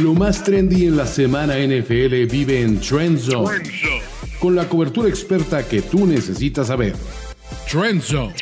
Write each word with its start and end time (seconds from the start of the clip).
Lo 0.00 0.14
más 0.14 0.42
trendy 0.42 0.86
en 0.86 0.96
la 0.96 1.06
semana 1.06 1.58
NFL 1.58 2.24
vive 2.24 2.62
en 2.62 2.80
Trend 2.80 3.18
Zone, 3.18 3.62
con 4.40 4.56
la 4.56 4.66
cobertura 4.66 5.06
experta 5.06 5.68
que 5.68 5.82
tú 5.82 6.06
necesitas 6.06 6.68
saber. 6.68 6.96
Trend 7.70 8.00
Zone. 8.00 8.34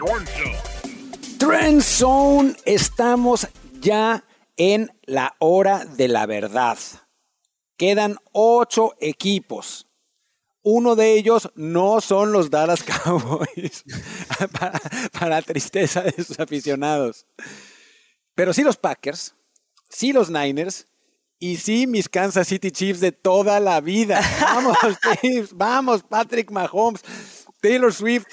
Trend 1.39 1.83
Zone, 1.83 2.55
estamos 2.65 3.49
ya 3.81 4.23
en 4.57 4.93
la 5.07 5.35
hora 5.41 5.85
de 5.85 6.07
la 6.07 6.27
verdad. 6.27 6.79
Quedan 7.77 8.17
ocho 8.31 8.95
equipos. 9.01 9.89
Uno 10.63 10.95
de 10.95 11.15
ellos 11.15 11.51
no 11.57 12.01
son 12.01 12.31
los 12.31 12.51
Dallas 12.51 12.85
Cowboys, 13.05 13.83
para, 14.53 14.81
para 15.19 15.43
tristeza 15.43 16.03
de 16.03 16.13
sus 16.13 16.39
aficionados. 16.39 17.27
Pero 18.37 18.53
sí 18.53 18.63
los 18.63 18.77
Packers, 18.77 19.35
sí 19.89 20.13
los 20.13 20.31
Niners 20.31 20.87
y 21.41 21.57
sí 21.57 21.87
mis 21.87 22.09
Kansas 22.09 22.47
City 22.47 22.71
Chiefs 22.71 23.01
de 23.01 23.13
toda 23.13 23.59
la 23.59 23.81
vida. 23.81 24.21
Vamos, 24.41 24.77
Chiefs, 25.21 25.55
vamos, 25.55 26.03
Patrick 26.03 26.51
Mahomes, 26.51 27.03
Taylor 27.61 27.93
Swift, 27.93 28.27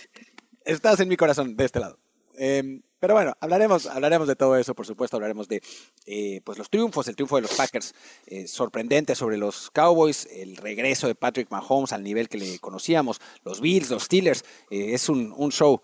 estás 0.66 1.00
en 1.00 1.08
mi 1.08 1.16
corazón 1.16 1.56
de 1.56 1.66
este 1.66 1.80
lado. 1.80 1.98
Em, 2.38 2.84
pero 3.00 3.14
bueno, 3.14 3.34
hablaremos, 3.40 3.86
hablaremos 3.86 4.28
de 4.28 4.36
todo 4.36 4.58
eso, 4.58 4.76
por 4.76 4.86
supuesto, 4.86 5.16
hablaremos 5.16 5.48
de 5.48 5.62
eh, 6.06 6.42
pues 6.44 6.58
los 6.58 6.70
triunfos, 6.70 7.08
el 7.08 7.16
triunfo 7.16 7.38
de 7.38 7.44
los 7.44 7.54
Packers 7.54 7.96
eh, 8.26 8.48
sorprendente 8.48 9.16
sobre 9.16 9.38
los 9.38 9.72
Cowboys, 9.72 10.28
el 10.32 10.58
regreso 10.58 11.08
de 11.08 11.16
Patrick 11.16 11.50
Mahomes 11.50 11.94
al 11.94 12.04
nivel 12.04 12.28
que 12.28 12.38
le 12.38 12.60
conocíamos, 12.60 13.22
los 13.44 13.62
Bills, 13.62 13.90
los 13.90 14.04
Steelers, 14.04 14.44
eh, 14.70 14.94
es 14.94 15.08
un, 15.08 15.34
un, 15.38 15.52
show 15.52 15.82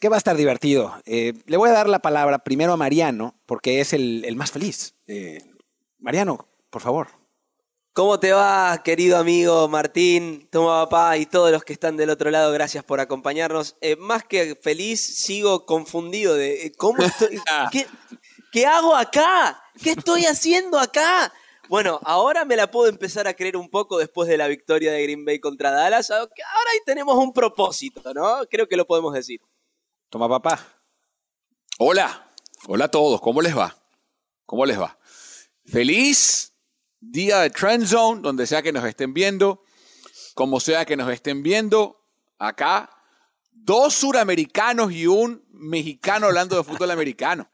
que 0.00 0.08
va 0.08 0.16
a 0.16 0.18
estar 0.18 0.36
divertido. 0.36 0.94
le 1.04 1.56
voy 1.56 1.68
a 1.68 1.72
dar 1.72 1.88
la 1.88 2.00
palabra 2.00 2.38
primero 2.38 2.72
a 2.72 2.76
Mariano, 2.76 3.34
porque 3.44 3.80
es 3.80 3.92
el, 3.92 4.24
el 4.24 4.36
más 4.36 4.52
feliz. 4.52 4.94
Mariano, 5.98 6.48
por 6.70 6.82
favor. 6.82 7.08
¿Cómo 7.92 8.20
te 8.20 8.32
va, 8.32 8.82
querido 8.84 9.16
amigo 9.16 9.68
Martín, 9.68 10.48
toma 10.52 10.84
papá 10.84 11.16
y 11.16 11.24
todos 11.24 11.50
los 11.50 11.64
que 11.64 11.72
están 11.72 11.96
del 11.96 12.10
otro 12.10 12.30
lado? 12.30 12.52
Gracias 12.52 12.84
por 12.84 13.00
acompañarnos. 13.00 13.76
Eh, 13.80 13.96
más 13.96 14.22
que 14.22 14.54
feliz, 14.54 15.00
sigo 15.00 15.64
confundido 15.64 16.34
de 16.34 16.66
eh, 16.66 16.72
cómo 16.76 17.02
estoy. 17.02 17.40
¿qué, 17.72 17.86
¿Qué 18.52 18.66
hago 18.66 18.94
acá? 18.94 19.62
¿Qué 19.82 19.92
estoy 19.92 20.26
haciendo 20.26 20.78
acá? 20.78 21.32
Bueno, 21.68 21.98
ahora 22.04 22.44
me 22.44 22.56
la 22.56 22.70
puedo 22.70 22.88
empezar 22.88 23.26
a 23.26 23.34
creer 23.34 23.56
un 23.56 23.70
poco 23.70 23.98
después 23.98 24.28
de 24.28 24.36
la 24.36 24.46
victoria 24.46 24.92
de 24.92 25.02
Green 25.02 25.24
Bay 25.24 25.40
contra 25.40 25.70
Dallas. 25.70 26.10
Ahora 26.10 26.30
ahí 26.72 26.80
tenemos 26.84 27.16
un 27.16 27.32
propósito, 27.32 28.12
¿no? 28.12 28.40
Creo 28.50 28.68
que 28.68 28.76
lo 28.76 28.86
podemos 28.86 29.14
decir. 29.14 29.40
Toma 30.10 30.28
papá. 30.28 30.60
Hola, 31.78 32.30
hola 32.68 32.84
a 32.84 32.90
todos, 32.90 33.20
¿cómo 33.20 33.42
les 33.42 33.56
va? 33.56 33.74
¿Cómo 34.44 34.64
les 34.64 34.80
va? 34.80 34.96
Feliz 35.66 36.52
día 37.00 37.40
de 37.40 37.50
Trend 37.50 37.86
Zone, 37.86 38.22
donde 38.22 38.46
sea 38.46 38.62
que 38.62 38.72
nos 38.72 38.84
estén 38.84 39.12
viendo, 39.12 39.62
como 40.34 40.60
sea 40.60 40.84
que 40.84 40.96
nos 40.96 41.10
estén 41.10 41.42
viendo, 41.42 42.02
acá, 42.38 42.90
dos 43.52 43.94
suramericanos 43.94 44.92
y 44.92 45.06
un 45.06 45.44
mexicano 45.50 46.26
hablando 46.26 46.56
de 46.56 46.64
fútbol 46.64 46.90
americano. 46.90 47.48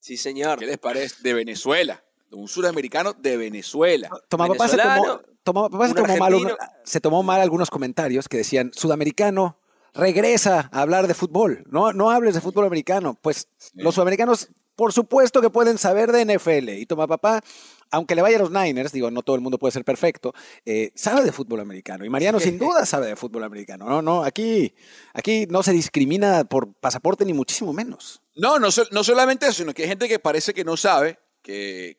Sí, 0.00 0.16
señor. 0.16 0.58
¿Qué 0.58 0.66
les 0.66 0.78
parece? 0.78 1.16
De 1.22 1.34
Venezuela. 1.34 2.02
Un 2.30 2.48
suramericano 2.48 3.12
de 3.12 3.36
Venezuela. 3.36 4.08
Toma 4.28 4.48
papá, 4.48 4.68
se 4.68 4.78
tomó, 4.78 5.20
toma, 5.42 5.68
papá 5.68 5.88
se, 5.88 5.94
tomó 5.94 6.16
mal, 6.16 6.56
se 6.84 7.00
tomó 7.00 7.22
mal 7.22 7.40
algunos 7.42 7.68
comentarios 7.68 8.28
que 8.28 8.38
decían, 8.38 8.72
sudamericano, 8.72 9.58
regresa 9.92 10.70
a 10.72 10.80
hablar 10.80 11.06
de 11.06 11.14
fútbol. 11.14 11.64
No, 11.68 11.92
no 11.92 12.10
hables 12.10 12.34
de 12.34 12.40
fútbol 12.40 12.64
americano. 12.64 13.18
Pues 13.20 13.48
los 13.74 13.94
sudamericanos 13.94 14.48
por 14.76 14.92
supuesto 14.92 15.40
que 15.40 15.50
pueden 15.50 15.78
saber 15.78 16.12
de 16.12 16.24
NFL. 16.24 16.70
Y 16.70 16.86
toma 16.86 17.06
papá, 17.06 17.42
aunque 17.90 18.14
le 18.14 18.22
vaya 18.22 18.36
a 18.36 18.40
los 18.40 18.50
Niners, 18.50 18.92
digo, 18.92 19.10
no 19.10 19.22
todo 19.22 19.36
el 19.36 19.42
mundo 19.42 19.58
puede 19.58 19.72
ser 19.72 19.84
perfecto, 19.84 20.32
eh, 20.64 20.92
sabe 20.94 21.24
de 21.24 21.32
fútbol 21.32 21.60
americano. 21.60 22.04
Y 22.04 22.10
Mariano 22.10 22.40
sin 22.40 22.58
duda 22.58 22.86
sabe 22.86 23.08
de 23.08 23.16
fútbol 23.16 23.44
americano. 23.44 23.86
No, 23.86 24.02
no, 24.02 24.24
aquí, 24.24 24.74
aquí 25.12 25.46
no 25.48 25.62
se 25.62 25.72
discrimina 25.72 26.44
por 26.44 26.72
pasaporte 26.74 27.24
ni 27.24 27.34
muchísimo 27.34 27.72
menos. 27.72 28.22
No, 28.34 28.58
no, 28.58 28.68
no 28.90 29.04
solamente 29.04 29.46
eso, 29.46 29.58
sino 29.58 29.74
que 29.74 29.82
hay 29.82 29.88
gente 29.88 30.08
que 30.08 30.18
parece 30.18 30.54
que 30.54 30.64
no 30.64 30.76
sabe 30.76 31.18
que, 31.42 31.96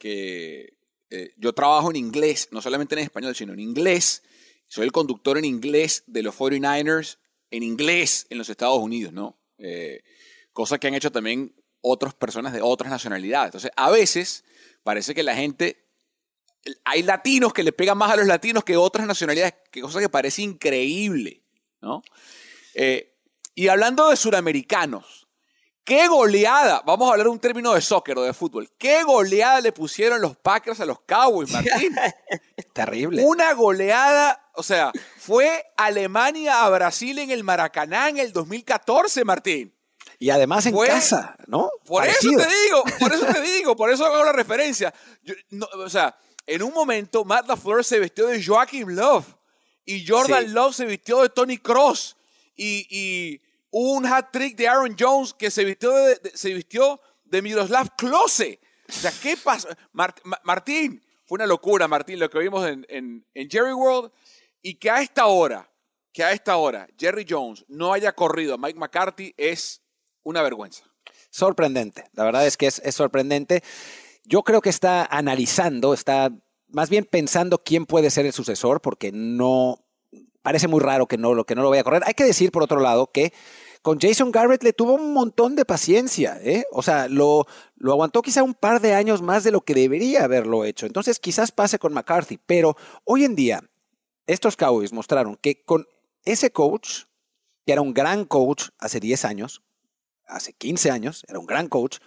eh, 1.10 1.34
yo 1.38 1.54
trabajo 1.54 1.92
en 1.92 1.96
inglés, 1.96 2.48
no 2.52 2.62
solamente 2.62 2.96
en 2.96 3.02
español, 3.02 3.36
sino 3.36 3.54
en 3.54 3.60
inglés. 3.60 4.24
Soy 4.68 4.86
el 4.86 4.92
conductor 4.92 5.38
en 5.38 5.46
inglés 5.46 6.04
de 6.08 6.24
los 6.24 6.36
49ers 6.36 7.18
en 7.52 7.62
inglés 7.62 8.26
en 8.32 8.40
los 8.40 8.50
Estados 8.50 8.80
Unidos, 8.80 9.14
¿no? 9.14 9.38
Eh, 9.60 10.02
cosa 10.54 10.80
que 10.80 10.88
han 10.88 10.96
hecho 10.96 11.12
también 11.12 11.54
otras 11.84 12.16
personas 12.16 12.54
de 12.54 12.62
otras 12.62 12.90
nacionalidades. 12.90 13.48
Entonces, 13.48 13.72
a 13.76 13.92
veces 13.92 14.44
parece 14.84 15.14
que 15.14 15.22
la 15.22 15.36
gente, 15.36 15.86
hay 16.86 17.04
latinos 17.04 17.54
que 17.54 17.62
le 17.62 17.74
pegan 17.74 17.98
más 17.98 18.12
a 18.12 18.16
los 18.16 18.26
latinos 18.26 18.64
que 18.64 18.78
otras 18.78 19.06
nacionalidades, 19.06 19.54
que 19.70 19.82
cosa 19.82 20.00
que 20.00 20.10
parece 20.10 20.42
increíble, 20.42 21.44
¿no? 21.82 22.02
Eh, 22.74 23.16
y 23.54 23.68
hablando 23.68 24.10
de 24.10 24.16
suramericanos, 24.16 25.28
¿qué 25.84 26.08
goleada? 26.08 26.82
Vamos 26.86 27.10
a 27.10 27.12
hablar 27.12 27.28
un 27.28 27.40
término 27.40 27.74
de 27.74 27.82
soccer 27.82 28.18
o 28.18 28.24
de 28.24 28.34
fútbol. 28.34 28.72
¿Qué 28.78 29.04
goleada 29.04 29.60
le 29.60 29.74
pusieron 29.74 30.22
los 30.22 30.38
Packers 30.38 30.80
a 30.80 30.86
los 30.86 31.02
Cowboys, 31.02 31.52
Martín? 31.52 31.96
Terrible. 32.74 33.24
Una 33.24 33.54
goleada, 33.54 34.50
o 34.56 34.64
sea, 34.64 34.92
fue 35.18 35.66
Alemania 35.76 36.64
a 36.64 36.70
Brasil 36.70 37.20
en 37.20 37.30
el 37.30 37.44
Maracaná 37.44 38.08
en 38.08 38.18
el 38.20 38.32
2014, 38.32 39.26
Martín. 39.26 39.74
Y 40.20 40.30
además 40.30 40.66
en 40.66 40.78
casa, 40.78 41.36
¿no? 41.48 41.70
Por 41.86 42.06
eso 42.06 42.30
te 42.30 42.48
digo, 42.48 42.84
por 43.00 43.14
eso 43.14 43.26
te 43.26 43.42
digo, 43.58 43.76
por 43.76 43.92
eso 43.92 44.06
hago 44.06 44.24
la 44.24 44.32
referencia. 44.32 44.94
o 45.78 45.90
sea, 45.90 46.18
en 46.46 46.62
un 46.62 46.74
momento 46.74 47.24
Matt 47.26 47.48
LaFleur 47.48 47.84
se 47.84 48.00
vistió 48.00 48.28
de 48.28 48.44
Joachim 48.44 48.90
Love 48.90 49.26
y 49.86 50.06
Jordan 50.06 50.54
Love 50.54 50.76
se 50.76 50.86
vistió 50.86 51.22
de 51.22 51.30
Tony 51.30 51.58
Cross 51.58 52.18
y, 52.56 53.42
un 53.76 54.06
hat 54.06 54.28
trick 54.32 54.56
de 54.56 54.68
Aaron 54.68 54.96
Jones 54.98 55.34
que 55.34 55.50
se 55.50 55.66
vistió 55.66 55.92
de, 55.92 56.32
se 56.36 56.54
vistió 56.54 57.02
de 57.24 57.42
Miroslav 57.42 57.96
Klose. 57.96 58.60
O 58.88 58.92
sea, 58.92 59.12
¿qué 59.20 59.36
pasa? 59.36 59.76
Martín, 60.44 61.04
fue 61.26 61.38
una 61.38 61.48
locura, 61.48 61.88
Martín, 61.88 62.20
lo 62.20 62.30
que 62.30 62.38
vimos 62.38 62.68
en, 62.68 62.86
en, 62.88 63.26
en 63.34 63.50
Jerry 63.50 63.74
World 63.74 64.12
y 64.62 64.76
que 64.76 64.92
a 64.92 65.02
esta 65.02 65.26
hora, 65.26 65.72
que 66.12 66.24
a 66.24 66.34
esta 66.34 66.58
hora 66.58 66.88
Jerry 67.00 67.26
Jones 67.28 67.66
no 67.68 67.94
haya 67.94 68.14
corrido 68.14 68.54
a 68.54 68.58
Mike 68.60 68.78
McCarthy 68.78 69.34
es 69.38 69.83
una 70.24 70.42
vergüenza. 70.42 70.84
Sorprendente, 71.30 72.06
la 72.14 72.24
verdad 72.24 72.46
es 72.46 72.58
que 72.58 72.68
es, 72.68 72.82
sorprendente. 72.92 73.64
Yo 74.26 74.44
creo 74.44 74.62
que 74.62 74.70
está 74.70 75.06
analizando, 75.06 75.94
está 75.94 76.32
más 76.68 76.90
bien 76.90 77.06
pensando 77.06 77.64
quién 77.64 77.86
puede 77.86 78.10
ser 78.10 78.26
el 78.26 78.34
sucesor, 78.34 78.82
porque 78.82 79.12
no 79.12 79.84
parece 80.42 80.68
muy 80.68 80.80
raro 80.80 81.08
que 81.08 81.18
no, 81.18 81.44
que 81.44 81.56
no 81.56 81.64
lo 81.64 81.70
vaya 81.70 81.82
a 81.82 81.84
correr. 81.84 82.04
Hay 82.06 82.14
que 82.14 82.24
decir, 82.24 82.52
por 82.52 82.64
otro 82.64 82.80
lado, 82.80 83.12
que 83.12 83.34
con 83.82 84.00
Jason 84.00 84.32
Garrett 84.32 84.64
le 84.64 84.74
tuvo 84.74 84.94
un 84.94 85.14
montón 85.14 85.56
de 85.56 85.66
paciencia, 85.66 86.40
¿eh? 86.42 86.66
O 86.72 86.82
sea, 86.82 87.08
lo, 87.10 87.46
lo 87.76 87.92
aguantó 87.92 88.22
quizá 88.22 88.42
un 88.42 88.54
par 88.54 88.80
de 88.80 88.94
años 88.94 89.22
más 89.22 89.44
de 89.44 89.52
lo 89.52 89.62
que 89.62 89.74
debería 89.74 90.24
haberlo 90.24 90.64
hecho. 90.64 90.86
Entonces, 90.86 91.20
quizás 91.20 91.52
pase 91.52 91.80
con 91.80 91.94
McCarthy, 91.94 92.40
pero 92.46 92.78
hoy 93.04 93.26
en 93.26 93.36
día, 93.36 93.62
estos 94.26 94.56
Cowboys 94.56 94.94
mostraron 94.94 95.36
que 95.36 95.64
con 95.66 95.86
ese 96.24 96.52
coach, 96.52 97.04
que 97.66 97.74
era 97.74 97.82
un 97.82 97.94
gran 97.94 98.24
coach 98.24 98.70
hace 98.80 99.02
10 99.02 99.26
años, 99.26 99.62
hace 100.28 100.54
15 100.54 100.92
años, 100.92 101.26
era 101.28 101.40
un 101.40 101.46
gran 101.46 101.68
coach, 101.68 101.98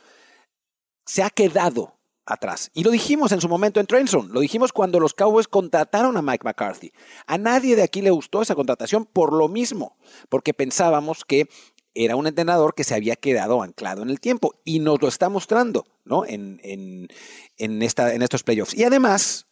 se 1.04 1.22
ha 1.22 1.30
quedado 1.30 1.96
atrás. 2.26 2.70
Y 2.74 2.82
lo 2.82 2.90
dijimos 2.90 3.32
en 3.32 3.40
su 3.40 3.48
momento 3.48 3.80
en 3.80 3.86
Trenson, 3.86 4.32
lo 4.32 4.40
dijimos 4.40 4.72
cuando 4.72 4.98
los 4.98 5.14
Cowboys 5.14 5.48
contrataron 5.48 6.16
a 6.16 6.22
Mike 6.22 6.44
McCarthy. 6.44 6.92
A 7.26 7.38
nadie 7.38 7.76
de 7.76 7.82
aquí 7.82 8.02
le 8.02 8.10
gustó 8.10 8.42
esa 8.42 8.54
contratación 8.54 9.06
por 9.06 9.32
lo 9.32 9.48
mismo, 9.48 9.96
porque 10.28 10.52
pensábamos 10.52 11.24
que 11.24 11.48
era 11.94 12.16
un 12.16 12.26
entrenador 12.26 12.74
que 12.74 12.84
se 12.84 12.94
había 12.94 13.16
quedado 13.16 13.62
anclado 13.62 14.02
en 14.02 14.10
el 14.10 14.20
tiempo 14.20 14.54
y 14.64 14.80
nos 14.80 15.00
lo 15.00 15.08
está 15.08 15.28
mostrando 15.30 15.86
¿no? 16.04 16.26
en, 16.26 16.60
en, 16.62 17.82
esta, 17.82 18.12
en 18.12 18.22
estos 18.22 18.42
playoffs. 18.42 18.74
Y 18.74 18.84
además, 18.84 19.46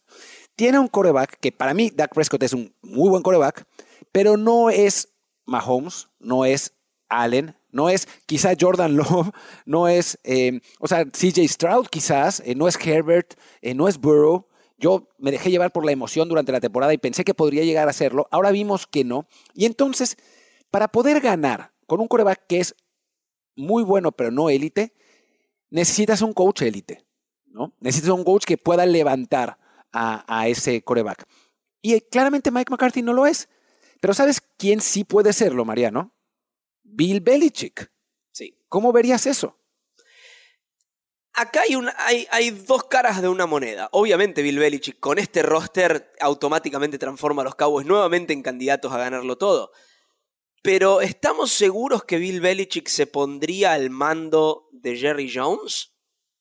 tiene 0.56 0.78
un 0.78 0.88
coreback 0.88 1.38
que 1.40 1.52
para 1.52 1.72
mí, 1.72 1.90
Dak 1.94 2.12
Prescott 2.12 2.42
es 2.42 2.52
un 2.52 2.74
muy 2.82 3.08
buen 3.08 3.22
coreback, 3.22 3.66
pero 4.12 4.36
no 4.36 4.68
es 4.68 5.14
Mahomes, 5.46 6.08
no 6.18 6.44
es 6.44 6.74
Allen, 7.08 7.56
no 7.74 7.88
es 7.90 8.08
quizá 8.24 8.52
Jordan 8.58 8.96
Love, 8.96 9.30
no 9.66 9.88
es, 9.88 10.18
eh, 10.24 10.60
o 10.78 10.86
sea, 10.86 11.04
CJ 11.04 11.46
Stroud 11.48 11.88
quizás, 11.88 12.40
eh, 12.46 12.54
no 12.54 12.68
es 12.68 12.78
Herbert, 12.78 13.34
eh, 13.60 13.74
no 13.74 13.88
es 13.88 13.98
Burrow. 13.98 14.46
Yo 14.78 15.08
me 15.18 15.30
dejé 15.30 15.50
llevar 15.50 15.72
por 15.72 15.84
la 15.84 15.92
emoción 15.92 16.28
durante 16.28 16.52
la 16.52 16.60
temporada 16.60 16.94
y 16.94 16.98
pensé 16.98 17.24
que 17.24 17.34
podría 17.34 17.64
llegar 17.64 17.88
a 17.88 17.90
hacerlo. 17.90 18.28
Ahora 18.30 18.50
vimos 18.50 18.86
que 18.86 19.04
no. 19.04 19.26
Y 19.54 19.66
entonces, 19.66 20.16
para 20.70 20.88
poder 20.88 21.20
ganar 21.20 21.72
con 21.86 22.00
un 22.00 22.08
coreback 22.08 22.46
que 22.46 22.60
es 22.60 22.74
muy 23.56 23.82
bueno 23.82 24.12
pero 24.12 24.30
no 24.30 24.50
élite, 24.50 24.94
necesitas 25.70 26.22
un 26.22 26.32
coach 26.32 26.62
élite. 26.62 27.04
¿no? 27.46 27.72
Necesitas 27.80 28.10
un 28.10 28.24
coach 28.24 28.44
que 28.44 28.58
pueda 28.58 28.86
levantar 28.86 29.58
a, 29.92 30.24
a 30.26 30.48
ese 30.48 30.82
coreback. 30.82 31.24
Y 31.82 32.00
claramente 32.00 32.50
Mike 32.50 32.70
McCarthy 32.70 33.02
no 33.02 33.12
lo 33.12 33.26
es. 33.26 33.48
Pero 34.00 34.14
¿sabes 34.14 34.40
quién 34.58 34.80
sí 34.80 35.04
puede 35.04 35.32
serlo, 35.32 35.64
Mariano? 35.64 36.13
Bill 36.94 37.20
Belichick. 37.20 37.90
Sí. 38.32 38.56
¿Cómo 38.68 38.92
verías 38.92 39.26
eso? 39.26 39.58
Acá 41.32 41.62
hay, 41.62 41.74
una- 41.74 41.94
hay, 41.98 42.26
hay 42.30 42.50
dos 42.50 42.84
caras 42.84 43.20
de 43.20 43.28
una 43.28 43.46
moneda. 43.46 43.88
Obviamente 43.92 44.40
Bill 44.42 44.58
Belichick 44.58 45.00
con 45.00 45.18
este 45.18 45.42
roster 45.42 46.12
automáticamente 46.20 46.96
transforma 46.98 47.42
a 47.42 47.46
los 47.46 47.56
Cowboys 47.56 47.86
nuevamente 47.86 48.32
en 48.32 48.42
candidatos 48.42 48.92
a 48.92 48.98
ganarlo 48.98 49.36
todo. 49.36 49.72
Pero 50.62 51.00
¿estamos 51.00 51.50
seguros 51.50 52.04
que 52.04 52.18
Bill 52.18 52.40
Belichick 52.40 52.86
se 52.88 53.06
pondría 53.08 53.72
al 53.72 53.90
mando 53.90 54.68
de 54.72 54.96
Jerry 54.96 55.30
Jones? 55.32 55.92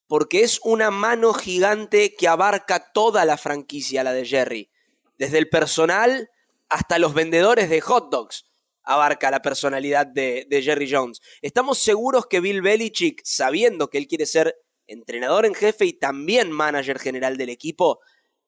Porque 0.07 0.43
es 0.43 0.59
una 0.63 0.91
mano 0.91 1.33
gigante 1.33 2.15
que 2.15 2.27
abarca 2.27 2.91
toda 2.93 3.25
la 3.25 3.37
franquicia, 3.37 4.03
la 4.03 4.13
de 4.13 4.25
Jerry. 4.25 4.69
Desde 5.17 5.39
el 5.39 5.49
personal 5.49 6.29
hasta 6.69 6.99
los 6.99 7.15
vendedores 7.15 7.69
de 7.69 7.81
hot 7.81 8.11
dogs 8.11 8.45
abarca 8.83 9.31
la 9.31 9.41
personalidad 9.41 10.05
de, 10.07 10.47
Jerry 10.63 10.91
Jones. 10.91 11.21
¿Estamos 11.41 11.79
seguros 11.79 12.27
que 12.27 12.39
Bill 12.39 12.61
Belichick, 12.61 13.21
sabiendo 13.23 13.89
que 13.89 13.97
él 13.97 14.07
quiere 14.07 14.25
ser 14.25 14.55
entrenador 14.87 15.45
en 15.45 15.53
jefe 15.53 15.85
y 15.85 15.93
también 15.93 16.51
manager 16.51 16.99
general 16.99 17.37
del 17.37 17.49
equipo, 17.49 17.99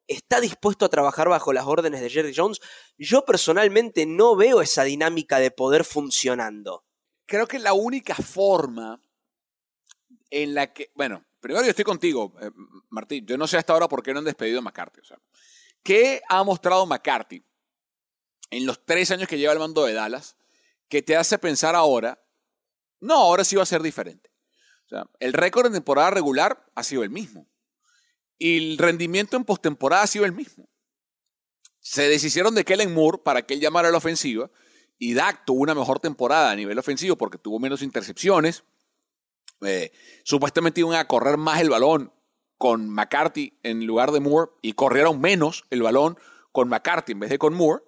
está 0.08 0.40
dispuesto 0.40 0.86
a 0.86 0.90
trabajar 0.90 1.30
bajo 1.30 1.54
las 1.54 1.66
órdenes 1.66 2.02
de 2.02 2.10
Jerry 2.10 2.34
Jones? 2.36 2.60
Yo 2.98 3.26
personalmente 3.26 4.06
no 4.06 4.36
veo 4.36 4.62
esa 4.62 4.84
dinámica 4.84 5.40
de 5.40 5.52
poder 5.52 5.84
funcionando. 5.84 6.86
Creo 7.26 7.48
que 7.48 7.60
la 7.60 7.74
única 7.74 8.16
forma 8.16 9.02
en 10.30 10.54
la 10.54 10.74
que. 10.74 10.92
Bueno, 10.94 11.26
primero 11.40 11.64
yo 11.64 11.70
estoy 11.70 11.86
contigo, 11.86 12.36
eh, 12.42 12.52
Martín. 12.90 13.26
Yo 13.26 13.38
no 13.38 13.48
sé 13.48 13.58
hasta 13.58 13.74
ahora 13.74 13.88
por 13.88 14.04
qué 14.04 14.14
no 14.14 14.20
han 14.20 14.26
despedido 14.26 14.60
a 14.60 14.62
McCarthy. 14.62 15.02
O 15.02 15.06
sea, 15.06 15.18
¿qué 15.82 16.22
ha 16.30 16.44
mostrado 16.44 16.86
McCarthy 16.86 17.44
en 18.51 18.65
los 18.65 18.86
tres 18.86 19.12
años 19.12 19.27
que 19.27 19.38
lleva 19.38 19.53
el 19.53 19.59
mando 19.59 19.86
de 19.86 19.94
Dallas 19.94 20.36
que 20.88 21.01
te 21.01 21.15
hace 21.15 21.38
pensar 21.38 21.75
ahora, 21.75 22.24
no, 23.00 23.15
ahora 23.15 23.44
sí 23.44 23.56
va 23.56 23.63
a 23.63 23.68
ser 23.68 23.81
diferente? 23.81 24.31
El 25.19 25.33
récord 25.33 25.65
en 25.65 25.74
temporada 25.74 26.12
regular 26.12 26.65
ha 26.75 26.83
sido 26.83 27.03
el 27.03 27.09
mismo. 27.09 27.47
Y 28.38 28.57
el 28.57 28.77
rendimiento 28.77 29.38
en 29.38 29.44
postemporada 29.44 30.03
ha 30.03 30.07
sido 30.07 30.25
el 30.25 30.31
mismo. 30.31 30.69
Se 31.80 32.07
deshicieron 32.09 32.56
de 32.56 32.65
Kellen 32.65 32.94
Moore 32.94 33.19
para 33.24 33.44
que 33.44 33.53
él 33.53 33.59
llamara 33.59 33.89
a 33.89 33.92
la 33.92 33.97
ofensiva. 33.97 34.50
Y 34.98 35.13
Dak 35.13 35.45
tuvo 35.45 35.62
una 35.62 35.75
mejor 35.75 36.00
temporada 36.00 36.51
a 36.51 36.56
nivel 36.56 36.80
ofensivo 36.80 37.15
porque 37.18 37.38
tuvo 37.38 37.59
menos 37.59 37.81
intercepciones. 37.81 38.63
Eh, 39.62 39.91
supuestamente 40.24 40.81
iban 40.81 40.95
a 40.95 41.07
correr 41.07 41.38
más 41.38 41.62
el 41.62 41.69
balón 41.69 42.13
con 42.57 42.89
McCarthy 42.89 43.59
en 43.63 43.86
lugar 43.86 44.12
de 44.12 44.19
Moore 44.19 44.51
y 44.62 44.74
corrieron 44.74 45.19
menos 45.19 45.65
el 45.69 45.81
balón 45.81 46.18
con 46.51 46.69
McCarthy 46.69 47.13
en 47.13 47.19
vez 47.19 47.30
de 47.30 47.38
con 47.38 47.53
Moore. 47.53 47.83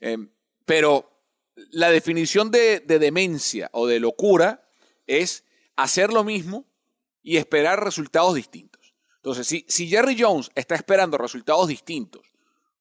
Eh, 0.00 0.16
pero 0.64 1.10
la 1.70 1.90
definición 1.90 2.50
de, 2.50 2.80
de 2.80 2.98
demencia 2.98 3.68
o 3.72 3.86
de 3.86 4.00
locura 4.00 4.68
es 5.06 5.44
hacer 5.76 6.12
lo 6.12 6.24
mismo 6.24 6.66
y 7.22 7.36
esperar 7.36 7.82
resultados 7.82 8.34
distintos. 8.34 8.94
Entonces, 9.16 9.46
si, 9.46 9.64
si 9.68 9.88
Jerry 9.88 10.16
Jones 10.18 10.50
está 10.54 10.74
esperando 10.74 11.18
resultados 11.18 11.68
distintos 11.68 12.22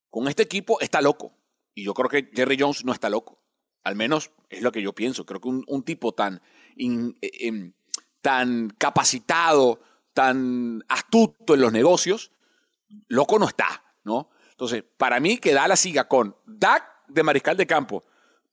con 0.09 0.27
este 0.27 0.43
equipo, 0.43 0.79
está 0.79 1.01
loco. 1.01 1.33
Y 1.73 1.83
yo 1.83 1.93
creo 1.93 2.09
que 2.09 2.29
Jerry 2.33 2.57
Jones 2.59 2.85
no 2.85 2.93
está 2.93 3.09
loco. 3.09 3.39
Al 3.83 3.95
menos 3.95 4.31
es 4.49 4.61
lo 4.61 4.71
que 4.71 4.81
yo 4.81 4.93
pienso. 4.93 5.25
Creo 5.25 5.41
que 5.41 5.47
un, 5.47 5.63
un 5.67 5.83
tipo 5.83 6.13
tan, 6.13 6.41
eh, 6.77 7.13
em, 7.21 7.73
tan 8.21 8.69
capacitado, 8.77 9.81
tan 10.13 10.83
astuto 10.87 11.53
en 11.53 11.61
los 11.61 11.71
negocios, 11.71 12.31
loco 13.07 13.39
no 13.39 13.47
está, 13.47 13.83
¿no? 14.03 14.29
Entonces, 14.51 14.83
para 14.97 15.19
mí 15.19 15.37
que 15.37 15.53
Dallas 15.53 15.79
siga 15.79 16.07
con 16.07 16.35
Dak 16.45 16.96
de 17.07 17.23
mariscal 17.23 17.57
de 17.57 17.67
campo 17.67 18.03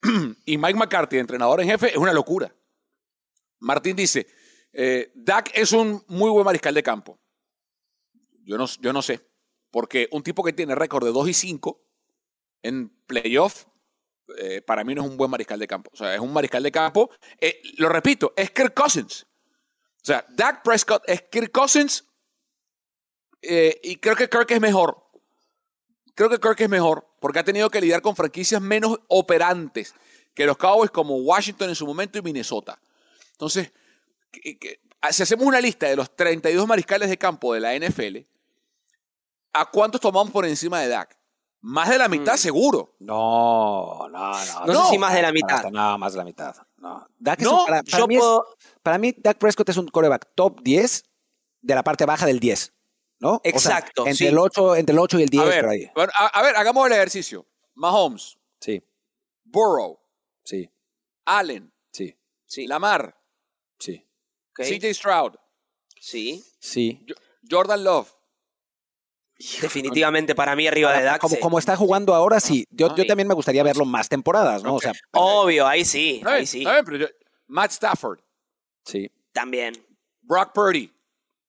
y 0.45 0.59
Mike 0.59 0.79
McCarthy 0.79 1.19
entrenador 1.19 1.61
en 1.61 1.69
jefe 1.69 1.91
es 1.91 1.97
una 1.97 2.13
locura. 2.13 2.55
Martín 3.61 3.97
dice, 3.97 4.27
eh, 4.73 5.13
Dak 5.15 5.51
es 5.55 5.73
un 5.73 6.05
muy 6.09 6.31
buen 6.31 6.45
mariscal 6.45 6.75
de 6.75 6.83
campo. 6.83 7.19
Yo 8.45 8.59
no, 8.59 8.67
yo 8.67 8.93
no 8.93 9.01
sé, 9.01 9.21
porque 9.71 10.09
un 10.13 10.23
tipo 10.23 10.43
que 10.43 10.53
tiene 10.53 10.75
récord 10.75 11.05
de 11.05 11.13
2 11.13 11.29
y 11.29 11.35
5 11.35 11.81
en 12.63 12.91
playoff, 13.07 13.65
eh, 14.39 14.61
para 14.63 14.85
mí 14.85 14.95
no 14.95 15.03
es 15.03 15.09
un 15.09 15.17
buen 15.17 15.31
mariscal 15.31 15.59
de 15.59 15.67
campo. 15.67 15.91
O 15.93 15.97
sea, 15.97 16.15
es 16.15 16.21
un 16.21 16.33
mariscal 16.33 16.63
de 16.63 16.73
campo. 16.73 17.11
eh, 17.41 17.63
lo 17.79 17.89
repito, 17.89 18.35
es 18.37 18.51
Kirk 18.51 18.75
Cousins. 18.75 19.27
O 20.03 20.05
sea, 20.07 20.27
Dak 20.31 20.63
Prescott 20.63 21.03
es 21.07 21.23
Kirk 21.23 21.51
Cousins 21.51 22.05
y 23.41 23.97
creo 23.97 24.17
que 24.17 24.29
Kirk 24.29 24.51
es 24.51 24.61
mejor. 24.61 25.03
Creo 26.15 26.29
que 26.29 26.39
Kirk 26.39 26.61
es 26.61 26.69
mejor 26.69 27.14
porque 27.25 27.39
ha 27.39 27.43
tenido 27.45 27.71
que 27.71 27.81
lidiar 27.81 28.03
con 28.03 28.15
franquicias 28.15 28.61
menos 28.61 28.99
operantes 29.09 29.95
que 30.35 30.45
los 30.45 30.59
Cowboys 30.59 30.91
como 30.91 31.17
Washington 31.17 31.71
en 31.71 31.75
su 31.75 31.87
momento 31.87 32.19
y 32.19 32.23
Minnesota. 32.23 32.79
Entonces, 33.33 33.73
que- 34.31 34.59
que- 34.59 34.79
si 35.11 35.23
hacemos 35.23 35.47
una 35.47 35.59
lista 35.59 35.87
de 35.87 35.97
los 35.97 36.15
32 36.15 36.67
mariscales 36.67 37.09
de 37.09 37.17
campo 37.17 37.55
de 37.55 37.61
la 37.61 37.73
NFL, 37.75 38.27
¿a 39.55 39.65
cuántos 39.71 40.03
tomamos 40.03 40.31
por 40.31 40.45
encima 40.45 40.81
de 40.81 40.89
Dak? 40.89 41.17
Más 41.63 41.89
de 41.89 41.97
la 41.97 42.09
mitad 42.09 42.37
seguro. 42.37 42.95
No, 42.99 44.07
no, 44.11 44.33
no. 44.33 44.67
No, 44.67 44.73
No. 44.75 44.85
sé 44.85 44.91
si 44.91 44.99
más 44.99 45.15
de 45.15 45.23
la 45.23 45.33
mitad. 45.33 45.65
No, 45.71 45.97
más 45.97 46.13
de 46.13 46.19
la 46.19 46.25
mitad. 46.25 46.55
No. 46.77 47.07
Dak 47.19 47.41
es 47.41 47.47
No, 47.47 47.61
un- 47.61 47.65
para, 47.65 47.83
para 47.83 47.99
Yo 48.01 48.07
mí 48.07 48.17
es- 48.17 48.21
puedo- 48.21 48.47
para 48.83 48.99
mí, 48.99 49.15
Dak 49.17 49.39
Prescott 49.39 49.71
es 49.71 49.79
un 49.79 49.89
coreback 49.89 50.29
top 50.35 50.61
10 50.63 51.05
de 51.63 51.75
la 51.75 51.83
parte 51.83 52.05
baja 52.05 52.27
del 52.27 52.39
10. 52.39 52.74
¿No? 53.25 53.37
O 53.37 53.41
sea, 53.43 53.51
Exacto, 53.51 54.03
entre, 54.03 54.15
sí. 54.17 54.27
el 54.27 54.39
8, 54.39 54.77
entre 54.77 54.93
el 54.93 54.99
8 54.99 55.19
y 55.19 55.23
el 55.23 55.29
10, 55.31 55.43
A 55.43 55.47
ver, 55.47 55.61
por 55.63 55.71
ahí. 55.71 55.91
bueno, 55.95 56.13
a, 56.17 56.27
a 56.27 56.43
ver, 56.43 56.55
hagamos 56.57 56.87
el 56.87 56.93
ejercicio. 56.93 57.47
Mahomes, 57.75 58.39
Sí, 58.61 58.83
Burrow, 59.45 59.99
sí, 60.45 60.71
Allen, 61.25 61.73
sí, 61.91 62.15
Sí, 62.47 62.67
Lamar, 62.67 63.17
sí. 63.79 64.07
CJ 64.57 64.93
Stroud, 64.95 65.33
sí. 65.99 66.45
Sí. 66.61 67.05
Jo- 67.09 67.15
Jordan 67.51 67.83
Love. 67.83 68.11
Definitivamente 69.61 70.35
para 70.35 70.55
mí 70.55 70.67
arriba 70.67 70.93
de 70.93 71.03
Dak. 71.03 71.21
Como, 71.21 71.39
como 71.41 71.59
está 71.59 71.77
jugando 71.77 72.15
ahora, 72.15 72.39
sí. 72.41 72.65
Yo, 72.71 72.95
yo 72.95 73.05
también 73.07 73.27
me 73.27 73.35
gustaría 73.35 73.63
verlo 73.65 73.85
más 73.85 74.09
temporadas, 74.09 74.63
¿no? 74.63 74.71
Ok. 74.75 74.77
O 74.77 74.81
sea, 74.81 74.93
Obvio, 75.13 75.67
ahí 75.67 75.85
sí, 75.85 76.23
ahí 76.25 76.47
sí. 76.47 76.65
pero 76.85 76.97
yo- 76.97 77.07
Matt 77.49 77.73
Stafford, 77.73 78.21
sí. 78.85 79.11
También. 79.33 79.75
Brock 80.23 80.53
Purdy. 80.55 80.91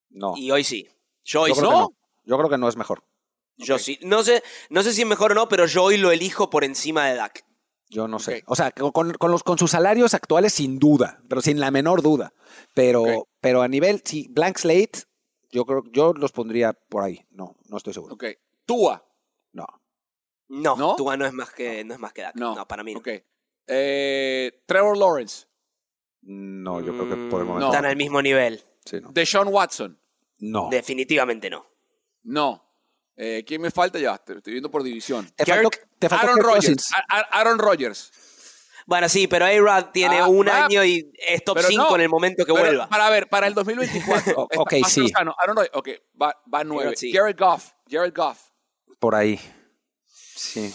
No. 0.09 0.33
Y 0.35 0.49
hoy 0.51 0.63
sí. 0.63 0.87
Yo 1.25 1.41
hoy 1.41 1.49
Yo 1.49 1.55
sí. 1.55 1.59
creo, 1.61 1.71
que 1.71 1.75
¿No? 1.75 1.81
no. 1.81 1.93
yo 2.23 2.37
creo 2.37 2.49
que 2.49 2.57
no 2.57 2.69
es 2.69 2.77
mejor. 2.77 3.03
Yo 3.57 3.77
sí. 3.79 3.99
No 4.01 4.23
sé, 4.23 4.43
no 4.69 4.83
sé 4.83 4.93
si 4.93 5.01
es 5.01 5.07
mejor 5.07 5.31
o 5.31 5.35
no, 5.35 5.49
pero 5.49 5.65
yo 5.65 5.83
hoy 5.83 5.97
lo 5.97 6.11
elijo 6.11 6.49
por 6.49 6.63
encima 6.63 7.07
de 7.07 7.15
Dak. 7.15 7.45
Yo 7.89 8.07
no 8.07 8.19
sé. 8.19 8.43
O 8.47 8.55
sea, 8.55 8.71
con, 8.71 9.13
con 9.13 9.31
los, 9.31 9.43
con 9.43 9.57
sus 9.57 9.71
salarios 9.71 10.13
actuales, 10.13 10.53
sin 10.53 10.79
duda, 10.79 11.21
pero 11.29 11.41
sin 11.41 11.59
la 11.59 11.71
menor 11.71 12.01
duda. 12.01 12.33
Pero, 12.73 13.27
pero 13.41 13.61
a 13.61 13.67
nivel, 13.67 14.01
sí, 14.05 14.27
blank 14.29 14.57
slate, 14.57 15.03
yo 15.51 15.65
creo 15.65 15.83
yo 15.91 16.13
los 16.13 16.31
pondría 16.31 16.73
por 16.73 17.03
ahí. 17.03 17.25
No, 17.31 17.55
no 17.69 17.77
estoy 17.77 17.93
seguro. 17.93 18.15
Ok. 18.15 18.25
Tua. 18.65 19.05
No. 19.53 19.65
No, 20.47 20.75
¿No? 20.75 20.95
Tua 20.95 21.15
no 21.17 21.25
es 21.25 21.33
más 21.33 21.51
que, 21.51 21.83
no 21.85 21.93
es 21.93 21.99
más 21.99 22.11
que 22.13 22.23
Dak. 22.23 22.35
No. 22.35 22.55
No, 22.55 22.67
para 22.67 22.83
mí 22.83 22.93
no. 22.93 22.99
Ok. 22.99 23.09
Eh, 23.67 24.63
Trevor 24.65 24.97
Lawrence. 24.97 25.45
No, 26.21 26.81
yo 26.81 26.91
creo 26.93 27.07
que 27.09 27.29
por 27.29 27.39
el 27.39 27.45
Mm, 27.45 27.49
momento. 27.49 27.67
Están 27.67 27.85
al 27.85 27.95
mismo 27.95 28.21
nivel. 28.21 28.61
Sí, 28.83 28.99
no. 28.99 29.11
Deshaun 29.11 29.47
Watson. 29.47 29.99
No. 30.39 30.69
Definitivamente 30.69 31.49
no. 31.49 31.65
No. 32.23 32.61
Eh, 33.17 33.43
¿Quién 33.47 33.61
me 33.61 33.71
falta 33.71 33.97
ya? 33.99 34.17
Te 34.17 34.33
Estoy 34.37 34.53
viendo 34.53 34.69
por 34.69 34.83
división. 34.83 35.29
Te 35.35 35.45
faltó, 35.45 35.69
te 35.99 36.09
faltó 36.09 36.25
Aaron 36.27 36.35
Kirk 36.35 36.47
Rodgers. 36.47 36.89
Aaron 37.31 37.59
Rodgers. 37.59 38.11
Bueno, 38.87 39.09
sí, 39.09 39.27
pero 39.27 39.45
A-Rod 39.45 39.85
tiene 39.93 40.19
Ah, 40.19 40.27
un 40.27 40.47
ah, 40.47 40.65
año 40.65 40.83
y 40.85 41.11
es 41.27 41.43
top 41.43 41.55
pero 41.55 41.67
5 41.69 41.83
no, 41.89 41.95
en 41.95 42.01
el 42.01 42.09
momento 42.09 42.45
que 42.45 42.53
Pero, 42.53 42.65
vuelva. 42.65 42.87
Para 42.87 43.09
ver, 43.09 43.27
para 43.27 43.47
el 43.47 43.53
2024. 43.55 44.33
O- 44.37 44.47
está 44.51 44.61
ok, 44.61 44.73
sí. 44.87 45.11
Aaron 45.15 45.55
Rodgers. 45.55 45.71
Ok, 45.73 45.89
va, 46.21 46.35
va 46.53 46.63
nueve. 46.63 46.95
sí. 46.95 47.11
Jared 47.11 47.35
Goff. 47.37 47.71
Jared 47.89 48.13
Goff. 48.15 48.39
Por 48.99 49.15
ahí. 49.15 49.39
Sí. 50.35 50.71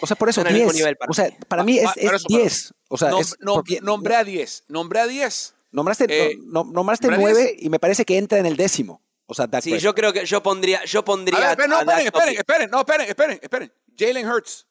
O 0.00 0.06
sea, 0.06 0.16
por 0.16 0.28
eso 0.30 0.40
Están 0.40 0.54
al 0.54 0.58
mismo 0.60 0.72
10. 0.72 0.82
nivel 0.84 0.96
para 0.96 1.10
O 1.10 1.14
sea, 1.14 1.30
para 1.48 1.62
mí 1.64 1.78
Va- 1.78 1.90
es, 1.90 1.92
pero 1.96 2.08
es 2.16 2.22
eso, 2.22 2.26
pero- 2.28 2.42
10. 2.42 2.74
O 2.88 2.96
sea, 2.96 3.10
es 3.18 3.36
porque- 3.44 3.80
nombré 3.82 4.16
a 4.16 4.24
10. 4.24 4.64
Nombré 4.68 5.00
a 5.00 5.06
10. 5.06 5.54
Nombraste, 5.76 6.06
eh, 6.08 6.36
no- 6.42 6.64
no- 6.64 6.72
nombraste 6.72 7.06
¿nombré 7.08 7.22
9 7.32 7.42
10? 7.52 7.62
y 7.62 7.68
me 7.70 7.78
parece 7.78 8.04
que 8.04 8.18
entra 8.18 8.38
en 8.38 8.46
el 8.46 8.56
décimo. 8.56 9.02
O 9.26 9.34
sea, 9.34 9.46
Dak 9.46 9.62
Sí, 9.62 9.70
Prescott. 9.70 9.84
yo 9.84 9.94
creo 9.94 10.12
que 10.12 10.24
yo 10.24 10.42
pondría, 10.42 10.84
yo 10.84 11.04
pondría 11.04 11.50
A 11.52 11.54
ver, 11.56 11.68
no, 11.68 11.76
a 11.76 11.80
esperen, 11.80 12.06
esperen, 12.06 12.28
10. 12.30 12.38
esperen, 12.40 12.70
no, 12.70 12.78
esperen, 12.80 13.08
esperen, 13.08 13.38
esperen. 13.42 13.72
Jalen 13.98 14.28
Hurts. 14.28 14.66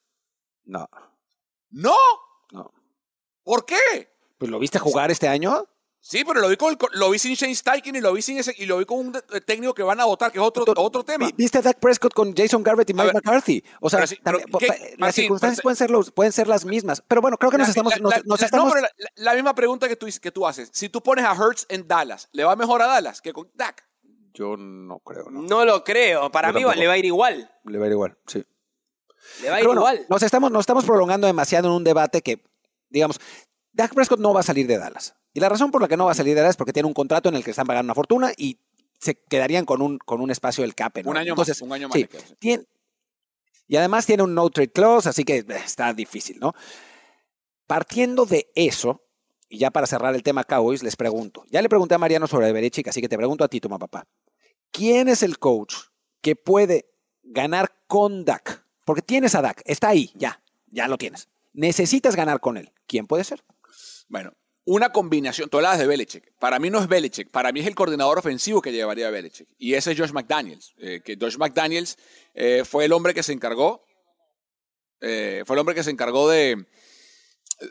No, 0.65 0.87
No. 1.71 1.95
no. 2.51 2.73
¿Por 3.43 3.65
qué? 3.65 3.75
Pues 4.37 4.49
lo 4.51 4.59
viste 4.59 4.79
jugar 4.79 5.11
este 5.11 5.27
año. 5.27 5.65
Sí, 6.07 6.23
pero 6.23 6.39
lo 6.39 6.49
vi, 6.49 6.55
con 6.55 6.71
el- 6.71 6.99
lo 6.99 7.09
vi 7.09 7.17
sin 7.17 7.33
Shane 7.33 7.55
Steichen 7.55 7.95
y 7.95 7.99
lo 7.99 8.13
vi 8.13 8.21
sin 8.21 8.37
ese, 8.37 8.53
y 8.59 8.67
lo 8.67 8.77
vi 8.77 8.85
con 8.85 8.99
un 8.99 9.11
técnico 9.43 9.73
que 9.73 9.81
van 9.81 9.99
a 9.99 10.05
votar, 10.05 10.31
que 10.31 10.37
es 10.37 10.43
otro, 10.45 10.63
otro 10.77 11.03
tema. 11.03 11.25
Vi- 11.25 11.33
Viste 11.35 11.57
a 11.57 11.61
Dak 11.63 11.79
Prescott 11.79 12.13
con 12.13 12.31
Jason 12.35 12.61
Garrett 12.61 12.87
y 12.91 12.93
Mike 12.93 13.05
ver, 13.07 13.13
McCarthy. 13.15 13.63
O 13.79 13.89
sea, 13.89 14.01
las 14.01 14.13
Martín, 14.23 15.13
circunstancias 15.13 15.57
pero- 15.57 15.63
pueden 15.63 15.75
ser, 15.77 15.89
los- 15.89 16.11
pueden 16.11 16.31
ser 16.31 16.47
las 16.47 16.63
mismas. 16.63 17.01
Pero 17.07 17.21
bueno, 17.21 17.37
creo 17.39 17.49
que 17.49 17.57
nos 17.57 17.67
La- 17.67 17.71
estamos. 17.71 17.93
la- 17.93 17.99
nos- 18.03 18.11
la- 18.17 18.21
nos 18.23 18.39
la- 18.39 18.45
estamos 18.45 18.67
no, 18.67 18.73
pero 18.75 18.87
la, 18.99 19.09
la 19.15 19.33
misma 19.33 19.55
pregunta 19.55 19.87
que 19.87 19.95
tú, 19.95 20.05
que 20.21 20.31
tú 20.31 20.45
haces. 20.45 20.69
Si 20.73 20.89
tú 20.89 21.01
pones 21.01 21.25
a 21.25 21.33
Hurts 21.33 21.65
en 21.69 21.87
Dallas, 21.87 22.29
¿le 22.33 22.43
va 22.43 22.55
mejor 22.55 22.83
a 22.83 22.85
Dallas 22.85 23.19
que 23.19 23.33
con 23.33 23.49
Dak? 23.55 23.83
Yo 24.35 24.57
no 24.57 24.99
creo, 24.99 25.31
¿no? 25.31 25.41
No 25.41 25.65
lo 25.65 25.83
creo. 25.83 26.31
Para 26.31 26.49
Yo 26.49 26.53
mí 26.53 26.63
va- 26.65 26.69
tampoco. 26.73 26.81
le 26.81 26.87
va 26.87 26.93
a 26.93 26.97
ir 26.97 27.05
igual. 27.05 27.51
Le 27.63 27.77
va 27.79 27.85
a 27.85 27.87
ir 27.87 27.93
igual, 27.93 28.15
sí. 28.27 28.45
Le 29.41 29.49
va 29.49 29.55
a 29.55 29.59
ir 29.59 29.65
bueno, 29.65 29.81
igual. 29.81 30.05
nos 30.07 30.21
estamos, 30.21 30.51
nos 30.51 30.59
estamos 30.59 30.85
prolongando 30.85 31.25
demasiado 31.25 31.67
en 31.69 31.73
un 31.73 31.83
debate 31.83 32.21
que, 32.21 32.43
digamos, 32.89 33.19
Dak 33.73 33.95
Prescott 33.95 34.19
no 34.19 34.35
va 34.35 34.41
a 34.41 34.43
salir 34.43 34.67
de 34.67 34.77
Dallas. 34.77 35.15
Y 35.35 35.39
la 35.41 35.49
razón 35.49 35.69
por 35.69 35.81
la 35.81 35.87
que 35.87 35.97
no 35.97 36.05
va 36.05 36.13
a 36.13 36.15
salir 36.15 36.33
de 36.33 36.39
Dallas 36.41 36.51
es 36.53 36.57
porque 36.57 36.73
tiene 36.73 36.87
un 36.87 36.93
contrato 36.93 37.29
en 37.29 37.35
el 37.35 37.43
que 37.43 37.51
están 37.51 37.67
pagando 37.67 37.87
una 37.87 37.93
fortuna 37.93 38.31
y 38.37 38.57
se 38.99 39.15
quedarían 39.15 39.65
con 39.65 39.81
un, 39.81 39.97
con 39.99 40.21
un 40.21 40.31
espacio 40.31 40.63
del 40.63 40.73
CAP. 40.73 41.05
Un 41.05 41.17
año 41.17 41.35
más, 41.35 41.61
un 41.61 41.73
año 41.73 41.89
más 41.89 41.95
sí, 41.97 42.07
tiene- 42.39 42.63
y 43.67 43.75
además 43.75 44.05
tiene 44.05 44.23
un 44.23 44.33
no 44.33 44.49
trade 44.49 44.71
clause, 44.71 45.09
así 45.09 45.23
que 45.25 45.37
eh, 45.39 45.45
está 45.65 45.93
difícil, 45.93 46.39
¿no? 46.39 46.53
Partiendo 47.67 48.25
de 48.25 48.49
eso, 48.55 49.01
y 49.49 49.57
ya 49.57 49.71
para 49.71 49.87
cerrar 49.87 50.15
el 50.15 50.23
tema 50.23 50.43
Cowboys, 50.43 50.83
les 50.83 50.95
pregunto. 50.95 51.43
Ya 51.49 51.61
le 51.61 51.69
pregunté 51.69 51.95
a 51.95 51.97
Mariano 51.97 52.27
sobre 52.27 52.51
Belichick, 52.51 52.87
así 52.87 53.01
que 53.01 53.09
te 53.09 53.17
pregunto 53.17 53.43
a 53.43 53.47
ti, 53.47 53.59
toma 53.59 53.79
papá. 53.79 54.07
¿Quién 54.71 55.09
es 55.09 55.23
el 55.23 55.39
coach 55.39 55.75
que 56.21 56.35
puede 56.35 56.85
ganar 57.23 57.75
con 57.87 58.23
Dak? 58.23 58.65
Porque 58.85 59.01
tienes 59.01 59.33
a 59.35 59.41
Dak, 59.41 59.61
está 59.65 59.89
ahí, 59.89 60.11
ya, 60.15 60.41
ya 60.67 60.87
lo 60.87 60.97
tienes. 60.97 61.27
Necesitas 61.53 62.15
ganar 62.15 62.39
con 62.39 62.55
él. 62.57 62.71
¿Quién 62.87 63.07
puede 63.07 63.23
ser? 63.23 63.43
Bueno, 64.07 64.33
una 64.65 64.91
combinación. 64.91 65.49
Tú 65.49 65.57
hablabas 65.57 65.79
de 65.79 65.87
Belichick. 65.87 66.33
Para 66.39 66.59
mí 66.59 66.69
no 66.69 66.79
es 66.79 66.87
Belichick. 66.87 67.29
Para 67.29 67.51
mí 67.51 67.59
es 67.61 67.67
el 67.67 67.75
coordinador 67.75 68.17
ofensivo 68.17 68.61
que 68.61 68.71
llevaría 68.71 69.07
a 69.07 69.11
Belichick. 69.11 69.47
Y 69.57 69.75
ese 69.75 69.91
es 69.91 69.99
Josh 69.99 70.11
McDaniels. 70.11 70.73
eh, 70.77 71.01
que 71.03 71.17
Josh 71.19 71.37
McDaniels 71.37 71.97
eh, 72.33 72.63
fue 72.65 72.85
el 72.85 72.93
hombre 72.93 73.13
que 73.13 73.23
se 73.23 73.31
encargó. 73.33 73.85
eh, 75.01 75.43
fue 75.45 75.55
el 75.55 75.59
hombre 75.59 75.75
que 75.75 75.83
se 75.83 75.91
encargó 75.91 76.29
de 76.29 76.65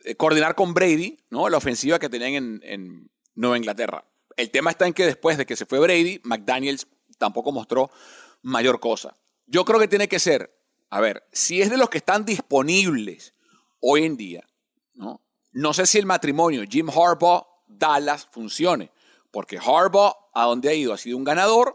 eh, 0.05 0.15
coordinar 0.15 0.55
con 0.55 0.73
Brady, 0.75 1.19
¿no? 1.31 1.49
La 1.49 1.57
ofensiva 1.57 1.99
que 1.99 2.09
tenían 2.09 2.35
en, 2.35 2.61
en 2.63 3.11
Nueva 3.35 3.57
Inglaterra. 3.57 4.05
El 4.37 4.51
tema 4.51 4.71
está 4.71 4.87
en 4.87 4.93
que 4.95 5.07
después 5.07 5.37
de 5.39 5.47
que 5.47 5.57
se 5.57 5.67
fue 5.67 5.79
Brady, 5.81 6.21
McDaniels 6.25 6.87
tampoco 7.19 7.51
mostró 7.53 7.91
mayor 8.43 8.79
cosa. 8.79 9.17
Yo 9.47 9.65
creo 9.65 9.81
que 9.81 9.89
tiene 9.89 10.09
que 10.09 10.19
ser, 10.19 10.57
a 10.91 11.01
ver, 11.01 11.25
si 11.33 11.61
es 11.61 11.71
de 11.71 11.77
los 11.77 11.89
que 11.91 11.99
están 11.99 12.25
disponibles 12.25 13.35
hoy 13.81 14.05
en 14.05 14.17
día, 14.17 14.45
¿no? 14.95 15.21
No 15.55 15.73
sé 15.73 15.87
si 15.87 15.99
el 15.99 16.07
matrimonio 16.07 16.65
Jim 16.69 16.91
Harbaugh 16.91 17.47
Dallas 17.69 18.27
funcione, 18.29 18.91
porque 19.31 19.57
Harbaugh 19.57 20.13
a 20.35 20.47
donde 20.47 20.69
ha 20.69 20.75
ido 20.75 20.93
ha 20.93 20.99
sido 20.99 21.17
un 21.17 21.23
ganador, 21.23 21.75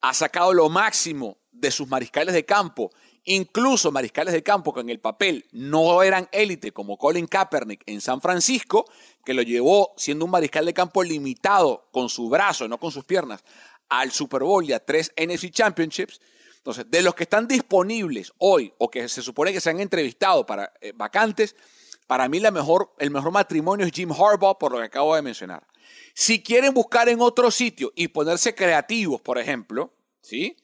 ha 0.00 0.12
sacado 0.12 0.52
lo 0.52 0.68
máximo 0.68 1.38
de 1.52 1.70
sus 1.70 1.86
mariscales 1.86 2.34
de 2.34 2.44
campo, 2.44 2.90
incluso 3.22 3.92
mariscales 3.92 4.34
de 4.34 4.42
campo 4.42 4.74
que 4.74 4.80
en 4.80 4.90
el 4.90 4.98
papel 4.98 5.46
no 5.52 6.02
eran 6.02 6.28
élite 6.32 6.72
como 6.72 6.98
Colin 6.98 7.28
Kaepernick 7.28 7.84
en 7.86 8.00
San 8.00 8.20
Francisco, 8.20 8.90
que 9.24 9.34
lo 9.34 9.42
llevó 9.42 9.94
siendo 9.96 10.24
un 10.24 10.32
mariscal 10.32 10.66
de 10.66 10.74
campo 10.74 11.04
limitado 11.04 11.88
con 11.92 12.08
su 12.08 12.28
brazo, 12.28 12.66
no 12.66 12.78
con 12.78 12.90
sus 12.90 13.04
piernas, 13.04 13.44
al 13.88 14.10
Super 14.10 14.42
Bowl 14.42 14.68
y 14.68 14.72
a 14.72 14.84
tres 14.84 15.12
NFC 15.16 15.52
Championships. 15.52 16.20
Entonces, 16.56 16.90
de 16.90 17.02
los 17.02 17.14
que 17.14 17.22
están 17.22 17.46
disponibles 17.46 18.32
hoy 18.38 18.72
o 18.78 18.90
que 18.90 19.08
se 19.08 19.22
supone 19.22 19.52
que 19.52 19.60
se 19.60 19.70
han 19.70 19.78
entrevistado 19.78 20.44
para 20.44 20.72
eh, 20.80 20.92
vacantes, 20.92 21.54
para 22.12 22.28
mí 22.28 22.40
la 22.40 22.50
mejor, 22.50 22.92
el 22.98 23.10
mejor 23.10 23.32
matrimonio 23.32 23.86
es 23.86 23.92
Jim 23.92 24.12
Harbaugh, 24.12 24.58
por 24.58 24.70
lo 24.70 24.76
que 24.76 24.84
acabo 24.84 25.16
de 25.16 25.22
mencionar. 25.22 25.66
Si 26.12 26.42
quieren 26.42 26.74
buscar 26.74 27.08
en 27.08 27.22
otro 27.22 27.50
sitio 27.50 27.90
y 27.96 28.08
ponerse 28.08 28.54
creativos, 28.54 29.22
por 29.22 29.38
ejemplo, 29.38 29.94
¿sí? 30.20 30.54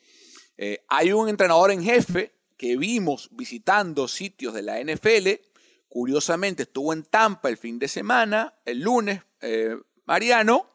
Eh, 0.58 0.84
hay 0.88 1.10
un 1.10 1.26
entrenador 1.26 1.70
en 1.70 1.82
jefe 1.82 2.34
que 2.58 2.76
vimos 2.76 3.30
visitando 3.32 4.08
sitios 4.08 4.52
de 4.52 4.60
la 4.60 4.78
NFL. 4.78 5.40
Curiosamente 5.88 6.64
estuvo 6.64 6.92
en 6.92 7.04
Tampa 7.04 7.48
el 7.48 7.56
fin 7.56 7.78
de 7.78 7.88
semana, 7.88 8.52
el 8.66 8.82
lunes, 8.82 9.22
eh, 9.40 9.74
Mariano, 10.04 10.68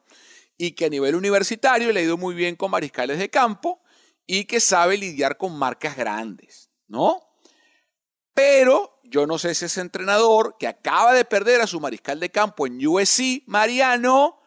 y 0.57 0.71
que 0.71 0.85
a 0.85 0.89
nivel 0.89 1.13
universitario 1.13 1.91
le 1.91 1.99
ha 1.99 2.03
ido 2.03 2.17
muy 2.17 2.33
bien 2.33 2.55
con 2.55 2.71
mariscales 2.71 3.19
de 3.19 3.29
campo 3.29 3.83
y 4.25 4.45
que 4.45 4.59
sabe 4.59 4.97
lidiar 4.97 5.37
con 5.37 5.55
marcas 5.55 5.95
grandes, 5.95 6.71
¿no? 6.87 7.21
Pero 8.33 8.99
yo 9.13 9.27
no 9.27 9.37
sé 9.37 9.53
si 9.53 9.65
ese 9.65 9.79
entrenador 9.81 10.55
que 10.57 10.67
acaba 10.67 11.13
de 11.13 11.23
perder 11.23 11.61
a 11.61 11.67
su 11.67 11.79
mariscal 11.79 12.19
de 12.19 12.31
campo 12.31 12.65
en 12.65 12.85
USC, 12.85 13.43
Mariano, 13.45 14.39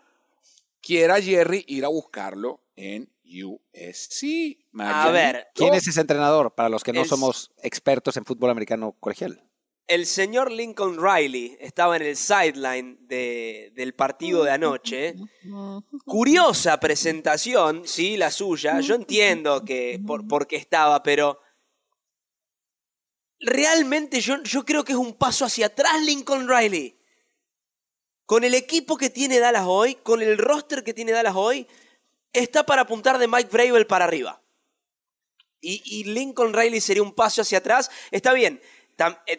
quiera 0.82 1.20
Jerry 1.23 1.64
ir 1.68 1.85
a 1.85 1.88
buscarlo 1.88 2.61
en 2.75 3.08
USC. 3.25 4.25
A 4.25 4.66
Marianito. 4.73 5.12
ver, 5.12 5.46
¿Quién 5.54 5.75
es 5.75 5.87
ese 5.87 6.00
entrenador 6.00 6.52
para 6.54 6.68
los 6.68 6.82
que 6.82 6.92
no 6.92 7.04
somos 7.04 7.52
expertos 7.62 8.16
en 8.16 8.25
fútbol 8.25 8.50
americano 8.50 8.96
colegial? 8.99 9.40
el 9.88 10.04
señor 10.06 10.50
Lincoln 10.50 10.99
Riley 11.00 11.56
estaba 11.61 11.94
en 11.94 12.02
el 12.02 12.16
sideline 12.16 12.99
de- 13.02 13.70
del 13.76 13.94
partido 13.94 14.42
de 14.42 14.50
anoche. 14.50 15.14
Curiosa 16.04 16.80
presentación, 16.80 17.82
sí, 17.85 18.16
la 18.16 18.32
suya. 18.32 18.80
Yo 18.80 18.96
entiendo 18.96 19.64
que 19.64 20.00
por, 20.04 20.26
por 20.26 20.49
qué 20.49 20.56
estaba, 20.56 21.04
pero 21.04 21.38
realmente 23.40 24.21
yo, 24.21 24.43
yo 24.43 24.64
creo 24.64 24.85
que 24.85 24.93
es 24.93 24.99
un 24.99 25.14
paso 25.14 25.45
hacia 25.45 25.66
atrás 25.66 26.02
Lincoln 26.02 26.49
Riley. 26.49 26.99
Con 28.25 28.45
el 28.45 28.55
equipo 28.55 28.97
que 28.97 29.11
tiene 29.11 29.38
Dallas 29.38 29.64
hoy, 29.66 29.95
con 29.97 30.21
el 30.21 30.38
roster 30.38 30.83
que 30.83 30.95
tiene 30.95 31.12
Dallas 31.12 31.37
hoy, 31.37 31.66
está 32.33 32.66
para 32.66 32.83
apuntar 32.83 33.19
de 33.19 33.28
Mike 33.28 33.50
Vrabel 33.50 33.87
para 33.87 34.05
arriba. 34.05 34.43
Y, 35.61 35.83
y 35.85 36.05
Lincoln 36.05 36.52
Riley 36.52 36.81
sería 36.81 37.02
un 37.02 37.14
paso 37.14 37.43
hacia 37.43 37.59
atrás. 37.59 37.90
Está 38.11 38.33
bien, 38.33 38.61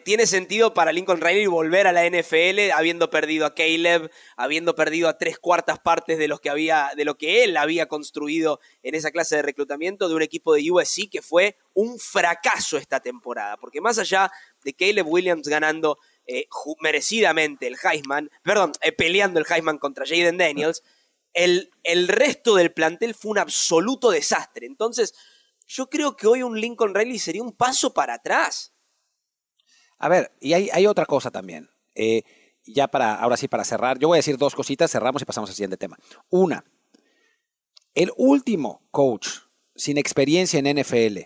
tiene 0.04 0.26
sentido 0.26 0.72
para 0.72 0.92
Lincoln 0.92 1.20
Riley 1.20 1.46
volver 1.46 1.86
a 1.86 1.92
la 1.92 2.08
NFL 2.08 2.70
habiendo 2.72 3.10
perdido 3.10 3.44
a 3.44 3.54
Caleb, 3.54 4.10
habiendo 4.36 4.74
perdido 4.74 5.08
a 5.08 5.18
tres 5.18 5.38
cuartas 5.38 5.80
partes 5.80 6.18
de, 6.18 6.28
los 6.28 6.40
que 6.40 6.50
había, 6.50 6.92
de 6.96 7.04
lo 7.04 7.16
que 7.16 7.42
él 7.44 7.56
había 7.56 7.86
construido 7.86 8.60
en 8.82 8.94
esa 8.94 9.10
clase 9.10 9.36
de 9.36 9.42
reclutamiento 9.42 10.08
de 10.08 10.14
un 10.14 10.22
equipo 10.22 10.54
de 10.54 10.70
USC 10.70 11.10
que 11.10 11.22
fue 11.22 11.56
un 11.74 11.98
fracaso 11.98 12.76
esta 12.76 13.00
temporada. 13.00 13.56
Porque 13.56 13.80
más 13.80 13.98
allá 13.98 14.30
de 14.62 14.74
Caleb 14.74 15.08
Williams 15.08 15.48
ganando 15.48 15.98
eh, 16.26 16.46
merecidamente 16.80 17.66
el 17.66 17.76
Heisman, 17.82 18.30
perdón, 18.44 18.72
eh, 18.80 18.92
peleando 18.92 19.40
el 19.40 19.46
Heisman 19.48 19.78
contra 19.78 20.06
Jaden 20.06 20.38
Daniels, 20.38 20.82
el, 21.34 21.70
el 21.82 22.06
resto 22.06 22.54
del 22.54 22.72
plantel 22.72 23.14
fue 23.14 23.32
un 23.32 23.38
absoluto 23.38 24.10
desastre. 24.10 24.66
Entonces, 24.66 25.14
yo 25.66 25.90
creo 25.90 26.16
que 26.16 26.26
hoy 26.26 26.42
un 26.42 26.60
Lincoln 26.60 26.94
Riley 26.94 27.18
sería 27.18 27.42
un 27.42 27.52
paso 27.52 27.92
para 27.92 28.14
atrás. 28.14 28.72
A 29.98 30.08
ver, 30.08 30.32
y 30.40 30.52
hay, 30.52 30.70
hay 30.72 30.86
otra 30.86 31.06
cosa 31.06 31.30
también. 31.30 31.70
Eh, 31.94 32.22
ya 32.64 32.88
para, 32.88 33.14
ahora 33.14 33.36
sí, 33.36 33.48
para 33.48 33.64
cerrar, 33.64 33.98
yo 33.98 34.08
voy 34.08 34.16
a 34.16 34.20
decir 34.20 34.36
dos 34.36 34.54
cositas, 34.54 34.90
cerramos 34.90 35.22
y 35.22 35.24
pasamos 35.24 35.50
al 35.50 35.56
siguiente 35.56 35.76
tema. 35.76 35.98
Una, 36.28 36.64
el 37.94 38.12
último 38.16 38.82
coach 38.90 39.28
sin 39.74 39.98
experiencia 39.98 40.60
en 40.60 40.78
NFL 40.78 41.18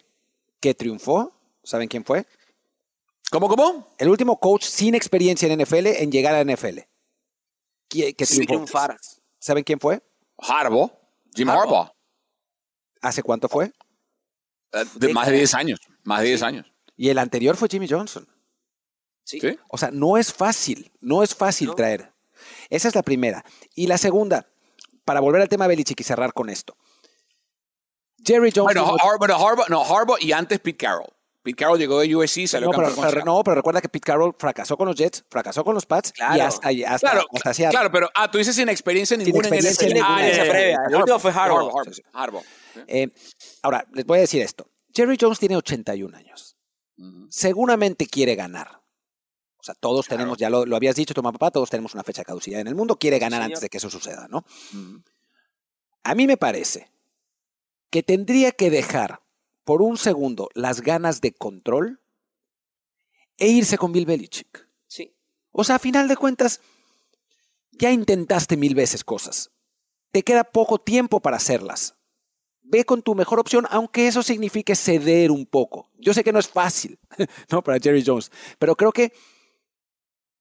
que 0.61 0.75
triunfó, 0.75 1.33
¿saben 1.62 1.88
quién 1.88 2.05
fue? 2.05 2.26
¿Cómo, 3.31 3.49
cómo? 3.49 3.95
El 3.99 4.09
último 4.09 4.38
coach 4.38 4.64
sin 4.64 4.95
experiencia 4.95 5.50
en 5.50 5.61
NFL 5.61 5.87
en 5.87 6.12
llegar 6.12 6.35
a 6.35 6.45
NFL. 6.45 6.81
Que, 7.88 8.14
que 8.14 8.26
Sí. 8.26 8.47
¿Saben 9.38 9.64
quién 9.64 9.81
fue? 9.81 10.00
Harbaugh. 10.38 10.93
Jim 11.35 11.49
Harbaugh. 11.49 11.64
Harbaugh. 11.64 11.93
¿Hace 13.00 13.23
cuánto 13.23 13.49
fue? 13.49 13.73
Eh, 14.73 14.85
de 14.95 15.12
más 15.12 15.26
de 15.26 15.35
10 15.35 15.55
años. 15.55 15.81
Más 16.05 16.21
de 16.21 16.29
10 16.29 16.43
años. 16.43 16.73
Y 16.97 17.09
el 17.09 17.19
anterior 17.19 17.57
fue 17.57 17.69
Jimmy 17.69 17.88
Johnson. 17.88 18.29
Sí. 19.25 19.41
¿Sí? 19.41 19.59
O 19.69 19.79
sea, 19.79 19.91
no 19.93 20.17
es 20.17 20.33
fácil, 20.33 20.91
no 21.00 21.23
es 21.23 21.35
fácil 21.35 21.69
No. 21.69 21.75
traer. 21.75 22.12
Esa 22.71 22.88
es 22.88 22.95
la 22.95 23.02
primera. 23.02 23.45
Y 23.75 23.87
la 23.87 23.99
segunda, 23.99 24.47
para 25.05 25.21
volver 25.21 25.43
al 25.43 25.49
tema 25.49 25.67
Belichick 25.67 26.00
y 26.00 26.05
cerrar 26.05 26.33
con 26.33 26.49
esto. 26.50 26.76
Jerry 28.25 28.52
Jones. 28.55 28.75
Bueno, 28.75 28.97
Harbaugh, 29.02 29.69
no, 29.69 29.83
Harbaugh 29.85 30.17
y 30.21 30.33
antes 30.33 30.59
Pete 30.61 30.76
Carroll. 30.76 31.09
Pete 31.43 31.57
Carroll 31.57 31.79
llegó 31.79 31.99
de 31.99 32.14
USC, 32.14 32.47
salió 32.47 32.69
no, 32.69 32.71
pero, 32.73 32.83
campeón 32.87 32.95
con 32.95 33.02
pero- 33.02 33.11
Seattle. 33.11 33.25
no, 33.25 33.43
pero 33.43 33.55
recuerda 33.57 33.81
que 33.81 33.88
Pete 33.88 34.07
Carroll 34.07 34.35
fracasó 34.38 34.76
con 34.76 34.87
los 34.87 34.97
Jets, 34.97 35.25
fracasó 35.29 35.64
con 35.64 35.75
los 35.75 35.87
Pats 35.87 36.11
y 36.11 36.12
Claro. 36.12 36.45
hasta, 36.45 36.71
y 36.73 36.85
hasta, 36.85 37.11
Claro, 37.11 37.26
hasta 37.35 37.55
Seattle. 37.55 37.76
claro, 37.76 37.91
pero 37.91 38.09
ah, 38.14 38.31
tú 38.31 38.38
dices 38.38 38.55
sin 38.55 38.69
experiencia 38.69 39.17
Sin 39.17 39.25
ninguna 39.26 39.49
experiencia 39.49 39.87
en 39.88 39.93
NFL. 39.93 39.95
ninguna. 40.00 40.17
Ah, 40.25 40.31
ya, 40.45 40.50
previa. 40.50 40.79
El 40.88 40.95
último 40.97 41.19
fue 41.19 41.33
Harbaugh. 41.33 41.73
Harbaugh. 42.12 42.45
Eh, 42.87 43.09
ahora, 43.62 43.85
les 43.93 44.07
voy 44.07 44.19
a 44.19 44.21
decir 44.21 44.41
esto. 44.41 44.69
Jerry 44.95 45.17
Jones 45.21 45.41
tiene 45.41 45.57
81 45.57 46.14
años. 46.17 46.57
Seguramente 47.29 48.07
quiere 48.07 48.37
ganar. 48.37 48.82
O 49.62 49.64
sea, 49.64 49.75
todos 49.76 50.07
Claro. 50.09 50.19
tenemos, 50.19 50.38
ya 50.38 50.50
lo, 50.50 50.66
lo 50.66 50.75
habías 50.75 50.97
dicho 50.97 51.14
tu 51.14 51.23
mamá, 51.23 51.38
papá, 51.38 51.52
todos 51.52 51.71
tenemos 51.71 51.95
una 51.95 52.02
fecha 52.02 52.23
de 52.23 52.26
caducidad 52.26 52.61
en 52.61 52.66
el 52.66 52.75
mundo, 52.75 52.97
quiere 52.99 53.19
ganar 53.21 53.38
señor. 53.38 53.45
antes 53.52 53.61
de 53.61 53.69
que 53.69 53.76
eso 53.78 53.88
suceda, 53.88 54.26
¿no? 54.28 54.45
A 56.02 56.14
mí 56.16 56.26
me 56.26 56.37
parece 56.37 56.90
que 57.90 58.02
tendría 58.02 58.50
que 58.52 58.71
dejar 58.71 59.21
por 59.64 59.81
un 59.83 59.97
segundo 59.97 60.49
las 60.54 60.81
ganas 60.81 61.21
de 61.21 61.33
control 61.33 62.00
e 63.38 63.49
irse 63.49 63.78
con 63.78 63.92
Bill 63.92 64.07
Belichick. 64.07 64.69
Sí. 64.88 65.14
O 65.52 65.62
sea, 65.62 65.76
a 65.76 65.78
final 65.78 66.09
de 66.09 66.16
cuentas, 66.16 66.61
ya 67.71 67.90
intentaste 67.92 68.57
mil 68.57 68.75
veces 68.75 69.04
cosas. 69.04 69.50
Te 70.11 70.23
queda 70.25 70.42
poco 70.45 70.78
tiempo 70.78 71.21
para 71.21 71.37
hacerlas. 71.37 71.95
Ve 72.62 72.85
con 72.85 73.02
tu 73.02 73.14
mejor 73.14 73.38
opción, 73.38 73.66
aunque 73.71 74.09
eso 74.09 74.23
signifique 74.25 74.75
ceder 74.75 75.31
un 75.31 75.47
poco. 75.47 75.88
Yo 75.99 76.12
sé 76.14 76.25
que 76.25 76.33
no 76.33 76.38
es 76.40 76.49
fácil, 76.49 76.99
¿no? 77.50 77.62
Para 77.62 77.78
Jerry 77.78 78.02
Jones, 78.04 78.33
pero 78.59 78.75
creo 78.76 78.92
que 78.92 79.12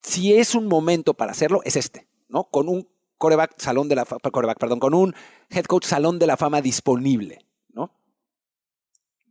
si 0.01 0.33
es 0.35 0.55
un 0.55 0.67
momento 0.67 1.13
para 1.13 1.31
hacerlo, 1.31 1.61
es 1.63 1.75
este, 1.75 2.07
¿no? 2.27 2.45
Con 2.45 2.67
un 2.69 2.87
coreback 3.17 3.59
salón 3.59 3.87
de 3.87 3.95
la 3.95 4.05
coreback, 4.05 4.57
perdón, 4.59 4.79
con 4.79 4.93
un 4.93 5.13
head 5.49 5.65
coach 5.65 5.85
salón 5.85 6.17
de 6.19 6.27
la 6.27 6.37
fama 6.37 6.61
disponible, 6.61 7.45
¿no? 7.69 7.93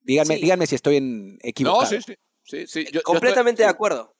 Díganme, 0.02 0.36
Sí. 0.36 0.42
díganme 0.42 0.66
si 0.66 0.74
estoy 0.76 0.96
en 0.96 1.38
equivocado. 1.42 1.82
No, 1.82 1.88
sí, 1.88 1.98
sí. 2.06 2.14
sí, 2.44 2.66
sí. 2.66 2.84
Yo- 2.86 2.90
yo 2.92 3.02
Completamente 3.02 3.62
estoy- 3.62 3.66
de 3.66 3.70
acuerdo. 3.74 4.14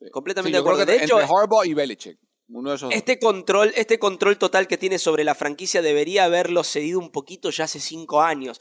sí. 0.00 0.10
Completamente 0.10 0.50
Sí, 0.50 0.52
de 0.52 0.58
acuerdo. 0.60 0.86
que 0.86 0.92
De 0.92 1.04
hecho, 1.04 1.20
entre 1.20 1.34
Harbaugh 1.36 1.64
y 1.64 1.74
Belichick. 1.74 2.18
Uno 2.48 2.70
de 2.70 2.76
esos 2.76 2.90
dos. 2.90 2.94
Este 2.96 3.18
control, 3.18 3.72
este 3.74 3.98
control 3.98 4.36
total 4.36 4.66
que 4.68 4.76
tiene 4.76 4.98
sobre 4.98 5.24
la 5.24 5.34
franquicia 5.34 5.80
debería 5.80 6.24
haberlo 6.24 6.62
cedido 6.62 6.98
un 6.98 7.10
poquito 7.10 7.48
ya 7.50 7.64
hace 7.64 7.80
cinco 7.80 8.20
años. 8.20 8.60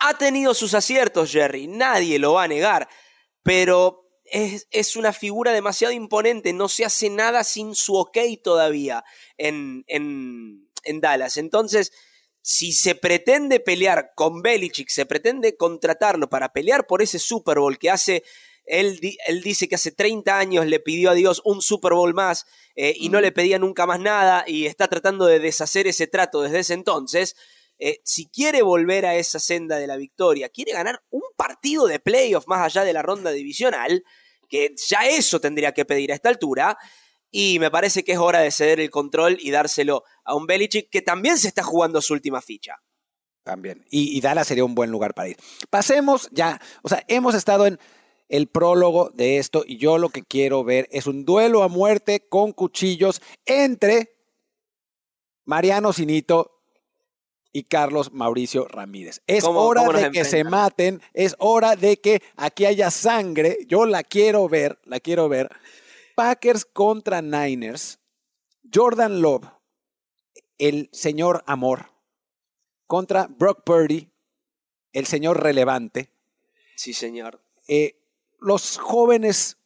Ha 0.00 0.18
tenido 0.18 0.52
sus 0.54 0.74
aciertos, 0.74 1.30
Jerry, 1.30 1.68
nadie 1.68 2.18
lo 2.18 2.32
va 2.32 2.42
a 2.44 2.48
negar, 2.48 2.88
pero 3.44 4.01
es, 4.32 4.66
es 4.70 4.96
una 4.96 5.12
figura 5.12 5.52
demasiado 5.52 5.92
imponente, 5.92 6.54
no 6.54 6.68
se 6.68 6.86
hace 6.86 7.10
nada 7.10 7.44
sin 7.44 7.74
su 7.74 7.94
ok 7.96 8.18
todavía 8.42 9.04
en, 9.36 9.84
en, 9.88 10.68
en 10.84 11.00
Dallas. 11.00 11.36
Entonces, 11.36 11.92
si 12.40 12.72
se 12.72 12.94
pretende 12.94 13.60
pelear 13.60 14.12
con 14.16 14.40
Belichick, 14.40 14.88
se 14.88 15.04
pretende 15.04 15.56
contratarlo 15.56 16.30
para 16.30 16.52
pelear 16.52 16.86
por 16.86 17.02
ese 17.02 17.18
Super 17.18 17.58
Bowl 17.58 17.78
que 17.78 17.90
hace, 17.90 18.24
él, 18.64 18.98
él 19.26 19.42
dice 19.42 19.68
que 19.68 19.74
hace 19.74 19.92
30 19.92 20.38
años 20.38 20.66
le 20.66 20.80
pidió 20.80 21.10
a 21.10 21.14
Dios 21.14 21.42
un 21.44 21.60
Super 21.60 21.92
Bowl 21.92 22.14
más 22.14 22.46
eh, 22.74 22.94
y 22.96 23.10
no 23.10 23.20
le 23.20 23.32
pedía 23.32 23.58
nunca 23.58 23.84
más 23.84 24.00
nada 24.00 24.44
y 24.46 24.64
está 24.64 24.88
tratando 24.88 25.26
de 25.26 25.40
deshacer 25.40 25.86
ese 25.86 26.06
trato 26.06 26.40
desde 26.40 26.60
ese 26.60 26.74
entonces. 26.74 27.36
eh, 27.78 28.00
si 28.04 28.28
quiere 28.28 28.62
volver 28.62 29.04
a 29.06 29.16
esa 29.16 29.38
senda 29.38 29.76
de 29.76 29.86
la 29.86 29.96
victoria, 29.96 30.48
quiere 30.48 30.72
ganar 30.72 31.02
un 31.10 31.22
partido 31.36 31.86
de 31.86 31.98
playoff 31.98 32.46
más 32.46 32.60
allá 32.64 32.84
de 32.84 32.92
la 32.92 33.02
ronda 33.02 33.30
divisional, 33.32 34.04
que 34.52 34.74
ya 34.76 35.08
eso 35.08 35.40
tendría 35.40 35.72
que 35.72 35.86
pedir 35.86 36.12
a 36.12 36.14
esta 36.14 36.28
altura, 36.28 36.76
y 37.30 37.58
me 37.58 37.70
parece 37.70 38.04
que 38.04 38.12
es 38.12 38.18
hora 38.18 38.40
de 38.40 38.50
ceder 38.50 38.80
el 38.80 38.90
control 38.90 39.38
y 39.40 39.50
dárselo 39.50 40.04
a 40.24 40.34
un 40.34 40.46
Belichick 40.46 40.90
que 40.90 41.00
también 41.00 41.38
se 41.38 41.48
está 41.48 41.62
jugando 41.62 42.02
su 42.02 42.12
última 42.12 42.42
ficha. 42.42 42.76
También. 43.42 43.82
Y, 43.90 44.14
y 44.14 44.20
Dallas 44.20 44.46
sería 44.46 44.66
un 44.66 44.74
buen 44.74 44.90
lugar 44.90 45.14
para 45.14 45.30
ir. 45.30 45.38
Pasemos 45.70 46.28
ya. 46.32 46.60
O 46.82 46.90
sea, 46.90 47.02
hemos 47.08 47.34
estado 47.34 47.66
en 47.66 47.80
el 48.28 48.48
prólogo 48.48 49.10
de 49.14 49.38
esto 49.38 49.64
y 49.66 49.78
yo 49.78 49.96
lo 49.96 50.10
que 50.10 50.22
quiero 50.22 50.62
ver 50.64 50.86
es 50.92 51.06
un 51.06 51.24
duelo 51.24 51.62
a 51.62 51.68
muerte 51.68 52.28
con 52.28 52.52
cuchillos 52.52 53.22
entre 53.46 54.14
Mariano 55.46 55.94
Sinito 55.94 56.61
y 57.52 57.64
Carlos 57.64 58.12
Mauricio 58.12 58.66
Ramírez. 58.66 59.20
Es 59.26 59.44
¿Cómo- 59.44 59.60
hora 59.60 59.88
de 59.92 60.10
que 60.10 60.24
se 60.24 60.42
maten, 60.44 61.02
es 61.12 61.36
hora 61.38 61.76
de 61.76 61.98
que 61.98 62.22
aquí 62.36 62.64
haya 62.64 62.90
sangre. 62.90 63.58
Yo 63.68 63.84
la 63.84 64.02
quiero 64.02 64.48
ver, 64.48 64.78
la 64.84 65.00
quiero 65.00 65.28
ver. 65.28 65.50
Packers 66.16 66.64
contra 66.64 67.20
Niners. 67.22 67.98
Jordan 68.74 69.20
Love, 69.20 69.44
el 70.56 70.88
señor 70.92 71.44
amor, 71.46 71.90
contra 72.86 73.26
Brock 73.26 73.64
Purdy, 73.64 74.10
el 74.94 75.04
señor 75.06 75.42
relevante. 75.42 76.10
Sí, 76.76 76.94
señor. 76.94 77.42
Eh, 77.68 78.00
los 78.38 78.78
jóvenes 78.78 79.58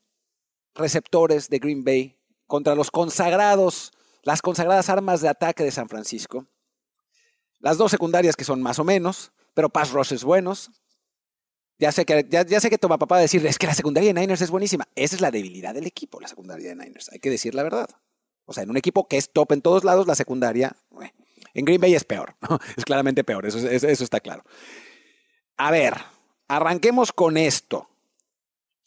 receptores 0.74 1.48
de 1.48 1.58
Green 1.60 1.84
Bay 1.84 2.18
contra 2.48 2.74
los 2.74 2.90
consagrados, 2.90 3.92
las 4.22 4.42
consagradas 4.42 4.90
armas 4.90 5.20
de 5.20 5.28
ataque 5.28 5.62
de 5.62 5.70
San 5.70 5.88
Francisco. 5.88 6.46
Las 7.60 7.78
dos 7.78 7.90
secundarias 7.90 8.36
que 8.36 8.44
son 8.44 8.62
más 8.62 8.78
o 8.78 8.84
menos, 8.84 9.32
pero 9.54 9.68
pass 9.68 9.90
rushes 9.90 10.24
buenos. 10.24 10.70
Ya 11.78 11.92
sé 11.92 12.06
que, 12.06 12.26
ya, 12.28 12.60
sé 12.60 12.70
que 12.70 12.78
toma 12.78 12.98
papá 12.98 13.18
decirle, 13.18 13.48
es 13.50 13.58
que 13.58 13.66
la 13.66 13.74
secundaria 13.74 14.12
de 14.12 14.20
Niners 14.20 14.40
es 14.40 14.50
buenísima. 14.50 14.88
Esa 14.94 15.14
es 15.16 15.20
la 15.20 15.30
debilidad 15.30 15.74
del 15.74 15.86
equipo, 15.86 16.20
la 16.20 16.28
secundaria 16.28 16.68
de 16.70 16.74
Niners. 16.76 17.10
Hay 17.12 17.18
que 17.18 17.28
decir 17.30 17.54
la 17.54 17.62
verdad. 17.62 17.88
O 18.46 18.52
sea, 18.52 18.62
en 18.62 18.70
un 18.70 18.76
equipo 18.76 19.08
que 19.08 19.16
es 19.18 19.30
top 19.32 19.52
en 19.52 19.60
todos 19.62 19.84
lados, 19.84 20.06
la 20.06 20.14
secundaria, 20.14 20.74
eh, 21.02 21.12
en 21.54 21.64
Green 21.64 21.80
Bay 21.80 21.94
es 21.94 22.04
peor. 22.04 22.36
Es 22.76 22.84
claramente 22.84 23.24
peor, 23.24 23.44
eso, 23.46 23.58
es- 23.58 23.82
eso 23.84 24.04
está 24.04 24.20
claro. 24.20 24.44
A 25.58 25.70
ver, 25.70 25.94
arranquemos 26.48 27.12
con 27.12 27.36
esto. 27.36 27.88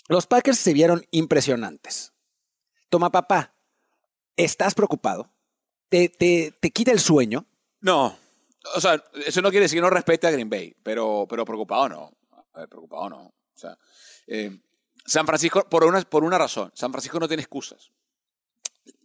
Los 0.08 0.26
Packers 0.26 0.58
se 0.58 0.74
vieron 0.74 1.06
impresionantes. 1.12 2.14
Toma 2.90 3.12
papá, 3.12 3.54
¿estás 4.36 4.74
preocupado? 4.74 5.30
¿Te, 5.90 6.10
te, 6.10 6.54
te 6.60 6.72
quita 6.72 6.92
el 6.92 7.00
sueño? 7.00 7.46
No. 7.82 8.18
O 8.75 8.82
sea, 8.82 9.04
eso 9.25 9.42
no 9.42 9.50
quiere 9.50 9.63
decir 9.66 9.78
que 9.78 9.82
no 9.82 9.89
respete 9.89 10.28
a 10.28 10.32
Green 10.32 10.50
Bay, 10.50 10.75
pero, 10.84 11.25
pero 11.30 11.46
preocupado 11.46 11.89
no. 11.89 12.12
Preocupado 12.70 13.10
no. 13.10 13.18
O 13.28 13.34
sea, 13.56 13.78
eh, 14.28 14.51
San 15.05 15.25
Francisco, 15.25 15.68
por 15.70 15.86
una, 15.86 16.01
por 16.01 16.24
una 16.24 16.38
razón, 16.38 16.72
San 16.75 16.92
Francisco 16.92 17.20
no 17.20 17.27
tiene 17.27 17.42
excusas. 17.44 17.92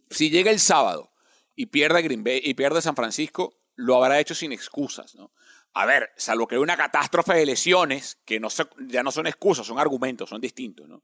Si 0.09 0.29
llega 0.29 0.51
el 0.51 0.59
sábado 0.59 1.11
y 1.55 1.67
pierde 1.67 2.01
Green 2.01 2.23
Bay 2.23 2.41
y 2.43 2.53
pierde 2.53 2.81
San 2.81 2.95
Francisco, 2.95 3.57
lo 3.75 3.95
habrá 3.95 4.19
hecho 4.19 4.35
sin 4.35 4.51
excusas, 4.51 5.15
¿no? 5.15 5.31
A 5.73 5.85
ver, 5.85 6.09
salvo 6.15 6.47
que 6.47 6.55
hay 6.55 6.61
una 6.61 6.77
catástrofe 6.77 7.33
de 7.33 7.45
lesiones, 7.45 8.17
que 8.23 8.39
no 8.39 8.49
se- 8.49 8.67
ya 8.87 9.03
no 9.03 9.11
son 9.11 9.27
excusas, 9.27 9.67
son 9.67 9.77
argumentos, 9.79 10.29
son 10.29 10.39
distintos, 10.39 10.87
¿no? 10.87 11.03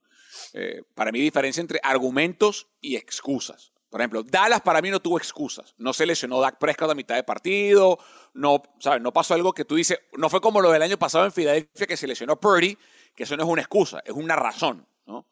Eh, 0.53 0.83
para 0.95 1.11
mí 1.11 1.19
diferencia 1.19 1.59
entre 1.59 1.79
argumentos 1.83 2.67
y 2.79 2.95
excusas. 2.95 3.73
Por 3.91 3.99
ejemplo, 3.99 4.23
Dallas 4.23 4.61
para 4.61 4.81
mí 4.81 4.89
no 4.89 5.01
tuvo 5.01 5.17
excusas. 5.17 5.75
No 5.77 5.91
se 5.91 6.05
lesionó 6.05 6.39
Dak 6.39 6.57
Prescott 6.57 6.89
a 6.89 6.95
mitad 6.95 7.15
de 7.15 7.23
partido, 7.23 7.99
no, 8.33 8.63
¿sabes? 8.79 9.01
no 9.01 9.11
pasó 9.11 9.33
algo 9.33 9.51
que 9.51 9.65
tú 9.65 9.75
dices, 9.75 9.99
no 10.13 10.29
fue 10.29 10.39
como 10.39 10.61
lo 10.61 10.71
del 10.71 10.81
año 10.81 10.97
pasado 10.97 11.25
en 11.25 11.33
Filadelfia 11.33 11.85
que 11.85 11.97
se 11.97 12.07
lesionó 12.07 12.39
Purdy, 12.39 12.77
que 13.13 13.23
eso 13.23 13.35
no 13.35 13.43
es 13.43 13.49
una 13.49 13.61
excusa, 13.61 14.01
es 14.05 14.13
una 14.13 14.37
razón, 14.37 14.87
¿no? 15.05 15.27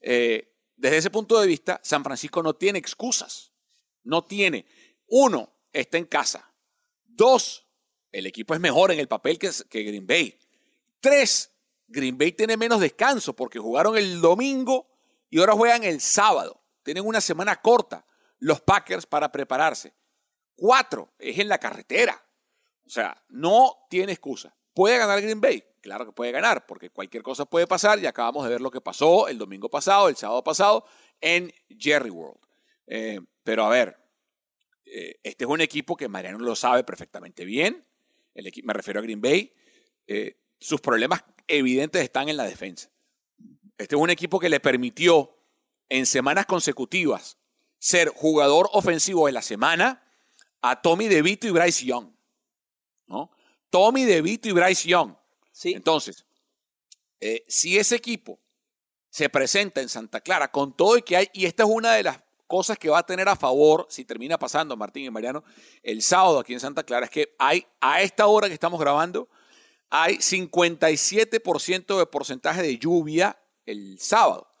Eh, 0.00 0.54
desde 0.74 0.96
ese 0.96 1.10
punto 1.10 1.38
de 1.38 1.46
vista, 1.46 1.80
San 1.84 2.02
Francisco 2.02 2.42
no 2.42 2.54
tiene 2.54 2.78
excusas. 2.78 3.52
No 4.04 4.24
tiene. 4.24 4.64
Uno, 5.08 5.52
está 5.70 5.98
en 5.98 6.06
casa. 6.06 6.50
Dos, 7.04 7.66
el 8.10 8.26
equipo 8.26 8.54
es 8.54 8.60
mejor 8.60 8.90
en 8.90 9.00
el 9.00 9.06
papel 9.06 9.38
que, 9.38 9.50
que 9.68 9.82
Green 9.82 10.06
Bay. 10.06 10.34
Tres, 10.98 11.52
Green 11.88 12.16
Bay 12.16 12.32
tiene 12.32 12.56
menos 12.56 12.80
descanso 12.80 13.36
porque 13.36 13.58
jugaron 13.58 13.98
el 13.98 14.22
domingo 14.22 14.88
y 15.28 15.40
ahora 15.40 15.52
juegan 15.52 15.84
el 15.84 16.00
sábado. 16.00 16.61
Tienen 16.82 17.06
una 17.06 17.20
semana 17.20 17.56
corta 17.60 18.04
los 18.38 18.60
Packers 18.60 19.06
para 19.06 19.30
prepararse. 19.30 19.94
Cuatro, 20.54 21.12
es 21.18 21.38
en 21.38 21.48
la 21.48 21.58
carretera. 21.58 22.22
O 22.84 22.90
sea, 22.90 23.22
no 23.28 23.86
tiene 23.88 24.12
excusa. 24.12 24.56
¿Puede 24.74 24.98
ganar 24.98 25.20
Green 25.20 25.40
Bay? 25.40 25.62
Claro 25.80 26.06
que 26.06 26.12
puede 26.12 26.32
ganar, 26.32 26.66
porque 26.66 26.90
cualquier 26.90 27.22
cosa 27.22 27.44
puede 27.44 27.66
pasar 27.66 27.98
y 27.98 28.06
acabamos 28.06 28.44
de 28.44 28.50
ver 28.50 28.60
lo 28.60 28.70
que 28.70 28.80
pasó 28.80 29.28
el 29.28 29.38
domingo 29.38 29.68
pasado, 29.68 30.08
el 30.08 30.16
sábado 30.16 30.42
pasado, 30.44 30.84
en 31.20 31.52
Jerry 31.68 32.10
World. 32.10 32.40
Eh, 32.86 33.20
pero 33.42 33.64
a 33.64 33.68
ver, 33.68 33.96
eh, 34.84 35.18
este 35.22 35.44
es 35.44 35.50
un 35.50 35.60
equipo 35.60 35.96
que 35.96 36.08
Mariano 36.08 36.38
lo 36.38 36.54
sabe 36.56 36.84
perfectamente 36.84 37.44
bien. 37.44 37.86
El 38.34 38.46
equi- 38.46 38.62
me 38.64 38.72
refiero 38.72 39.00
a 39.00 39.02
Green 39.02 39.20
Bay. 39.20 39.52
Eh, 40.06 40.40
sus 40.58 40.80
problemas 40.80 41.24
evidentes 41.46 42.02
están 42.02 42.28
en 42.28 42.36
la 42.36 42.44
defensa. 42.44 42.90
Este 43.76 43.96
es 43.96 44.00
un 44.00 44.10
equipo 44.10 44.38
que 44.38 44.48
le 44.48 44.60
permitió 44.60 45.36
en 45.92 46.06
semanas 46.06 46.46
consecutivas 46.46 47.36
ser 47.78 48.08
jugador 48.08 48.70
ofensivo 48.72 49.26
de 49.26 49.32
la 49.32 49.42
semana 49.42 50.02
a 50.62 50.80
Tommy 50.80 51.06
DeVito 51.06 51.46
y 51.46 51.50
Bryce 51.50 51.84
Young. 51.84 52.06
¿no? 53.08 53.30
Tommy 53.68 54.06
DeVito 54.06 54.48
y 54.48 54.52
Bryce 54.52 54.88
Young. 54.88 55.14
Sí. 55.52 55.74
Entonces, 55.74 56.24
eh, 57.20 57.44
si 57.46 57.78
ese 57.78 57.96
equipo 57.96 58.38
se 59.10 59.28
presenta 59.28 59.82
en 59.82 59.90
Santa 59.90 60.22
Clara 60.22 60.50
con 60.50 60.74
todo 60.74 60.96
y 60.96 61.02
que 61.02 61.14
hay, 61.14 61.28
y 61.34 61.44
esta 61.44 61.64
es 61.64 61.68
una 61.70 61.92
de 61.92 62.04
las 62.04 62.20
cosas 62.46 62.78
que 62.78 62.88
va 62.88 63.00
a 63.00 63.06
tener 63.06 63.28
a 63.28 63.36
favor, 63.36 63.86
si 63.90 64.06
termina 64.06 64.38
pasando 64.38 64.74
Martín 64.78 65.04
y 65.04 65.10
Mariano, 65.10 65.44
el 65.82 66.00
sábado 66.00 66.38
aquí 66.38 66.54
en 66.54 66.60
Santa 66.60 66.84
Clara, 66.84 67.04
es 67.04 67.10
que 67.10 67.34
hay, 67.38 67.66
a 67.82 68.00
esta 68.00 68.26
hora 68.28 68.48
que 68.48 68.54
estamos 68.54 68.80
grabando, 68.80 69.28
hay 69.90 70.16
57% 70.16 71.98
de 71.98 72.06
porcentaje 72.06 72.62
de 72.62 72.78
lluvia 72.78 73.38
el 73.66 73.98
sábado. 73.98 74.51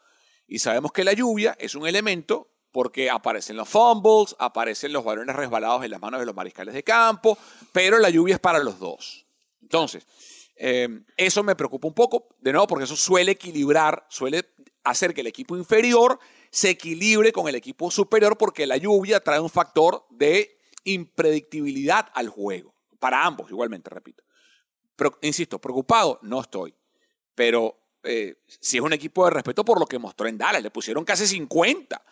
Y 0.52 0.58
sabemos 0.58 0.92
que 0.92 1.02
la 1.02 1.14
lluvia 1.14 1.56
es 1.58 1.74
un 1.74 1.86
elemento 1.86 2.50
porque 2.72 3.08
aparecen 3.08 3.56
los 3.56 3.66
fumbles, 3.66 4.36
aparecen 4.38 4.92
los 4.92 5.02
balones 5.02 5.34
resbalados 5.34 5.82
en 5.82 5.90
las 5.90 5.98
manos 5.98 6.20
de 6.20 6.26
los 6.26 6.34
mariscales 6.34 6.74
de 6.74 6.84
campo, 6.84 7.38
pero 7.72 7.98
la 7.98 8.10
lluvia 8.10 8.34
es 8.34 8.38
para 8.38 8.58
los 8.58 8.78
dos. 8.78 9.24
Entonces, 9.62 10.06
eh, 10.56 11.04
eso 11.16 11.42
me 11.42 11.56
preocupa 11.56 11.88
un 11.88 11.94
poco, 11.94 12.28
de 12.38 12.52
nuevo, 12.52 12.66
porque 12.66 12.84
eso 12.84 12.96
suele 12.96 13.32
equilibrar, 13.32 14.04
suele 14.10 14.50
hacer 14.84 15.14
que 15.14 15.22
el 15.22 15.28
equipo 15.28 15.56
inferior 15.56 16.18
se 16.50 16.68
equilibre 16.68 17.32
con 17.32 17.48
el 17.48 17.54
equipo 17.54 17.90
superior, 17.90 18.36
porque 18.36 18.66
la 18.66 18.76
lluvia 18.76 19.20
trae 19.20 19.40
un 19.40 19.48
factor 19.48 20.04
de 20.10 20.58
impredictibilidad 20.84 22.10
al 22.12 22.28
juego, 22.28 22.74
para 22.98 23.24
ambos 23.24 23.50
igualmente, 23.50 23.88
repito. 23.88 24.22
Insisto, 25.22 25.58
preocupado 25.58 26.18
no 26.20 26.42
estoy, 26.42 26.74
pero 27.34 27.81
eh, 28.04 28.36
si 28.46 28.78
es 28.78 28.82
un 28.82 28.92
equipo 28.92 29.24
de 29.24 29.30
respeto 29.30 29.64
por 29.64 29.78
lo 29.78 29.86
que 29.86 29.98
mostró 29.98 30.26
en 30.28 30.38
Dallas, 30.38 30.62
le 30.62 30.70
pusieron 30.70 31.04
casi 31.04 31.26
50 31.26 32.02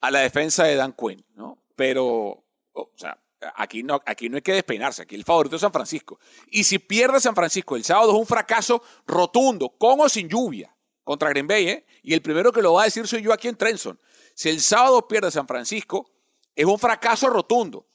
a 0.00 0.10
la 0.10 0.20
defensa 0.20 0.64
de 0.64 0.76
Dan 0.76 0.92
Quinn, 0.92 1.24
¿no? 1.34 1.58
Pero, 1.74 2.44
o 2.72 2.90
sea, 2.96 3.18
aquí 3.54 3.82
no, 3.82 4.00
aquí 4.06 4.28
no 4.28 4.36
hay 4.36 4.42
que 4.42 4.54
despeinarse, 4.54 5.02
aquí 5.02 5.14
el 5.14 5.24
favorito 5.24 5.56
es 5.56 5.62
San 5.62 5.72
Francisco. 5.72 6.18
Y 6.50 6.64
si 6.64 6.78
pierde 6.78 7.20
San 7.20 7.34
Francisco 7.34 7.76
el 7.76 7.84
sábado 7.84 8.12
es 8.12 8.18
un 8.18 8.26
fracaso 8.26 8.82
rotundo, 9.06 9.70
con 9.70 10.00
o 10.00 10.08
sin 10.08 10.28
lluvia, 10.28 10.74
contra 11.04 11.28
Green 11.30 11.46
Bay, 11.46 11.68
¿eh? 11.68 11.86
Y 12.02 12.14
el 12.14 12.22
primero 12.22 12.52
que 12.52 12.62
lo 12.62 12.74
va 12.74 12.82
a 12.82 12.84
decir 12.86 13.06
soy 13.06 13.22
yo 13.22 13.32
aquí 13.32 13.48
en 13.48 13.56
Trenson. 13.56 13.98
Si 14.34 14.48
el 14.48 14.60
sábado 14.60 15.06
pierde 15.06 15.30
San 15.30 15.46
Francisco, 15.46 16.10
es 16.54 16.66
un 16.66 16.78
fracaso 16.78 17.30
rotundo. 17.30 17.86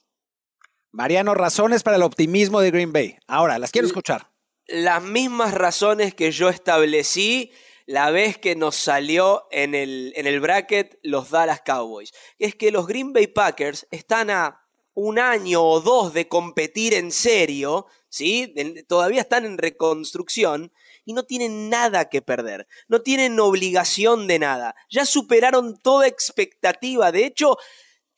Mariano, 0.90 1.34
razones 1.34 1.82
para 1.82 1.96
el 1.96 2.02
optimismo 2.02 2.60
de 2.60 2.70
Green 2.70 2.92
Bay. 2.92 3.16
Ahora, 3.26 3.58
las 3.58 3.70
quiero 3.70 3.86
escuchar. 3.86 4.31
Las 4.66 5.02
mismas 5.02 5.54
razones 5.54 6.14
que 6.14 6.30
yo 6.30 6.48
establecí 6.48 7.52
la 7.86 8.10
vez 8.10 8.38
que 8.38 8.54
nos 8.56 8.76
salió 8.76 9.46
en 9.50 9.74
el, 9.74 10.12
en 10.16 10.26
el 10.26 10.40
bracket 10.40 10.98
los 11.02 11.30
Dallas 11.30 11.62
Cowboys. 11.62 12.12
Es 12.38 12.54
que 12.54 12.70
los 12.70 12.86
Green 12.86 13.12
Bay 13.12 13.26
Packers 13.26 13.86
están 13.90 14.30
a 14.30 14.62
un 14.94 15.18
año 15.18 15.62
o 15.62 15.80
dos 15.80 16.12
de 16.12 16.28
competir 16.28 16.94
en 16.94 17.12
serio, 17.12 17.86
¿sí? 18.08 18.54
todavía 18.88 19.22
están 19.22 19.44
en 19.44 19.58
reconstrucción 19.58 20.72
y 21.04 21.14
no 21.14 21.24
tienen 21.24 21.70
nada 21.70 22.08
que 22.08 22.22
perder, 22.22 22.66
no 22.88 23.00
tienen 23.00 23.40
obligación 23.40 24.26
de 24.26 24.38
nada, 24.38 24.74
ya 24.90 25.06
superaron 25.06 25.78
toda 25.78 26.06
expectativa, 26.06 27.10
de 27.10 27.24
hecho, 27.24 27.56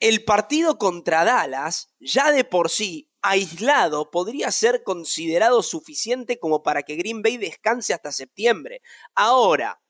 el 0.01 0.25
partido 0.25 0.79
contra 0.79 1.25
Dallas, 1.25 1.95
ya 2.01 2.33
de 2.33 2.45
por 2.45 2.71
sí, 2.71 3.09
aislado, 3.25 4.11
podría 4.11 4.53
ser 4.53 4.85
considerado 4.85 5.63
suficiente 5.63 6.39
como 6.39 6.63
para 6.63 6.83
que 6.83 6.95
Green 6.95 7.23
Bay 7.23 7.39
descanse 7.39 7.95
hasta 7.95 8.13
septiembre. 8.13 8.83
Ahora, 9.15 9.81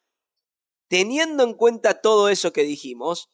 teniendo 0.89 1.43
en 1.43 1.55
cuenta 1.55 2.01
todo 2.01 2.29
eso 2.29 2.53
que 2.53 2.63
dijimos, 2.63 3.31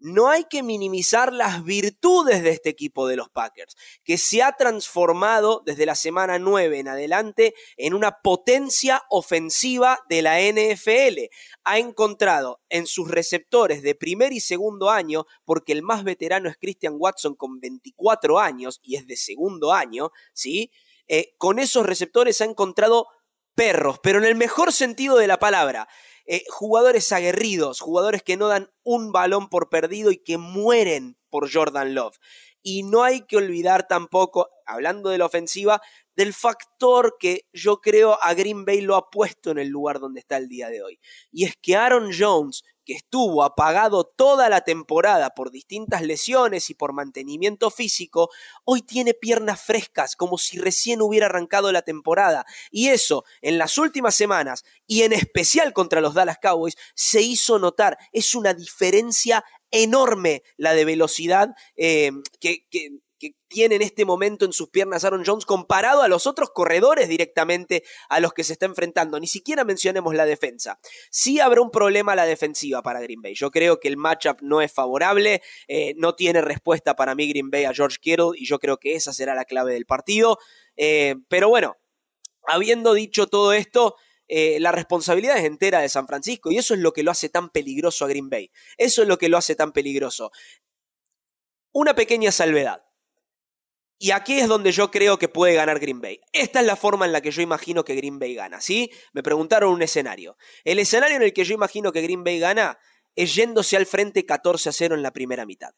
no 0.00 0.28
hay 0.28 0.44
que 0.44 0.62
minimizar 0.62 1.32
las 1.32 1.64
virtudes 1.64 2.42
de 2.42 2.50
este 2.50 2.68
equipo 2.68 3.06
de 3.06 3.16
los 3.16 3.28
Packers, 3.30 3.76
que 4.04 4.18
se 4.18 4.42
ha 4.42 4.52
transformado 4.52 5.62
desde 5.64 5.86
la 5.86 5.94
semana 5.94 6.38
9 6.38 6.78
en 6.78 6.88
adelante 6.88 7.54
en 7.76 7.94
una 7.94 8.20
potencia 8.22 9.02
ofensiva 9.10 10.00
de 10.08 10.22
la 10.22 10.40
NFL. 10.40 11.30
Ha 11.64 11.78
encontrado 11.78 12.60
en 12.68 12.86
sus 12.86 13.10
receptores 13.10 13.82
de 13.82 13.94
primer 13.94 14.32
y 14.32 14.40
segundo 14.40 14.90
año, 14.90 15.26
porque 15.44 15.72
el 15.72 15.82
más 15.82 16.04
veterano 16.04 16.48
es 16.48 16.56
Christian 16.56 16.94
Watson 16.96 17.34
con 17.34 17.60
24 17.60 18.38
años 18.38 18.80
y 18.82 18.96
es 18.96 19.06
de 19.06 19.16
segundo 19.16 19.72
año, 19.72 20.10
¿sí? 20.32 20.70
Eh, 21.08 21.34
con 21.38 21.58
esos 21.58 21.86
receptores 21.86 22.40
ha 22.40 22.44
encontrado 22.44 23.08
perros, 23.54 23.98
pero 24.02 24.18
en 24.18 24.24
el 24.24 24.36
mejor 24.36 24.72
sentido 24.72 25.16
de 25.16 25.26
la 25.26 25.38
palabra. 25.38 25.88
Eh, 26.30 26.44
jugadores 26.50 27.10
aguerridos, 27.12 27.80
jugadores 27.80 28.22
que 28.22 28.36
no 28.36 28.48
dan 28.48 28.70
un 28.82 29.12
balón 29.12 29.48
por 29.48 29.70
perdido 29.70 30.10
y 30.10 30.18
que 30.18 30.36
mueren 30.36 31.16
por 31.30 31.50
Jordan 31.50 31.94
Love. 31.94 32.18
Y 32.60 32.82
no 32.82 33.02
hay 33.02 33.22
que 33.22 33.38
olvidar 33.38 33.88
tampoco, 33.88 34.50
hablando 34.66 35.08
de 35.08 35.16
la 35.16 35.24
ofensiva, 35.24 35.80
del 36.18 36.34
factor 36.34 37.16
que 37.16 37.46
yo 37.52 37.80
creo 37.80 38.18
a 38.20 38.34
Green 38.34 38.64
Bay 38.64 38.80
lo 38.80 38.96
ha 38.96 39.08
puesto 39.08 39.52
en 39.52 39.58
el 39.58 39.68
lugar 39.68 40.00
donde 40.00 40.18
está 40.18 40.36
el 40.36 40.48
día 40.48 40.68
de 40.68 40.82
hoy. 40.82 40.98
Y 41.30 41.44
es 41.44 41.54
que 41.62 41.76
Aaron 41.76 42.10
Jones 42.12 42.64
que 42.84 42.94
estuvo 42.94 43.44
apagado 43.44 44.04
toda 44.04 44.48
la 44.48 44.62
temporada 44.62 45.30
por 45.30 45.50
distintas 45.50 46.02
lesiones 46.02 46.70
y 46.70 46.74
por 46.74 46.94
mantenimiento 46.94 47.70
físico, 47.70 48.30
hoy 48.64 48.80
tiene 48.80 49.12
piernas 49.12 49.60
frescas, 49.60 50.16
como 50.16 50.38
si 50.38 50.58
recién 50.58 51.02
hubiera 51.02 51.26
arrancado 51.26 51.70
la 51.70 51.82
temporada. 51.82 52.46
Y 52.70 52.88
eso, 52.88 53.24
en 53.42 53.58
las 53.58 53.76
últimas 53.76 54.14
semanas, 54.14 54.64
y 54.86 55.02
en 55.02 55.12
especial 55.12 55.74
contra 55.74 56.00
los 56.00 56.14
Dallas 56.14 56.38
Cowboys, 56.40 56.78
se 56.94 57.20
hizo 57.20 57.58
notar. 57.58 57.98
Es 58.10 58.34
una 58.34 58.54
diferencia 58.54 59.44
enorme 59.70 60.42
la 60.56 60.72
de 60.72 60.86
velocidad 60.86 61.54
eh, 61.76 62.10
que, 62.40 62.66
que 62.70 63.02
que 63.18 63.32
tiene 63.48 63.76
en 63.76 63.82
este 63.82 64.04
momento 64.04 64.44
en 64.44 64.52
sus 64.52 64.70
piernas 64.70 65.04
Aaron 65.04 65.24
Jones 65.24 65.44
comparado 65.44 66.02
a 66.02 66.08
los 66.08 66.26
otros 66.26 66.50
corredores 66.50 67.08
directamente 67.08 67.82
a 68.08 68.20
los 68.20 68.32
que 68.32 68.44
se 68.44 68.52
está 68.52 68.66
enfrentando. 68.66 69.18
Ni 69.18 69.26
siquiera 69.26 69.64
mencionemos 69.64 70.14
la 70.14 70.24
defensa. 70.24 70.78
Sí 71.10 71.40
habrá 71.40 71.60
un 71.60 71.70
problema 71.70 72.12
a 72.12 72.16
la 72.16 72.26
defensiva 72.26 72.82
para 72.82 73.00
Green 73.00 73.22
Bay. 73.22 73.34
Yo 73.34 73.50
creo 73.50 73.80
que 73.80 73.88
el 73.88 73.96
matchup 73.96 74.40
no 74.40 74.60
es 74.60 74.72
favorable, 74.72 75.42
eh, 75.66 75.94
no 75.96 76.14
tiene 76.14 76.40
respuesta 76.40 76.94
para 76.94 77.14
mí 77.14 77.28
Green 77.28 77.50
Bay 77.50 77.64
a 77.64 77.74
George 77.74 77.98
Kittle 78.00 78.30
y 78.36 78.46
yo 78.46 78.58
creo 78.58 78.78
que 78.78 78.94
esa 78.94 79.12
será 79.12 79.34
la 79.34 79.44
clave 79.44 79.72
del 79.72 79.86
partido. 79.86 80.38
Eh, 80.76 81.16
pero 81.28 81.48
bueno, 81.48 81.76
habiendo 82.46 82.94
dicho 82.94 83.26
todo 83.26 83.52
esto, 83.52 83.96
eh, 84.28 84.60
la 84.60 84.72
responsabilidad 84.72 85.38
es 85.38 85.44
entera 85.44 85.80
de 85.80 85.88
San 85.88 86.06
Francisco 86.06 86.50
y 86.50 86.58
eso 86.58 86.74
es 86.74 86.80
lo 86.80 86.92
que 86.92 87.02
lo 87.02 87.10
hace 87.10 87.30
tan 87.30 87.48
peligroso 87.48 88.04
a 88.04 88.08
Green 88.08 88.28
Bay. 88.28 88.50
Eso 88.76 89.02
es 89.02 89.08
lo 89.08 89.18
que 89.18 89.28
lo 89.28 89.38
hace 89.38 89.54
tan 89.54 89.72
peligroso. 89.72 90.30
Una 91.72 91.94
pequeña 91.94 92.30
salvedad. 92.30 92.87
Y 93.98 94.12
aquí 94.12 94.38
es 94.38 94.46
donde 94.46 94.70
yo 94.70 94.90
creo 94.90 95.18
que 95.18 95.28
puede 95.28 95.54
ganar 95.54 95.80
Green 95.80 96.00
Bay. 96.00 96.20
Esta 96.32 96.60
es 96.60 96.66
la 96.66 96.76
forma 96.76 97.04
en 97.04 97.12
la 97.12 97.20
que 97.20 97.32
yo 97.32 97.42
imagino 97.42 97.84
que 97.84 97.96
Green 97.96 98.20
Bay 98.20 98.34
gana, 98.34 98.60
¿sí? 98.60 98.90
Me 99.12 99.24
preguntaron 99.24 99.72
un 99.72 99.82
escenario. 99.82 100.36
El 100.64 100.78
escenario 100.78 101.16
en 101.16 101.22
el 101.22 101.32
que 101.32 101.44
yo 101.44 101.54
imagino 101.54 101.90
que 101.90 102.02
Green 102.02 102.22
Bay 102.22 102.38
gana 102.38 102.78
es 103.16 103.34
yéndose 103.34 103.76
al 103.76 103.86
frente 103.86 104.24
14 104.24 104.68
a 104.68 104.72
0 104.72 104.94
en 104.94 105.02
la 105.02 105.12
primera 105.12 105.44
mitad. 105.44 105.72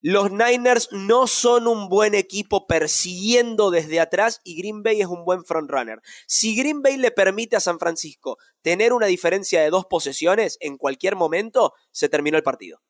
Los 0.00 0.30
Niners 0.30 0.90
no 0.92 1.26
son 1.26 1.66
un 1.66 1.88
buen 1.88 2.14
equipo 2.14 2.68
persiguiendo 2.68 3.72
desde 3.72 3.98
atrás 3.98 4.40
y 4.44 4.56
Green 4.56 4.84
Bay 4.84 5.00
es 5.00 5.08
un 5.08 5.24
buen 5.24 5.44
frontrunner. 5.44 6.00
Si 6.28 6.54
Green 6.54 6.82
Bay 6.82 6.96
le 6.96 7.10
permite 7.10 7.56
a 7.56 7.60
San 7.60 7.80
Francisco 7.80 8.38
tener 8.62 8.92
una 8.92 9.06
diferencia 9.06 9.62
de 9.62 9.70
dos 9.70 9.86
posesiones 9.86 10.58
en 10.60 10.76
cualquier 10.76 11.16
momento, 11.16 11.72
se 11.90 12.08
terminó 12.08 12.36
el 12.36 12.44
partido. 12.44 12.80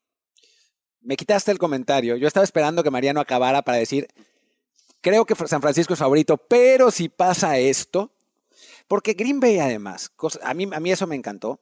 Me 1.00 1.16
quitaste 1.16 1.52
el 1.52 1.58
comentario. 1.58 2.16
Yo 2.16 2.26
estaba 2.26 2.44
esperando 2.44 2.82
que 2.82 2.90
Mariano 2.90 3.20
acabara 3.20 3.62
para 3.62 3.78
decir, 3.78 4.08
Creo 5.07 5.25
que 5.25 5.37
San 5.37 5.62
Francisco 5.62 5.92
es 5.92 6.01
favorito, 6.01 6.37
pero 6.37 6.90
si 6.90 7.09
pasa 7.09 7.59
esto, 7.59 8.11
porque 8.88 9.12
Green 9.12 9.38
Bay 9.38 9.61
además, 9.61 10.11
a 10.42 10.53
mí, 10.53 10.69
a 10.73 10.81
mí 10.81 10.90
eso 10.90 11.07
me 11.07 11.14
encantó, 11.14 11.61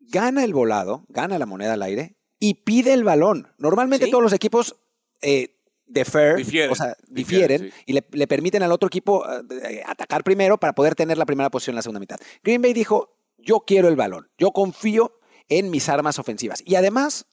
gana 0.00 0.42
el 0.42 0.52
volado, 0.52 1.04
gana 1.08 1.38
la 1.38 1.46
moneda 1.46 1.74
al 1.74 1.84
aire 1.84 2.16
y 2.40 2.54
pide 2.54 2.94
el 2.94 3.04
balón. 3.04 3.54
Normalmente 3.58 4.08
todos 4.08 4.24
los 4.24 4.32
equipos 4.32 4.74
eh, 5.22 5.54
difieren, 5.86 6.72
o 6.72 6.74
sea, 6.74 6.96
difieren, 7.06 7.72
y 7.86 7.92
le, 7.92 8.26
permiten 8.26 8.64
al 8.64 8.72
otro 8.72 8.88
equipo 8.88 9.24
eh, 9.62 9.84
atacar 9.86 10.24
primero 10.24 10.58
para 10.58 10.72
poder 10.72 10.96
tener 10.96 11.18
la 11.18 11.26
primera 11.26 11.48
posición 11.48 11.74
en 11.74 11.76
la 11.76 11.82
segunda 11.82 12.00
mitad. 12.00 12.18
Green 12.42 12.60
Bay 12.60 12.72
dijo, 12.72 13.16
yo 13.38 13.60
quiero 13.60 13.86
el 13.86 13.94
balón, 13.94 14.30
yo 14.36 14.50
confío 14.50 15.20
en 15.48 15.70
mis 15.70 15.88
armas 15.88 16.18
ofensivas. 16.18 16.60
Y 16.66 16.74
además, 16.74 17.26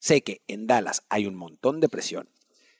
sé 0.00 0.20
que 0.20 0.42
en 0.48 0.66
Dallas 0.66 1.02
hay 1.08 1.26
un 1.26 1.34
montón 1.34 1.80
de 1.80 1.88
presión 1.88 2.28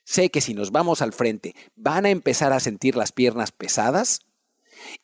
sé 0.05 0.29
que 0.29 0.39
si 0.39 0.53
nos 0.53 0.71
vamos 0.71 1.01
al 1.01 1.11
frente 1.11 1.55
van 1.75 2.05
a 2.05 2.09
empezar 2.09 2.53
a 2.53 2.61
sentir 2.61 2.95
las 2.95 3.11
piernas 3.11 3.51
pesadas 3.51 4.21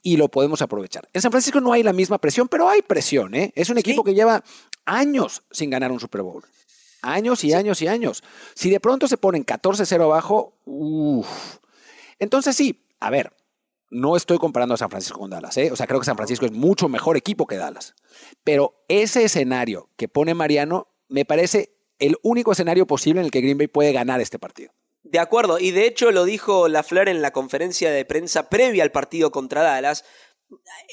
y 0.01 0.17
lo 0.17 0.29
podemos 0.29 0.61
aprovechar. 0.61 1.09
En 1.13 1.21
San 1.21 1.31
Francisco 1.31 1.59
no 1.59 1.73
hay 1.73 1.83
la 1.83 1.93
misma 1.93 2.17
presión, 2.17 2.47
pero 2.47 2.69
hay 2.69 2.81
presión. 2.81 3.35
¿eh? 3.35 3.51
Es 3.55 3.69
un 3.69 3.77
equipo 3.77 4.03
que 4.03 4.13
lleva 4.13 4.43
años 4.85 5.43
sin 5.51 5.69
ganar 5.69 5.91
un 5.91 5.99
Super 5.99 6.21
Bowl. 6.21 6.43
Años 7.01 7.43
y 7.43 7.53
años 7.53 7.81
y 7.81 7.87
años. 7.87 8.23
Si 8.53 8.69
de 8.69 8.79
pronto 8.79 9.07
se 9.07 9.17
ponen 9.17 9.45
14-0 9.45 10.03
abajo, 10.03 10.53
uff. 10.65 11.57
Entonces 12.19 12.55
sí, 12.55 12.85
a 12.99 13.09
ver, 13.09 13.33
no 13.89 14.15
estoy 14.15 14.37
comparando 14.37 14.75
a 14.75 14.77
San 14.77 14.89
Francisco 14.89 15.19
con 15.19 15.31
Dallas. 15.31 15.57
¿eh? 15.57 15.71
O 15.71 15.75
sea, 15.75 15.87
creo 15.87 15.99
que 15.99 16.05
San 16.05 16.15
Francisco 16.15 16.45
es 16.45 16.51
mucho 16.51 16.87
mejor 16.89 17.17
equipo 17.17 17.47
que 17.47 17.57
Dallas. 17.57 17.95
Pero 18.43 18.83
ese 18.87 19.23
escenario 19.23 19.89
que 19.97 20.07
pone 20.07 20.33
Mariano 20.33 20.87
me 21.09 21.25
parece 21.25 21.75
el 21.99 22.17
único 22.23 22.51
escenario 22.51 22.87
posible 22.87 23.21
en 23.21 23.25
el 23.25 23.31
que 23.31 23.41
Green 23.41 23.57
Bay 23.57 23.67
puede 23.67 23.93
ganar 23.93 24.21
este 24.21 24.39
partido. 24.39 24.71
De 25.03 25.19
acuerdo, 25.19 25.57
y 25.57 25.71
de 25.71 25.87
hecho 25.87 26.11
lo 26.11 26.25
dijo 26.25 26.67
Lafleur 26.67 27.09
en 27.09 27.21
la 27.21 27.31
conferencia 27.31 27.91
de 27.91 28.05
prensa 28.05 28.49
previa 28.49 28.83
al 28.83 28.91
partido 28.91 29.31
contra 29.31 29.63
Dallas. 29.63 30.05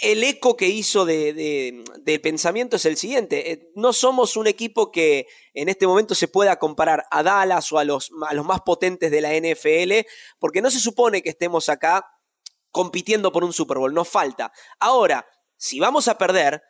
El 0.01 0.23
eco 0.25 0.57
que 0.57 0.69
hizo 0.69 1.05
de, 1.05 2.21
pensamiento 2.23 2.77
es 2.77 2.87
el 2.87 2.97
siguiente. 2.97 3.53
Eh, 3.53 3.71
no 3.75 3.93
somos 3.93 4.37
un 4.37 4.47
equipo 4.47 4.91
que 4.91 5.27
en 5.53 5.69
este 5.69 5.87
momento 5.87 6.15
se 6.15 6.29
pueda 6.29 6.59
comparar 6.59 7.05
a 7.11 7.23
Dallas 7.23 7.71
o 7.73 7.79
a 7.79 7.85
los, 7.85 8.11
a 8.27 8.35
los 8.35 8.47
más 8.47 8.61
potentes 8.63 9.11
de 9.11 9.21
la 9.21 9.35
NFL, 9.35 10.07
porque 10.39 10.63
no 10.63 10.71
se 10.71 10.81
supone 10.81 11.23
que 11.23 11.31
estemos 11.31 11.69
acá 11.69 12.07
compitiendo 12.71 13.33
por 13.33 13.45
un 13.45 13.53
Super 13.53 13.79
Bowl, 13.79 13.93
nos 13.93 14.09
falta. 14.09 14.53
Ahora, 14.79 15.27
si 15.57 15.81
vamos 15.81 16.09
a 16.09 16.17
perder, 16.17 16.63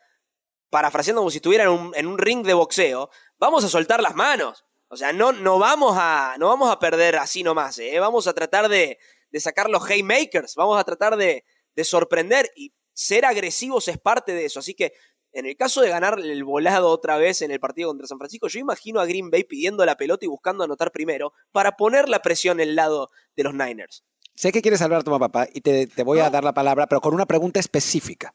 parafraseando 0.70 1.20
como 1.20 1.30
si 1.30 1.38
estuviera 1.38 1.64
en 1.64 1.70
un, 1.70 1.92
en 1.94 2.06
un 2.06 2.18
ring 2.18 2.44
de 2.44 2.54
boxeo, 2.54 3.10
vamos 3.38 3.64
a 3.64 3.68
soltar 3.68 4.02
las 4.02 4.14
manos. 4.14 4.64
O 4.88 4.96
sea, 4.96 5.12
no, 5.12 5.32
no, 5.32 5.58
vamos, 5.58 5.94
a, 5.98 6.36
no 6.38 6.48
vamos 6.48 6.70
a 6.70 6.78
perder 6.78 7.16
así 7.16 7.42
nomás, 7.42 7.78
¿eh? 7.78 7.98
vamos 7.98 8.26
a 8.26 8.32
tratar 8.32 8.68
de, 8.68 8.98
de, 9.30 9.40
sacar 9.40 9.68
los 9.68 9.88
haymakers, 9.88 10.54
vamos 10.54 10.80
a 10.80 10.84
tratar 10.84 11.16
de, 11.16 11.44
de, 11.74 11.84
sorprender 11.84 12.50
y 12.56 12.72
ser 12.94 13.26
agresivos 13.26 13.86
es 13.88 13.98
parte 13.98 14.32
de 14.32 14.46
eso. 14.46 14.60
Así 14.60 14.74
que 14.74 14.94
en 15.32 15.44
el 15.44 15.56
caso 15.56 15.82
de 15.82 15.90
ganar 15.90 16.18
el 16.18 16.42
volado 16.42 16.88
otra 16.88 17.18
vez 17.18 17.42
en 17.42 17.50
el 17.50 17.60
partido 17.60 17.90
contra 17.90 18.06
San 18.06 18.18
Francisco, 18.18 18.48
yo 18.48 18.60
imagino 18.60 19.00
a 19.00 19.06
Green 19.06 19.30
Bay 19.30 19.44
pidiendo 19.44 19.84
la 19.84 19.96
pelota 19.96 20.24
y 20.24 20.28
buscando 20.28 20.64
anotar 20.64 20.90
primero 20.90 21.34
para 21.52 21.76
poner 21.76 22.08
la 22.08 22.22
presión 22.22 22.60
en 22.60 22.70
el 22.70 22.76
lado 22.76 23.10
de 23.36 23.44
los 23.44 23.52
Niners. 23.52 24.04
Sé 24.34 24.52
que 24.52 24.62
quieres 24.62 24.80
hablar 24.80 25.00
a 25.00 25.04
tu 25.04 25.16
papá 25.18 25.48
y 25.52 25.60
te, 25.60 25.86
te 25.86 26.02
voy 26.02 26.20
a 26.20 26.30
dar 26.30 26.44
la 26.44 26.54
palabra, 26.54 26.86
pero 26.86 27.00
con 27.00 27.12
una 27.12 27.26
pregunta 27.26 27.60
específica 27.60 28.34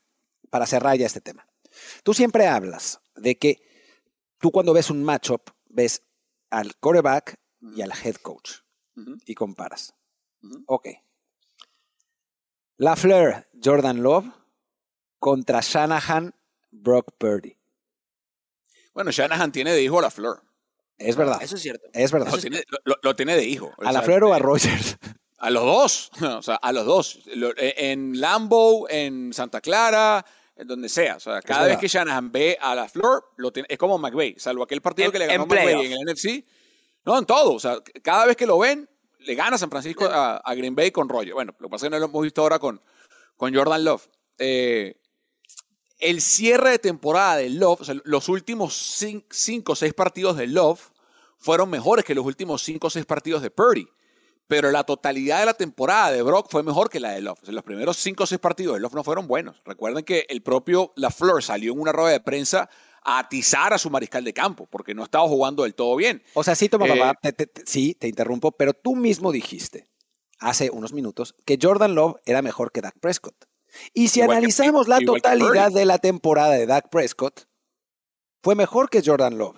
para 0.51 0.67
cerrar 0.67 0.97
ya 0.97 1.07
este 1.07 1.21
tema. 1.21 1.47
Tú 2.03 2.13
siempre 2.13 2.45
hablas 2.45 2.99
de 3.15 3.37
que 3.37 3.61
tú 4.39 4.51
cuando 4.51 4.73
ves 4.73 4.89
un 4.89 5.03
matchup, 5.03 5.49
ves 5.65 6.03
al 6.53 6.75
quarterback 6.77 7.39
y 7.75 7.81
al 7.81 7.91
head 7.91 8.15
coach 8.15 8.59
y 9.25 9.33
comparas. 9.33 9.95
Ok. 10.67 10.87
LaFleur, 12.77 13.47
Jordan 13.63 14.03
Love 14.03 14.25
contra 15.19 15.61
Shanahan, 15.61 16.35
Brock 16.69 17.15
Purdy. 17.17 17.57
Bueno, 18.93 19.09
Shanahan 19.11 19.51
tiene 19.51 19.73
de 19.73 19.81
hijo 19.81 19.97
a 19.97 20.03
LaFleur. 20.03 20.43
Es 20.97 21.15
verdad. 21.15 21.41
Eso 21.41 21.55
es 21.55 21.61
cierto. 21.61 21.87
Es 21.91 22.11
verdad. 22.11 22.31
Lo 23.01 23.15
tiene, 23.15 23.35
de 23.35 23.45
hijo. 23.45 23.73
¿A 23.83 23.91
LaFleur 23.91 24.25
o 24.25 24.33
a 24.33 24.39
Rogers? 24.39 24.97
A 25.39 25.49
los 25.49 25.63
dos. 25.63 26.11
O 26.21 26.41
sea, 26.43 26.55
a 26.55 26.71
los 26.71 26.85
dos. 26.85 27.19
En 27.57 28.19
Lambeau, 28.19 28.85
en 28.89 29.33
Santa 29.33 29.59
Clara, 29.59 30.23
en 30.55 30.67
donde 30.67 30.89
sea. 30.89 31.17
O 31.17 31.19
sea, 31.19 31.41
cada 31.41 31.65
vez 31.65 31.77
que 31.77 31.87
Shanahan 31.87 32.31
ve 32.31 32.57
a 32.59 32.75
la 32.75 32.87
Flor, 32.87 33.31
lo 33.37 33.51
tiene, 33.51 33.67
es 33.69 33.77
como 33.77 33.97
McVay, 33.97 34.35
salvo 34.37 34.63
aquel 34.63 34.81
partido 34.81 35.11
que 35.11 35.19
le 35.19 35.27
ganó 35.27 35.45
McVay 35.45 35.85
en 35.85 35.93
el 35.93 36.13
NFC. 36.13 36.45
No, 37.05 37.17
en 37.17 37.25
todo. 37.25 37.53
O 37.53 37.59
sea, 37.59 37.79
cada 38.01 38.25
vez 38.25 38.37
que 38.37 38.45
lo 38.45 38.59
ven, 38.59 38.89
le 39.19 39.35
gana 39.35 39.57
San 39.57 39.69
Francisco 39.69 40.05
a, 40.05 40.53
Green 40.55 40.75
Bay 40.75 40.91
con 40.91 41.09
rollo. 41.09 41.35
Bueno, 41.35 41.53
lo 41.59 41.67
que 41.67 41.71
pasa 41.71 41.85
es 41.85 41.89
que 41.89 41.95
no 41.95 41.99
lo 41.99 42.05
hemos 42.05 42.23
visto 42.23 42.41
ahora 42.41 42.59
con, 42.59 42.81
con 43.35 43.53
Jordan 43.53 43.83
Love. 43.83 44.07
Eh, 44.37 44.99
el 45.99 46.21
cierre 46.21 46.71
de 46.71 46.79
temporada 46.79 47.37
de 47.37 47.49
Love, 47.49 47.81
o 47.81 47.85
sea, 47.85 47.95
los 48.03 48.29
últimos 48.29 48.73
cinco 49.29 49.73
o 49.73 49.75
seis 49.75 49.93
partidos 49.93 50.37
de 50.37 50.47
Love 50.47 50.91
fueron 51.37 51.69
mejores 51.69 52.05
que 52.05 52.15
los 52.15 52.25
últimos 52.25 52.61
cinco 52.61 52.87
o 52.87 52.89
seis 52.89 53.05
partidos 53.05 53.41
de 53.41 53.51
Purdy. 53.51 53.87
Pero 54.47 54.71
la 54.71 54.83
totalidad 54.83 55.39
de 55.39 55.45
la 55.45 55.53
temporada 55.53 56.11
de 56.11 56.21
Brock 56.21 56.47
fue 56.49 56.63
mejor 56.63 56.89
que 56.89 56.99
la 56.99 57.11
de 57.11 57.21
Love. 57.21 57.39
O 57.41 57.45
sea, 57.45 57.53
los 57.53 57.63
primeros 57.63 57.97
cinco 57.97 58.23
o 58.23 58.27
seis 58.27 58.39
partidos 58.39 58.75
de 58.75 58.81
Love 58.81 58.93
no 58.93 59.03
fueron 59.03 59.27
buenos. 59.27 59.61
Recuerden 59.65 60.03
que 60.03 60.25
el 60.29 60.41
propio 60.41 60.93
LaFleur 60.95 61.41
salió 61.41 61.73
en 61.73 61.79
una 61.79 61.91
rueda 61.91 62.11
de 62.11 62.19
prensa 62.19 62.69
a 63.03 63.19
atizar 63.19 63.73
a 63.73 63.77
su 63.77 63.89
mariscal 63.89 64.23
de 64.23 64.33
campo, 64.33 64.67
porque 64.69 64.93
no 64.93 65.03
estaba 65.03 65.27
jugando 65.27 65.63
del 65.63 65.75
todo 65.75 65.95
bien. 65.95 66.23
O 66.33 66.43
sea, 66.43 66.55
sí, 66.55 66.69
toma, 66.69 66.87
papá, 66.87 67.19
eh, 67.23 67.47
sí, 67.65 67.95
te 67.95 68.07
interrumpo, 68.07 68.51
pero 68.51 68.73
tú 68.73 68.95
mismo 68.95 69.31
dijiste 69.31 69.87
hace 70.39 70.69
unos 70.69 70.93
minutos 70.93 71.35
que 71.45 71.57
Jordan 71.61 71.95
Love 71.95 72.15
era 72.25 72.41
mejor 72.41 72.71
que 72.71 72.81
Dak 72.81 72.99
Prescott. 72.99 73.45
Y 73.93 74.09
si 74.09 74.21
analizamos 74.21 74.87
la 74.87 74.99
totalidad 74.99 75.71
de 75.71 75.85
la 75.85 75.97
temporada 75.97 76.53
de 76.53 76.65
Dak 76.65 76.89
Prescott, 76.89 77.47
fue 78.41 78.55
mejor 78.55 78.89
que 78.89 79.01
Jordan 79.03 79.37
Love. 79.37 79.57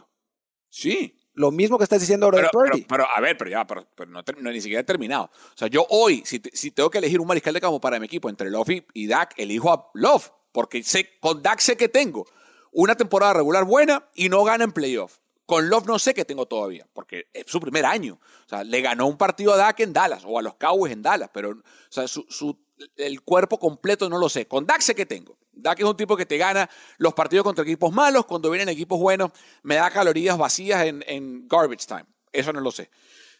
Sí. 0.69 1.14
Lo 1.35 1.51
mismo 1.51 1.77
que 1.77 1.83
estás 1.83 1.99
diciendo 1.99 2.25
ahora 2.25 2.37
pero, 2.37 2.47
de 2.47 2.69
Purdy. 2.69 2.85
Pero, 2.87 3.05
a 3.13 3.21
ver, 3.21 3.37
pero 3.37 3.51
ya, 3.51 3.67
pero, 3.67 3.85
no, 4.07 4.51
ni 4.51 4.61
siquiera 4.61 4.81
he 4.81 4.85
terminado. 4.85 5.25
O 5.25 5.57
sea, 5.57 5.67
yo 5.67 5.85
hoy, 5.89 6.23
si, 6.25 6.41
si, 6.53 6.71
tengo 6.71 6.89
que 6.89 6.97
elegir 6.97 7.19
un 7.19 7.27
mariscal 7.27 7.53
de 7.53 7.61
campo 7.61 7.79
para 7.79 7.99
mi 7.99 8.05
equipo 8.05 8.29
entre 8.29 8.49
Love 8.49 8.69
y, 8.69 8.85
y 8.93 9.07
Dak, 9.07 9.33
elijo 9.37 9.71
a 9.71 9.91
Love. 9.93 10.31
Porque 10.51 10.81
sé, 10.83 11.19
con 11.19 11.41
Dak 11.41 11.59
sé 11.59 11.75
que 11.75 11.89
tengo 11.89 12.25
una 12.71 12.95
temporada 12.95 13.33
regular 13.33 13.63
buena 13.63 14.07
y 14.13 14.29
no 14.29 14.43
gana 14.43 14.63
en 14.63 14.71
playoff. 14.71 15.17
Con 15.45 15.69
Love 15.69 15.85
no 15.85 15.99
sé 15.99 16.13
qué 16.13 16.25
tengo 16.25 16.47
todavía, 16.47 16.87
porque 16.93 17.27
es 17.33 17.45
su 17.47 17.59
primer 17.59 17.85
año. 17.85 18.19
O 18.45 18.49
sea, 18.49 18.63
le 18.63 18.81
ganó 18.81 19.05
un 19.07 19.17
partido 19.17 19.53
a 19.53 19.57
Dak 19.57 19.79
en 19.79 19.93
Dallas 19.93 20.23
o 20.25 20.39
a 20.39 20.41
los 20.41 20.55
Cowboys 20.55 20.91
en 20.91 21.01
Dallas, 21.01 21.29
pero 21.33 21.51
o 21.51 21.63
sea, 21.89 22.07
su, 22.07 22.57
el 22.97 23.21
cuerpo 23.21 23.59
completo 23.59 24.09
no 24.09 24.17
lo 24.17 24.29
sé. 24.29 24.47
Con 24.47 24.65
Dak 24.65 24.81
sé 24.81 24.95
que 24.95 25.05
tengo. 25.05 25.37
Dak 25.53 25.79
es 25.79 25.85
un 25.85 25.97
tipo 25.97 26.17
que 26.17 26.25
te 26.25 26.37
gana 26.37 26.69
los 26.97 27.13
partidos 27.13 27.43
contra 27.43 27.63
equipos 27.63 27.93
malos, 27.93 28.25
cuando 28.25 28.49
vienen 28.49 28.69
equipos 28.69 28.99
buenos, 28.99 29.31
me 29.63 29.75
da 29.75 29.89
calorías 29.89 30.37
vacías 30.37 30.85
en, 30.85 31.47
garbage 31.47 31.85
time. 31.87 32.05
Eso 32.31 32.51
no 32.51 32.59
lo 32.59 32.71
sé. 32.71 32.89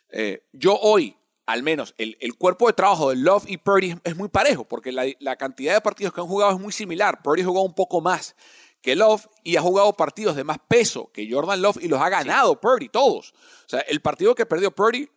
Eh, 0.10 0.46
yo 0.54 0.78
hoy, 0.78 1.16
al 1.46 1.64
menos, 1.64 1.94
el, 1.98 2.36
cuerpo 2.38 2.68
de 2.68 2.74
trabajo 2.74 3.10
de 3.10 3.18
Love 3.18 3.46
y 3.48 3.58
Purdy 3.58 3.96
es 4.04 4.16
muy 4.16 4.30
parejo, 4.30 4.66
porque 4.66 4.92
la, 4.92 5.36
cantidad 5.36 5.74
de 5.74 5.82
partidos 5.82 6.14
que 6.14 6.22
han 6.22 6.28
jugado 6.28 6.54
es 6.54 6.60
muy 6.60 6.72
similar. 6.72 7.22
Purdy 7.22 7.44
jugó 7.44 7.64
un 7.64 7.76
poco 7.76 8.02
más 8.02 8.36
que 8.82 8.96
Love 8.96 9.28
y 9.44 9.58
ha 9.58 9.62
jugado 9.62 9.92
partidos 9.94 10.36
de 10.36 10.44
más 10.44 10.58
peso 10.68 11.12
que 11.12 11.30
Jordan 11.30 11.62
Love 11.62 11.80
y 11.82 11.88
los 11.88 12.00
ha 12.00 12.08
ganado 12.10 12.60
Purdy, 12.62 12.88
todos. 12.88 13.34
O 13.66 13.70
sea, 13.70 13.82
el 13.82 14.00
partido 14.00 14.36
que 14.36 14.46
perdió 14.46 14.72
Purdy 14.72 15.10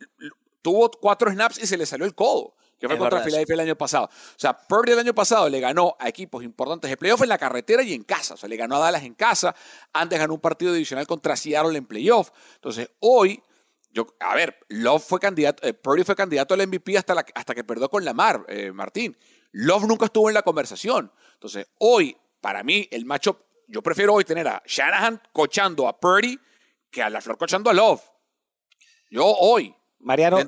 tuvo 0.62 0.90
cuatro 0.90 1.31
snaps 1.31 1.62
y 1.62 1.66
se 1.66 1.76
le 1.76 1.87
salió 1.87 2.07
el 2.07 2.14
codo 2.14 2.54
que 2.79 2.87
fue 2.87 2.97
contra 2.97 3.23
Philadelphia 3.23 3.55
el 3.55 3.61
año 3.61 3.77
pasado. 3.77 4.07
O 4.07 4.38
sea, 4.38 4.57
Purdy 4.57 4.93
el 4.93 5.01
año 5.01 5.14
pasado 5.14 5.49
le 5.49 5.61
ganó 5.61 5.97
a 5.99 6.09
equipos 6.09 6.45
importantes 6.45 6.88
de 6.88 6.97
playoff 6.97 7.23
en 7.23 7.29
la 7.29 7.38
carretera 7.38 7.83
y 7.83 7.93
en 7.93 8.05
casa. 8.05 8.35
O 8.35 8.37
sea, 8.37 8.49
le 8.49 8.57
ganó 8.57 8.77
a 8.77 8.79
Dallas 8.79 9.03
en 9.03 9.14
casa. 9.14 9.55
Antes 9.93 10.19
ganó 10.19 10.35
un 10.35 10.41
partido 10.41 10.73
divisional 10.73 11.07
contra 11.07 11.37
Seattle 11.37 11.77
en 11.77 11.87
playoff. 11.87 12.31
Entonces, 12.55 12.91
hoy, 13.01 13.43
yo, 13.91 14.07
a 14.21 14.35
ver, 14.35 14.59
Love 14.69 15.03
fue 15.03 15.19
candidato, 15.19 15.67
eh, 15.67 15.75
Purdy 15.75 16.05
fue 16.05 16.14
candidato 16.14 16.55
al 16.55 16.67
MVP 16.67 16.97
hasta, 16.97 17.14
la, 17.14 17.27
hasta 17.35 17.55
que 17.55 17.64
perdió 17.64 17.88
con 17.88 18.05
Lamar, 18.05 18.45
eh, 18.49 18.71
Martín. 18.71 19.17
Love 19.53 19.85
nunca 19.85 20.07
estuvo 20.07 20.31
en 20.31 20.35
la 20.35 20.43
conversación. 20.43 21.11
Entonces, 21.35 21.67
hoy, 21.79 22.17
para 22.41 22.62
mí, 22.62 22.87
el 22.93 23.05
matchup, 23.05 23.38
yo 23.67 23.83
prefiero 23.83 24.14
hoy 24.14 24.25
tener 24.25 24.47
a 24.47 24.62
Shanahan 24.64 25.21
cochando 25.33 25.88
a 25.88 25.99
Purdy 25.99 26.38
que 26.91 27.03
a 27.03 27.11
la 27.11 27.21
Flor 27.21 27.38
cochando 27.38 27.71
a 27.71 27.75
Love. 27.75 28.03
Yo 29.11 29.25
hoy. 29.27 29.75
Mariano, 30.01 30.38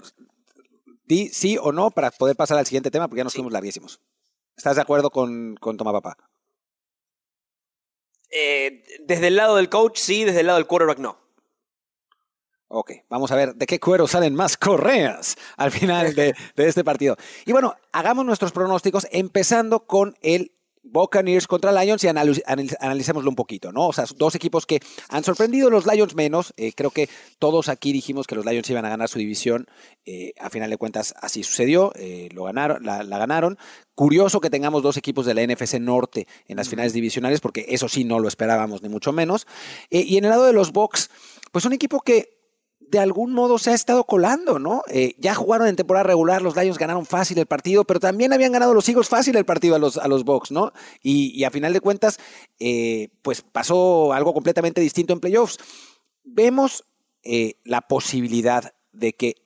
sí 1.33 1.59
o 1.61 1.73
no 1.73 1.91
para 1.91 2.11
poder 2.11 2.37
pasar 2.37 2.59
al 2.59 2.67
siguiente 2.67 2.91
tema, 2.91 3.09
porque 3.09 3.21
ya 3.21 3.25
nos 3.25 3.35
fuimos 3.35 3.53
larguísimos. 3.53 4.01
¿Estás 4.57 4.77
de 4.77 4.83
acuerdo 4.83 5.11
con, 5.11 5.57
con 5.57 5.77
Toma 5.77 5.93
Papá? 5.93 6.17
Eh, 8.31 8.85
desde 9.07 9.29
el 9.29 9.37
lado 9.37 9.57
del 9.57 9.69
coach, 9.69 9.99
sí, 9.99 10.25
desde 10.25 10.41
el 10.41 10.47
lado 10.47 10.59
del 10.59 10.67
quarterback, 10.67 10.99
no. 10.99 11.19
Ok, 12.69 12.93
vamos 13.09 13.33
a 13.33 13.37
ver 13.37 13.55
de 13.57 13.67
qué 13.67 13.81
cuero 13.81 14.07
salen 14.07 14.35
más 14.35 14.57
correas 14.57 15.37
al 15.57 15.73
final 15.73 16.15
de, 16.15 16.37
de 16.55 16.69
este 16.69 16.85
partido. 16.85 17.17
Y 17.45 17.51
bueno, 17.51 17.75
hagamos 17.91 18.25
nuestros 18.25 18.53
pronósticos 18.53 19.09
empezando 19.11 19.87
con 19.87 20.17
el 20.23 20.53
Buccaneers 20.83 21.47
contra 21.47 21.73
Lions 21.73 22.03
y 22.05 22.09
analicémoslo 22.09 23.29
un 23.29 23.37
poquito, 23.37 23.73
¿no? 23.73 23.89
O 23.89 23.93
sea, 23.93 24.05
dos 24.17 24.35
equipos 24.35 24.67
que 24.67 24.81
han 25.09 25.25
sorprendido, 25.25 25.71
los 25.71 25.87
Lions 25.87 26.15
menos. 26.15 26.55
Eh, 26.57 26.73
creo 26.75 26.91
que 26.91 27.09
todos 27.39 27.69
aquí 27.69 27.93
dijimos 27.93 28.27
que 28.27 28.35
los 28.35 28.45
Lions 28.45 28.69
iban 28.71 28.85
a 28.85 28.89
ganar 28.89 29.09
su 29.09 29.19
división. 29.19 29.67
Eh, 30.05 30.33
a 30.41 30.51
final 30.51 30.71
de 30.71 30.77
cuentas, 30.77 31.15
así 31.21 31.43
sucedió. 31.43 31.93
Eh, 31.97 32.29
lo 32.33 32.45
ganaron, 32.45 32.85
la, 32.85 33.03
ganaron. 33.05 33.59
Curioso 33.95 34.41
que 34.41 34.51
tengamos 34.51 34.83
dos 34.83 34.97
equipos 34.97 35.27
de 35.27 35.35
la 35.35 35.47
NFC 35.47 35.75
Norte 35.75 36.27
en 36.49 36.57
las 36.57 36.69
finales 36.69 36.93
divisionales, 36.93 37.41
porque 37.41 37.67
eso 37.69 37.89
sí 37.89 38.05
no 38.05 38.19
lo 38.19 38.29
esperábamos, 38.29 38.83
ni 38.83 38.89
mucho 38.89 39.13
menos. 39.13 39.47
y 39.91 40.17
en 40.17 40.25
el 40.25 40.31
lado 40.31 40.47
de 40.47 40.53
los 40.53 40.73
Bucks, 40.73 41.11
pues 41.53 41.65
un 41.67 41.73
equipo 41.73 42.01
que 42.01 42.40
de 42.91 42.99
algún 42.99 43.33
modo 43.33 43.59
se 43.59 43.71
ha 43.71 43.75
estado 43.75 44.05
colando, 44.05 44.59
¿no? 44.59 44.83
Eh, 44.89 45.15
ya 45.19 45.35
jugaron 45.35 45.69
en 45.69 45.77
temporada 45.77 46.03
regular, 46.03 46.43
los 46.43 46.57
Lions 46.57 46.77
ganaron 46.77 47.07
fácil 47.07 47.39
el 47.39 47.47
partido, 47.47 47.85
pero 47.85 48.01
también 48.01 48.33
habían 48.33 48.51
ganado 48.51 48.75
los 48.75 48.89
Eagles 48.89 49.09
fácil 49.09 49.37
el 49.37 49.45
partido 49.45 49.77
a 49.77 49.79
los, 49.79 49.97
a 49.97 50.09
los 50.09 50.25
Bucks, 50.25 50.51
¿no? 50.51 50.73
Y, 51.01 51.45
a 51.45 51.51
final 51.51 51.73
de 51.73 51.81
cuentas, 51.81 52.19
eh, 52.59 53.11
pues 53.23 53.43
pasó 53.43 54.13
algo 54.13 54.35
completamente 54.35 54.81
distinto 54.81 55.13
en 55.13 55.21
playoffs. 55.21 55.59
Vemos 56.25 56.85
eh, 57.23 57.55
la 57.65 57.83
posibilidad 57.83 58.75
de 58.93 59.13
que 59.13 59.37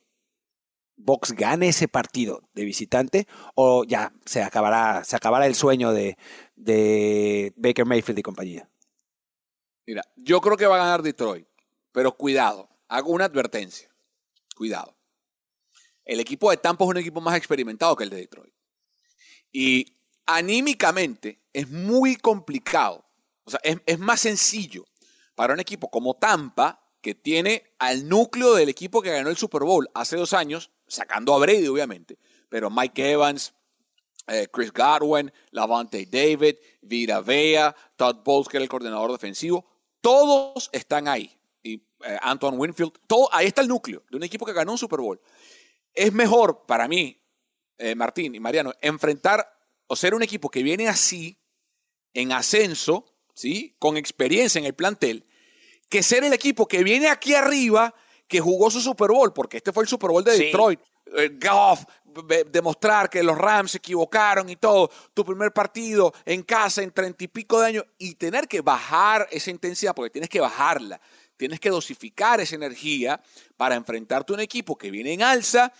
Bucks 0.97 1.33
gane 1.33 1.67
ese 1.67 1.87
partido 1.87 2.41
de 2.55 2.65
visitante 2.65 3.27
o 3.53 3.83
ya 3.83 4.11
se 4.25 4.41
acabará, 4.41 5.03
se 5.03 5.15
acabará 5.15 5.45
el 5.45 5.53
sueño 5.53 5.93
de, 5.93 6.17
de 6.55 7.53
Baker 7.57 7.85
Mayfield 7.85 8.19
y 8.19 8.23
compañía. 8.23 8.69
Mira, 9.85 10.01
yo 10.15 10.41
creo 10.41 10.57
que 10.57 10.65
va 10.65 10.75
a 10.77 10.85
ganar 10.85 11.03
Detroit, 11.03 11.47
pero 11.91 12.17
cuidado 12.17 12.74
hago 12.95 13.11
una 13.11 13.25
advertencia. 13.25 13.89
Cuidado. 14.55 14.95
El 16.05 16.19
equipo 16.19 16.49
de 16.49 16.57
Tampa 16.57 16.85
es 16.85 16.89
un 16.89 16.97
equipo 16.97 17.19
más 17.19 17.35
experimentado 17.35 17.95
que 17.95 18.03
el 18.03 18.09
de 18.09 18.17
Detroit. 18.17 18.53
Y 19.51 19.97
anímicamente 20.25 21.41
es 21.51 21.69
muy 21.69 22.15
complicado. 22.15 23.03
O 23.43 23.51
sea, 23.51 23.59
es, 23.63 23.99
más 23.99 24.21
sencillo 24.21 24.85
para 25.35 25.53
un 25.53 25.59
equipo 25.59 25.89
como 25.89 26.15
Tampa, 26.15 26.81
que 27.01 27.13
tiene 27.13 27.75
al 27.77 28.07
núcleo 28.07 28.55
del 28.55 28.69
equipo 28.69 29.01
que 29.01 29.11
ganó 29.11 29.29
el 29.29 29.37
Super 29.37 29.63
Bowl 29.63 29.89
hace 29.93 30.15
dos 30.15 30.33
años, 30.33 30.71
sacando 30.87 31.35
a 31.35 31.39
Brady, 31.39 31.67
obviamente, 31.67 32.17
pero 32.49 32.71
Mike 32.71 33.11
Evans, 33.11 33.53
eh, 34.27 34.47
Chris 34.51 34.71
Godwin, 34.71 35.31
Lavante 35.51 36.07
David, 36.07 36.55
Vita 36.81 37.21
Vea, 37.21 37.75
Todd 37.95 38.23
Bowles, 38.23 38.47
que 38.47 38.57
era 38.57 38.63
el 38.63 38.69
coordinador 38.69 39.11
defensivo, 39.11 39.65
todos 40.01 40.69
están 40.71 41.07
ahí. 41.07 41.37
Eh, 41.65 41.79
Antoine 42.21 42.57
Winfield, 42.57 42.93
todo, 43.07 43.27
ahí 43.33 43.47
está 43.47 43.61
el 43.61 43.67
núcleo 43.67 44.03
de 44.11 44.17
un 44.17 44.23
equipo 44.23 44.45
que 44.45 44.53
ganó 44.53 44.73
un 44.73 44.77
Super 44.77 44.99
Bowl. 44.99 45.19
Es 45.93 46.13
mejor 46.13 46.65
para 46.67 46.87
mí, 46.87 47.19
eh, 47.79 47.95
Martín 47.95 48.35
y 48.35 48.39
Mariano, 48.39 48.73
enfrentar 48.81 49.51
o 49.87 49.95
ser 49.95 50.13
un 50.13 50.21
equipo 50.21 50.49
que 50.49 50.61
viene 50.61 50.87
así, 50.87 51.39
en 52.13 52.31
ascenso, 52.31 53.05
¿sí? 53.33 53.75
con 53.79 53.97
experiencia 53.97 54.59
en 54.59 54.65
el 54.65 54.75
plantel, 54.75 55.25
que 55.89 56.03
ser 56.03 56.23
el 56.23 56.33
equipo 56.33 56.67
que 56.67 56.83
viene 56.83 57.09
aquí 57.09 57.33
arriba, 57.33 57.95
que 58.27 58.39
jugó 58.39 58.69
su 58.69 58.79
Super 58.81 59.09
Bowl, 59.09 59.33
porque 59.33 59.57
este 59.57 59.73
fue 59.73 59.83
el 59.83 59.89
Super 59.89 60.11
Bowl 60.11 60.23
de 60.23 60.37
Detroit. 60.37 60.79
Eh, 61.17 61.37
Goff, 61.39 61.83
demostrar 62.51 63.09
que 63.09 63.21
los 63.23 63.37
Rams 63.37 63.71
se 63.71 63.77
equivocaron 63.77 64.49
y 64.49 64.55
todo, 64.55 64.89
tu 65.13 65.25
primer 65.25 65.51
partido 65.51 66.13
en 66.25 66.43
casa 66.43 66.81
en 66.81 66.91
treinta 66.91 67.23
y 67.23 67.27
pico 67.27 67.59
de 67.59 67.67
años 67.67 67.85
y 67.97 68.15
tener 68.15 68.47
que 68.47 68.61
bajar 68.61 69.27
esa 69.31 69.51
intensidad, 69.51 69.93
porque 69.93 70.11
tienes 70.11 70.29
que 70.29 70.39
bajarla. 70.39 71.01
Tienes 71.37 71.59
que 71.59 71.69
dosificar 71.69 72.39
esa 72.39 72.55
energía 72.55 73.21
para 73.57 73.75
enfrentarte 73.75 74.33
a 74.33 74.35
un 74.35 74.39
equipo 74.39 74.77
que 74.77 74.91
viene 74.91 75.13
en 75.13 75.21
alza, 75.21 75.73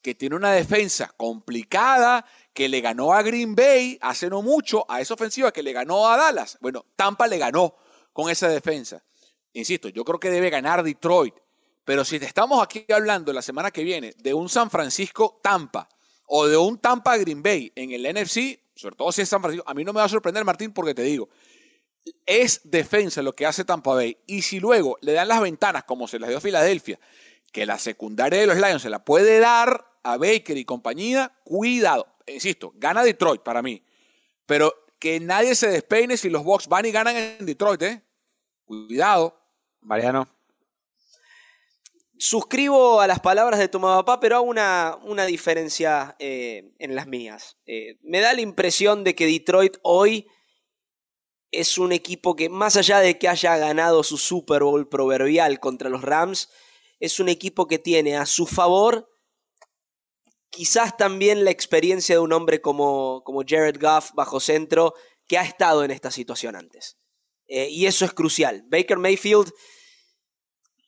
que 0.00 0.14
tiene 0.14 0.36
una 0.36 0.52
defensa 0.52 1.12
complicada, 1.16 2.26
que 2.52 2.68
le 2.68 2.80
ganó 2.80 3.12
a 3.12 3.22
Green 3.22 3.54
Bay 3.54 3.98
hace 4.00 4.28
no 4.28 4.42
mucho, 4.42 4.84
a 4.90 5.00
esa 5.00 5.14
ofensiva 5.14 5.52
que 5.52 5.62
le 5.62 5.72
ganó 5.72 6.08
a 6.08 6.16
Dallas. 6.16 6.58
Bueno, 6.60 6.84
Tampa 6.96 7.26
le 7.26 7.38
ganó 7.38 7.74
con 8.12 8.30
esa 8.30 8.48
defensa. 8.48 9.02
Insisto, 9.52 9.88
yo 9.88 10.04
creo 10.04 10.18
que 10.18 10.30
debe 10.30 10.50
ganar 10.50 10.82
Detroit. 10.82 11.34
Pero 11.84 12.04
si 12.04 12.16
estamos 12.16 12.62
aquí 12.62 12.84
hablando 12.92 13.32
la 13.32 13.42
semana 13.42 13.70
que 13.70 13.82
viene 13.82 14.14
de 14.18 14.34
un 14.34 14.48
San 14.48 14.70
Francisco-Tampa 14.70 15.88
o 16.26 16.46
de 16.46 16.56
un 16.56 16.78
Tampa-Green 16.78 17.42
Bay 17.42 17.72
en 17.74 17.90
el 17.90 18.02
NFC, 18.02 18.60
sobre 18.74 18.96
todo 18.96 19.10
si 19.12 19.22
es 19.22 19.28
San 19.28 19.40
Francisco, 19.42 19.68
a 19.68 19.74
mí 19.74 19.84
no 19.84 19.92
me 19.92 19.98
va 19.98 20.04
a 20.04 20.08
sorprender, 20.08 20.44
Martín, 20.44 20.72
porque 20.72 20.94
te 20.94 21.02
digo, 21.02 21.28
es 22.26 22.60
defensa 22.64 23.22
lo 23.22 23.34
que 23.34 23.46
hace 23.46 23.64
Tampa 23.64 23.94
Bay. 23.94 24.18
Y 24.26 24.42
si 24.42 24.60
luego 24.60 24.98
le 25.00 25.12
dan 25.12 25.28
las 25.28 25.40
ventanas, 25.40 25.84
como 25.84 26.08
se 26.08 26.18
las 26.18 26.28
dio 26.28 26.38
a 26.38 26.40
Filadelfia, 26.40 26.98
que 27.52 27.66
la 27.66 27.78
secundaria 27.78 28.40
de 28.40 28.46
los 28.46 28.56
Lions 28.56 28.82
se 28.82 28.90
la 28.90 29.04
puede 29.04 29.38
dar 29.38 29.86
a 30.02 30.16
Baker 30.16 30.56
y 30.56 30.64
compañía, 30.64 31.32
cuidado. 31.44 32.06
Insisto, 32.26 32.72
gana 32.76 33.04
Detroit 33.04 33.42
para 33.42 33.62
mí. 33.62 33.82
Pero 34.46 34.74
que 34.98 35.20
nadie 35.20 35.54
se 35.54 35.68
despeine 35.68 36.16
si 36.16 36.30
los 36.30 36.44
Bucks 36.44 36.68
van 36.68 36.86
y 36.86 36.92
ganan 36.92 37.16
en 37.16 37.44
Detroit, 37.46 37.82
¿eh? 37.82 38.02
Cuidado. 38.64 39.38
Mariano. 39.80 40.28
Suscribo 42.16 43.00
a 43.00 43.08
las 43.08 43.18
palabras 43.18 43.58
de 43.58 43.66
tu 43.66 43.80
papá, 43.80 44.20
pero 44.20 44.36
hago 44.36 44.44
una, 44.44 44.96
una 45.02 45.26
diferencia 45.26 46.14
eh, 46.20 46.72
en 46.78 46.94
las 46.94 47.08
mías. 47.08 47.58
Eh, 47.66 47.98
me 48.02 48.20
da 48.20 48.32
la 48.32 48.40
impresión 48.40 49.02
de 49.02 49.16
que 49.16 49.26
Detroit 49.26 49.78
hoy 49.82 50.28
es 51.52 51.78
un 51.78 51.92
equipo 51.92 52.34
que, 52.34 52.48
más 52.48 52.76
allá 52.76 52.98
de 52.98 53.18
que 53.18 53.28
haya 53.28 53.56
ganado 53.56 54.02
su 54.02 54.18
Super 54.18 54.64
Bowl 54.64 54.88
proverbial 54.88 55.60
contra 55.60 55.88
los 55.88 56.02
Rams, 56.02 56.50
es 56.98 57.20
un 57.20 57.28
equipo 57.28 57.68
que 57.68 57.78
tiene 57.78 58.16
a 58.16 58.26
su 58.26 58.46
favor 58.46 59.08
quizás 60.52 60.98
también 60.98 61.44
la 61.44 61.50
experiencia 61.50 62.14
de 62.14 62.20
un 62.20 62.32
hombre 62.32 62.60
como, 62.60 63.24
como 63.24 63.42
Jared 63.44 63.80
Goff 63.80 64.10
bajo 64.12 64.38
centro, 64.38 64.94
que 65.26 65.38
ha 65.38 65.42
estado 65.42 65.82
en 65.82 65.90
esta 65.90 66.10
situación 66.10 66.56
antes. 66.56 66.98
Eh, 67.48 67.68
y 67.70 67.86
eso 67.86 68.04
es 68.04 68.12
crucial. 68.12 68.62
Baker 68.68 68.98
Mayfield 68.98 69.50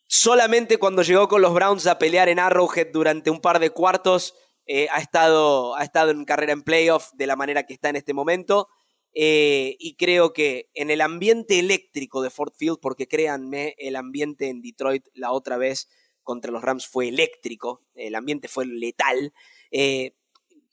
solamente 0.06 0.76
cuando 0.76 1.02
llegó 1.02 1.28
con 1.28 1.40
los 1.40 1.54
Browns 1.54 1.86
a 1.86 1.98
pelear 1.98 2.28
en 2.28 2.38
Arrowhead 2.38 2.88
durante 2.92 3.30
un 3.30 3.40
par 3.40 3.58
de 3.58 3.70
cuartos, 3.70 4.34
eh, 4.66 4.86
ha, 4.92 4.98
estado, 4.98 5.74
ha 5.76 5.82
estado 5.82 6.10
en 6.10 6.26
carrera 6.26 6.52
en 6.52 6.62
playoff 6.62 7.10
de 7.14 7.26
la 7.26 7.34
manera 7.34 7.64
que 7.64 7.72
está 7.72 7.88
en 7.88 7.96
este 7.96 8.12
momento. 8.12 8.68
Eh, 9.14 9.76
y 9.78 9.94
creo 9.94 10.32
que 10.32 10.70
en 10.74 10.90
el 10.90 11.00
ambiente 11.00 11.60
eléctrico 11.60 12.20
de 12.20 12.30
Ford 12.30 12.52
Field, 12.56 12.78
porque 12.80 13.06
créanme, 13.06 13.76
el 13.78 13.94
ambiente 13.94 14.48
en 14.48 14.60
Detroit 14.60 15.06
la 15.14 15.30
otra 15.30 15.56
vez 15.56 15.88
contra 16.24 16.50
los 16.50 16.62
Rams 16.62 16.88
fue 16.88 17.08
eléctrico, 17.08 17.82
el 17.94 18.16
ambiente 18.16 18.48
fue 18.48 18.66
letal. 18.66 19.32
Eh, 19.70 20.16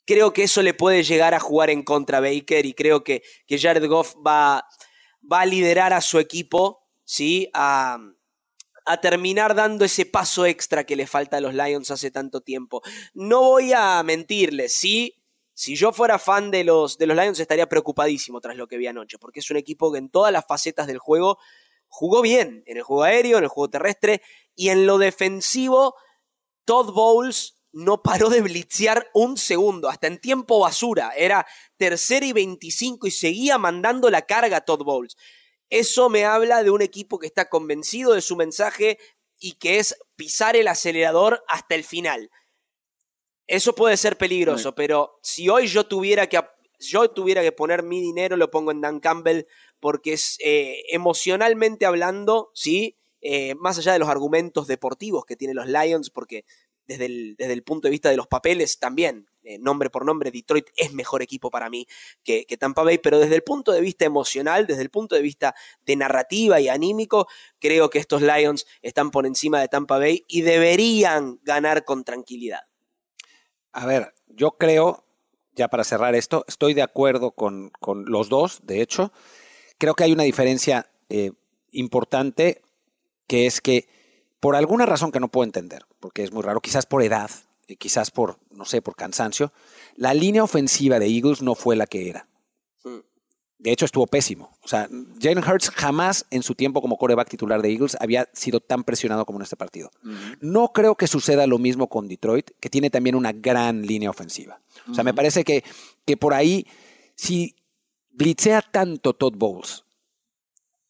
creo 0.04 0.32
que 0.32 0.42
eso 0.42 0.62
le 0.62 0.74
puede 0.74 1.04
llegar 1.04 1.34
a 1.34 1.40
jugar 1.40 1.70
en 1.70 1.84
contra 1.84 2.20
Baker 2.20 2.66
y 2.66 2.74
creo 2.74 3.04
que, 3.04 3.22
que 3.46 3.58
Jared 3.58 3.86
Goff 3.86 4.16
va, 4.26 4.66
a 5.30 5.46
liderar 5.46 5.92
a 5.92 6.00
su 6.00 6.18
equipo, 6.18 6.88
¿sí? 7.04 7.48
A 7.54 7.98
terminar 9.00 9.54
dando 9.54 9.84
ese 9.84 10.04
paso 10.04 10.44
extra 10.44 10.84
que 10.84 10.96
le 10.96 11.06
falta 11.06 11.36
a 11.36 11.40
los 11.40 11.54
Lions 11.54 11.92
hace 11.92 12.10
tanto 12.10 12.40
tiempo. 12.40 12.82
No 13.14 13.42
voy 13.42 13.72
a 13.72 14.02
mentirles, 14.02 14.74
sí. 14.74 15.21
Si 15.54 15.76
yo 15.76 15.92
fuera 15.92 16.18
fan 16.18 16.50
de 16.50 16.64
los, 16.64 16.98
de 16.98 17.06
los 17.06 17.16
Lions 17.16 17.38
estaría 17.38 17.68
preocupadísimo 17.68 18.40
tras 18.40 18.56
lo 18.56 18.66
que 18.66 18.78
vi 18.78 18.86
anoche, 18.86 19.18
porque 19.18 19.40
es 19.40 19.50
un 19.50 19.56
equipo 19.56 19.92
que 19.92 19.98
en 19.98 20.08
todas 20.08 20.32
las 20.32 20.46
facetas 20.46 20.86
del 20.86 20.98
juego 20.98 21.38
jugó 21.88 22.22
bien, 22.22 22.62
en 22.66 22.78
el 22.78 22.82
juego 22.82 23.02
aéreo, 23.02 23.38
en 23.38 23.44
el 23.44 23.50
juego 23.50 23.68
terrestre 23.68 24.22
y 24.54 24.70
en 24.70 24.86
lo 24.86 24.98
defensivo, 24.98 25.94
Todd 26.64 26.92
Bowles 26.92 27.62
no 27.72 28.02
paró 28.02 28.28
de 28.28 28.42
blitzear 28.42 29.10
un 29.14 29.36
segundo, 29.36 29.88
hasta 29.88 30.06
en 30.06 30.18
tiempo 30.18 30.58
basura. 30.60 31.12
Era 31.16 31.46
tercera 31.76 32.24
y 32.24 32.32
25 32.32 33.06
y 33.06 33.10
seguía 33.10 33.58
mandando 33.58 34.10
la 34.10 34.22
carga 34.22 34.58
a 34.58 34.64
Todd 34.64 34.84
Bowles. 34.84 35.16
Eso 35.70 36.10
me 36.10 36.24
habla 36.24 36.62
de 36.62 36.70
un 36.70 36.82
equipo 36.82 37.18
que 37.18 37.26
está 37.26 37.48
convencido 37.48 38.12
de 38.12 38.20
su 38.20 38.36
mensaje 38.36 38.98
y 39.38 39.52
que 39.54 39.78
es 39.78 39.96
pisar 40.16 40.54
el 40.54 40.68
acelerador 40.68 41.42
hasta 41.48 41.74
el 41.74 41.84
final. 41.84 42.30
Eso 43.52 43.74
puede 43.74 43.98
ser 43.98 44.16
peligroso, 44.16 44.74
pero 44.74 45.18
si 45.20 45.50
hoy 45.50 45.66
yo 45.66 45.84
tuviera 45.84 46.26
que 46.26 46.40
yo 46.78 47.10
tuviera 47.10 47.42
que 47.42 47.52
poner 47.52 47.82
mi 47.82 48.00
dinero, 48.00 48.38
lo 48.38 48.50
pongo 48.50 48.70
en 48.70 48.80
Dan 48.80 48.98
Campbell, 48.98 49.42
porque 49.78 50.14
es 50.14 50.38
eh, 50.42 50.82
emocionalmente 50.88 51.84
hablando, 51.84 52.50
sí, 52.54 52.96
eh, 53.20 53.54
más 53.56 53.76
allá 53.76 53.92
de 53.92 53.98
los 53.98 54.08
argumentos 54.08 54.66
deportivos 54.68 55.26
que 55.26 55.36
tienen 55.36 55.56
los 55.56 55.66
Lions, 55.66 56.08
porque 56.08 56.46
desde 56.86 57.04
el, 57.04 57.36
desde 57.36 57.52
el 57.52 57.62
punto 57.62 57.88
de 57.88 57.90
vista 57.90 58.08
de 58.08 58.16
los 58.16 58.26
papeles 58.26 58.78
también, 58.78 59.28
eh, 59.44 59.58
nombre 59.58 59.90
por 59.90 60.06
nombre, 60.06 60.30
Detroit 60.30 60.68
es 60.78 60.94
mejor 60.94 61.20
equipo 61.20 61.50
para 61.50 61.68
mí 61.68 61.86
que, 62.24 62.46
Tampa 62.58 62.84
Bay, 62.84 62.96
pero 62.96 63.18
desde 63.18 63.34
el 63.34 63.42
punto 63.42 63.72
de 63.72 63.82
vista 63.82 64.06
emocional, 64.06 64.66
desde 64.66 64.80
el 64.80 64.88
punto 64.88 65.14
de 65.14 65.20
vista 65.20 65.54
de 65.84 65.96
narrativa 65.96 66.58
y 66.58 66.70
anímico, 66.70 67.28
creo 67.58 67.90
que 67.90 67.98
estos 67.98 68.22
Lions 68.22 68.66
están 68.80 69.10
por 69.10 69.26
encima 69.26 69.60
de 69.60 69.68
Tampa 69.68 69.98
Bay 69.98 70.24
y 70.26 70.40
deberían 70.40 71.38
ganar 71.42 71.84
con 71.84 72.02
tranquilidad. 72.02 72.62
A 73.72 73.86
ver, 73.86 74.14
yo 74.28 74.52
creo, 74.52 75.04
ya 75.54 75.68
para 75.68 75.84
cerrar 75.84 76.14
esto, 76.14 76.44
estoy 76.46 76.74
de 76.74 76.82
acuerdo 76.82 77.32
con, 77.32 77.72
los 78.06 78.28
dos, 78.28 78.60
de 78.64 78.82
hecho, 78.82 79.12
creo 79.78 79.94
que 79.94 80.04
hay 80.04 80.12
una 80.12 80.24
diferencia 80.24 80.90
eh, 81.08 81.32
importante, 81.70 82.62
que 83.26 83.46
es 83.46 83.60
que 83.60 83.88
por 84.40 84.56
alguna 84.56 84.86
razón 84.86 85.12
que 85.12 85.20
no 85.20 85.28
puedo 85.28 85.44
entender, 85.44 85.86
porque 86.00 86.22
es 86.22 86.32
muy 86.32 86.42
raro, 86.42 86.60
quizás 86.60 86.84
por 86.84 87.02
edad, 87.02 87.30
quizás 87.78 88.10
por, 88.10 88.38
no 88.50 88.64
sé, 88.64 88.82
por 88.82 88.96
cansancio, 88.96 89.52
la 89.96 90.14
línea 90.14 90.44
ofensiva 90.44 90.98
de 90.98 91.06
Eagles 91.06 91.42
no 91.42 91.54
fue 91.54 91.76
la 91.76 91.86
que 91.86 92.10
era. 92.10 92.28
De 93.62 93.70
hecho, 93.70 93.84
estuvo 93.84 94.08
pésimo. 94.08 94.50
O 94.64 94.66
sea, 94.66 94.88
Jalen 95.20 95.44
Hurts 95.48 95.70
jamás 95.70 96.26
en 96.30 96.42
su 96.42 96.56
tiempo 96.56 96.82
como 96.82 96.98
coreback 96.98 97.28
titular 97.28 97.62
de 97.62 97.70
Eagles 97.70 97.96
había 98.00 98.28
sido 98.32 98.58
tan 98.58 98.82
presionado 98.82 99.24
como 99.24 99.38
en 99.38 99.44
este 99.44 99.56
partido. 99.56 99.90
No 100.40 100.72
creo 100.72 100.96
que 100.96 101.06
suceda 101.06 101.46
lo 101.46 101.58
mismo 101.58 101.88
con 101.88 102.08
Detroit, 102.08 102.50
que 102.58 102.68
tiene 102.68 102.90
también 102.90 103.14
una 103.14 103.30
gran 103.30 103.82
línea 103.82 104.10
ofensiva. 104.10 104.60
O 104.90 104.94
sea, 104.94 105.04
me 105.04 105.14
parece 105.14 105.44
que, 105.44 105.62
que 106.04 106.16
por 106.16 106.34
ahí, 106.34 106.66
si 107.14 107.54
blitzea 108.10 108.62
tanto 108.62 109.14
Todd 109.14 109.34
Bowles 109.36 109.84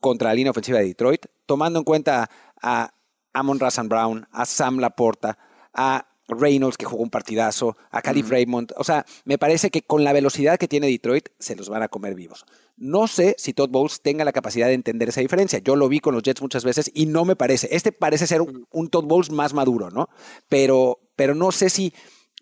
contra 0.00 0.30
la 0.30 0.34
línea 0.34 0.50
ofensiva 0.52 0.78
de 0.78 0.86
Detroit, 0.86 1.26
tomando 1.44 1.78
en 1.78 1.84
cuenta 1.84 2.30
a 2.62 2.94
Amon 3.34 3.60
Razan 3.60 3.90
Brown, 3.90 4.26
a 4.32 4.46
Sam 4.46 4.78
Laporta, 4.78 5.36
a 5.74 6.08
Reynolds, 6.28 6.76
que 6.76 6.86
jugó 6.86 7.02
un 7.02 7.10
partidazo, 7.10 7.76
a 7.90 8.02
Calif 8.02 8.30
Raymond. 8.30 8.72
O 8.76 8.84
sea, 8.84 9.04
me 9.24 9.38
parece 9.38 9.70
que 9.70 9.82
con 9.82 10.04
la 10.04 10.12
velocidad 10.12 10.58
que 10.58 10.68
tiene 10.68 10.86
Detroit, 10.86 11.28
se 11.38 11.56
los 11.56 11.68
van 11.68 11.82
a 11.82 11.88
comer 11.88 12.14
vivos. 12.14 12.44
No 12.76 13.06
sé 13.06 13.34
si 13.38 13.52
Todd 13.52 13.70
Bowles 13.70 14.00
tenga 14.02 14.24
la 14.24 14.32
capacidad 14.32 14.66
de 14.66 14.74
entender 14.74 15.08
esa 15.08 15.20
diferencia. 15.20 15.58
Yo 15.58 15.76
lo 15.76 15.88
vi 15.88 16.00
con 16.00 16.14
los 16.14 16.22
Jets 16.22 16.42
muchas 16.42 16.64
veces 16.64 16.90
y 16.94 17.06
no 17.06 17.24
me 17.24 17.36
parece. 17.36 17.68
Este 17.70 17.92
parece 17.92 18.26
ser 18.26 18.40
un, 18.40 18.88
Todd 18.88 19.04
Bowles 19.04 19.30
más 19.30 19.54
maduro, 19.54 19.90
¿no? 19.90 20.08
Pero, 20.48 21.00
pero 21.16 21.34
no 21.34 21.52
sé 21.52 21.70
si 21.70 21.92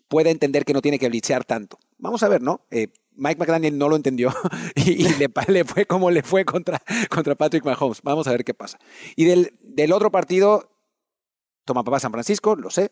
puede 0.07 0.29
entender 0.29 0.65
que 0.65 0.73
no 0.73 0.81
tiene 0.81 0.99
que 0.99 1.09
blitzear 1.09 1.45
tanto. 1.45 1.79
Vamos 1.97 2.23
a 2.23 2.27
ver, 2.27 2.41
¿no? 2.41 2.65
Eh, 2.71 2.87
Mike 3.13 3.39
McDaniel 3.39 3.77
no 3.77 3.89
lo 3.89 3.95
entendió 3.95 4.33
y, 4.75 5.07
le, 5.15 5.63
fue 5.65 5.85
como 5.85 6.09
le 6.11 6.23
fue 6.23 6.45
contra, 6.45 6.81
contra 7.09 7.35
Patrick 7.35 7.65
Mahomes. 7.65 8.01
Vamos 8.03 8.27
a 8.27 8.31
ver 8.31 8.43
qué 8.43 8.53
pasa. 8.53 8.79
Y 9.15 9.25
del, 9.25 9.53
del 9.61 9.91
otro 9.91 10.11
partido, 10.11 10.71
toma 11.65 11.83
papá 11.83 11.99
San 11.99 12.11
Francisco, 12.11 12.55
lo 12.55 12.69
sé, 12.69 12.91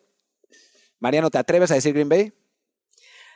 Mariano, 0.99 1.29
¿te 1.29 1.37
atreves 1.37 1.71
a 1.71 1.75
decir 1.75 1.93
Green 1.93 2.09
Bay? 2.09 2.33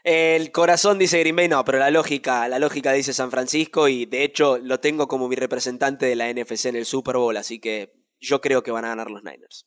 El 0.04 0.52
corazón 0.52 1.00
dice 1.00 1.20
Green 1.20 1.36
Bay, 1.36 1.48
no, 1.48 1.64
pero 1.64 1.80
la 1.80 1.90
lógica, 1.90 2.48
la 2.50 2.60
lógica 2.60 2.92
dice 2.92 3.14
San 3.14 3.32
Francisco 3.32 3.88
y 3.88 4.06
de 4.06 4.26
hecho 4.26 4.58
lo 4.58 4.82
tengo 4.82 5.08
como 5.08 5.30
mi 5.30 5.36
representante 5.38 6.06
de 6.06 6.16
la 6.18 6.32
NFC 6.32 6.66
en 6.66 6.76
el 6.76 6.86
Super 6.86 7.16
Bowl, 7.16 7.38
así 7.38 7.60
que 7.60 7.94
yo 8.20 8.42
creo 8.42 8.64
que 8.64 8.72
van 8.72 8.84
a 8.84 8.90
ganar 8.90 9.10
los 9.10 9.24
Niners. 9.24 9.66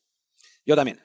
Yo 0.66 0.76
también. 0.76 1.00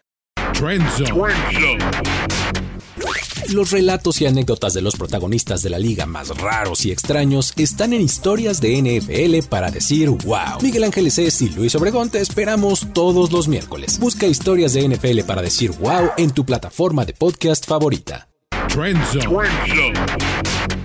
Los 3.50 3.72
relatos 3.72 4.22
y 4.22 4.26
anécdotas 4.26 4.74
de 4.74 4.82
los 4.82 4.96
protagonistas 4.96 5.62
de 5.62 5.70
la 5.70 5.80
liga 5.80 6.06
más 6.06 6.30
raros 6.38 6.86
y 6.86 6.92
extraños 6.92 7.54
están 7.58 7.94
en 7.94 8.02
historias 8.02 8.62
de 8.62 8.82
NFL 8.82 9.48
para 9.50 9.72
decir 9.72 10.10
wow. 10.10 10.62
Miguel 10.62 10.84
Ángeles 10.84 11.18
S. 11.18 11.44
y 11.44 11.50
Luis 11.50 11.76
Obregón 11.76 12.10
te 12.10 12.20
esperamos 12.20 12.88
todos 12.94 13.32
los 13.32 13.48
miércoles. 13.48 14.00
Busca 14.00 14.28
historias 14.28 14.74
de 14.74 14.88
NFL 14.88 15.22
para 15.22 15.42
decir 15.42 15.72
wow 15.72 16.12
en 16.18 16.32
tu 16.32 16.46
plataforma 16.46 17.06
de 17.06 17.14
podcast 17.14 17.66
favorita. 17.66 18.30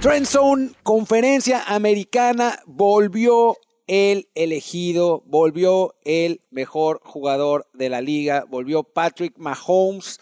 Trend 0.01 0.27
Zone. 0.27 0.71
conferencia 0.83 1.62
americana, 1.66 2.59
volvió 2.66 3.57
el 3.87 4.29
elegido, 4.35 5.23
volvió 5.27 5.95
el 6.05 6.42
mejor 6.51 7.01
jugador 7.05 7.69
de 7.73 7.88
la 7.88 8.01
liga, 8.01 8.45
volvió 8.49 8.83
Patrick 8.83 9.38
Mahomes, 9.38 10.19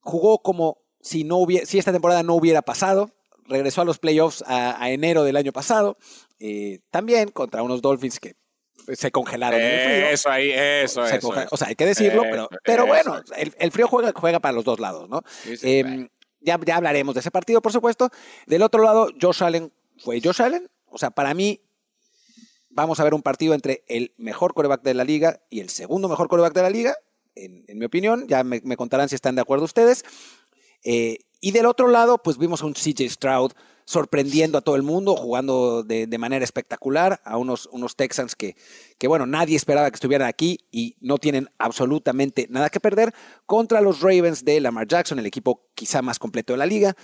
jugó 0.00 0.38
como 0.38 0.78
si, 1.00 1.24
no 1.24 1.36
hubiera, 1.36 1.66
si 1.66 1.78
esta 1.78 1.92
temporada 1.92 2.22
no 2.22 2.34
hubiera 2.34 2.62
pasado. 2.62 3.10
Regresó 3.46 3.80
a 3.80 3.84
los 3.86 3.98
playoffs 3.98 4.44
a, 4.46 4.90
enero 4.90 5.24
del 5.24 5.36
año 5.36 5.52
pasado. 5.52 5.96
Eh, 6.38 6.80
también 6.90 7.30
contra 7.30 7.62
unos 7.62 7.80
Dolphins 7.80 8.20
que 8.20 8.36
se 8.94 9.10
congelaron. 9.10 9.60
Eso 9.60 10.30
ahí, 10.30 10.50
eso, 10.50 11.04
eso, 11.04 11.32
O 11.50 11.56
sea, 11.56 11.68
hay 11.68 11.74
que 11.74 11.86
decirlo, 11.86 12.22
pero, 12.22 12.48
pero 12.64 12.86
bueno, 12.86 13.20
el, 13.36 13.72
frío 13.72 13.88
juega, 13.88 14.12
juega 14.14 14.40
para 14.40 14.52
los 14.52 14.64
dos 14.64 14.80
lados, 14.80 15.08
¿no? 15.08 15.22
Em, 15.62 16.08
ya, 16.40 16.58
ya 16.64 16.76
hablaremos 16.76 17.14
de 17.14 17.20
ese 17.20 17.30
partido, 17.30 17.60
por 17.60 17.72
supuesto. 17.72 18.10
Del 18.46 18.62
otro 18.62 18.82
lado, 18.82 19.08
Josh 19.20 19.42
Allen 19.42 19.72
fue 19.98 20.20
Josh 20.22 20.42
Allen. 20.42 20.68
O 20.86 20.98
sea, 20.98 21.10
para 21.10 21.34
mí, 21.34 21.60
vamos 22.70 23.00
a 23.00 23.04
ver 23.04 23.14
un 23.14 23.22
partido 23.22 23.54
entre 23.54 23.84
el 23.88 24.14
mejor 24.16 24.54
coreback 24.54 24.82
de 24.82 24.94
la 24.94 25.04
liga 25.04 25.40
y 25.50 25.60
el 25.60 25.68
segundo 25.68 26.08
mejor 26.08 26.28
coreback 26.28 26.54
de 26.54 26.62
la 26.62 26.70
liga, 26.70 26.96
en, 27.34 27.64
mi 27.78 27.84
opinión. 27.84 28.26
Ya 28.26 28.42
me, 28.44 28.60
me, 28.64 28.76
contarán 28.76 29.08
si 29.08 29.14
están 29.14 29.34
de 29.34 29.42
acuerdo 29.42 29.64
ustedes. 29.64 30.04
Eh, 30.84 31.18
y 31.40 31.52
del 31.52 31.66
otro 31.66 31.88
lado, 31.88 32.18
pues 32.18 32.38
vimos 32.38 32.62
a 32.62 32.66
un 32.66 32.74
CJ 32.74 33.08
Stroud 33.08 33.52
sorprendiendo 33.84 34.58
a 34.58 34.60
todo 34.60 34.76
el 34.76 34.82
mundo, 34.82 35.16
jugando 35.16 35.82
de, 35.82 36.18
manera 36.18 36.44
espectacular 36.44 37.20
a 37.24 37.38
unos, 37.38 37.66
unos 37.72 37.96
Texans 37.96 38.36
que, 38.36 38.54
que, 38.98 39.08
bueno, 39.08 39.24
nadie 39.24 39.56
esperaba 39.56 39.90
que 39.90 39.94
estuvieran 39.94 40.28
aquí 40.28 40.58
y 40.70 40.96
no 41.00 41.16
tienen 41.16 41.48
absolutamente 41.58 42.48
nada 42.50 42.68
que 42.68 42.80
perder 42.80 43.14
contra 43.46 43.80
los 43.80 44.00
Ravens 44.00 44.44
de 44.44 44.60
Lamar 44.60 44.88
Jackson, 44.88 45.18
el 45.18 45.26
equipo 45.26 45.70
quizá 45.74 46.02
más 46.02 46.18
completo 46.18 46.52
de 46.52 46.58
la 46.58 46.66
liga. 46.66 46.96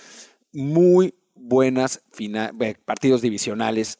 Muy 0.52 1.14
buenas 1.34 2.02
partidos 2.84 3.22
divisionales 3.22 3.98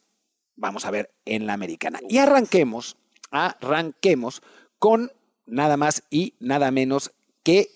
vamos 0.55 0.85
a 0.85 0.91
ver 0.91 1.13
en 1.25 1.45
la 1.45 1.53
americana. 1.53 1.99
Y 2.07 2.17
arranquemos, 2.17 2.97
arranquemos 3.31 4.41
con 4.79 5.11
nada 5.45 5.77
más 5.77 6.03
y 6.09 6.35
nada 6.39 6.71
menos 6.71 7.11
que 7.43 7.69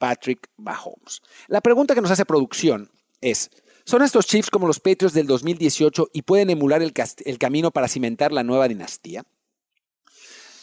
Patrick 0.00 0.48
Mahomes. 0.56 1.20
La 1.46 1.60
pregunta 1.60 1.94
que 1.94 2.00
nos 2.00 2.10
hace 2.10 2.24
producción 2.24 2.90
es, 3.20 3.50
¿son 3.84 4.02
estos 4.02 4.26
Chiefs 4.26 4.50
como 4.50 4.66
los 4.66 4.80
Patriots 4.80 5.12
del 5.12 5.26
2018 5.26 6.08
y 6.14 6.22
pueden 6.22 6.48
emular 6.48 6.82
el, 6.82 6.94
el 7.24 7.38
camino 7.38 7.70
para 7.70 7.86
cimentar 7.86 8.32
la 8.32 8.42
nueva 8.42 8.66
dinastía? 8.66 9.24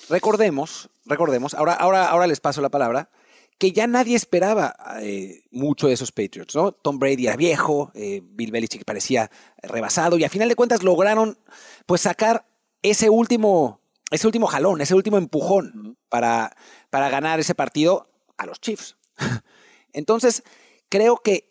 Recordemos, 0.10 0.90
recordemos, 1.06 1.54
ahora, 1.54 1.74
ahora, 1.74 2.08
ahora 2.10 2.26
les 2.26 2.40
paso 2.40 2.62
la 2.62 2.70
palabra, 2.70 3.12
que 3.60 3.72
ya 3.72 3.86
nadie 3.86 4.16
esperaba 4.16 4.76
eh, 5.02 5.44
mucho 5.52 5.88
de 5.88 5.94
esos 5.94 6.12
Patriots, 6.12 6.56
¿no? 6.56 6.72
Tom 6.72 6.98
Brady 6.98 7.28
era 7.28 7.36
viejo, 7.36 7.92
eh, 7.94 8.22
Bill 8.24 8.52
Belichick 8.52 8.86
parecía 8.86 9.30
rebasado 9.62 10.18
y 10.18 10.24
a 10.24 10.30
final 10.30 10.50
de 10.50 10.56
cuentas 10.56 10.82
lograron 10.82 11.38
pues 11.86 12.02
sacar 12.02 12.48
ese 12.82 13.10
último, 13.10 13.82
ese 14.10 14.26
último 14.26 14.48
jalón, 14.48 14.82
ese 14.82 14.96
último 14.96 15.18
empujón 15.18 15.98
para, 16.10 16.56
para 16.90 17.10
ganar 17.10 17.40
ese 17.40 17.54
partido 17.54 18.10
a 18.38 18.46
los 18.46 18.60
Chiefs. 18.62 18.97
Entonces, 19.93 20.43
creo 20.89 21.18
que 21.18 21.47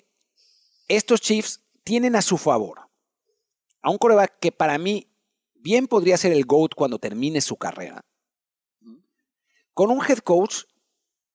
estos 0.89 1.21
Chiefs 1.21 1.61
tienen 1.85 2.17
a 2.17 2.23
su 2.23 2.39
favor 2.39 2.87
a 3.87 3.91
un 3.91 3.99
coreback 3.99 4.41
que 4.41 4.51
para 4.51 4.79
mí 4.79 5.07
bien 5.55 5.87
podría 5.87 6.17
ser 6.17 6.33
el 6.33 6.45
GOAT 6.45 6.75
cuando 6.75 6.99
termine 6.99 7.41
su 7.41 7.57
carrera, 7.57 8.05
con 9.75 9.93
un 9.93 10.03
head 10.05 10.19
coach 10.19 10.65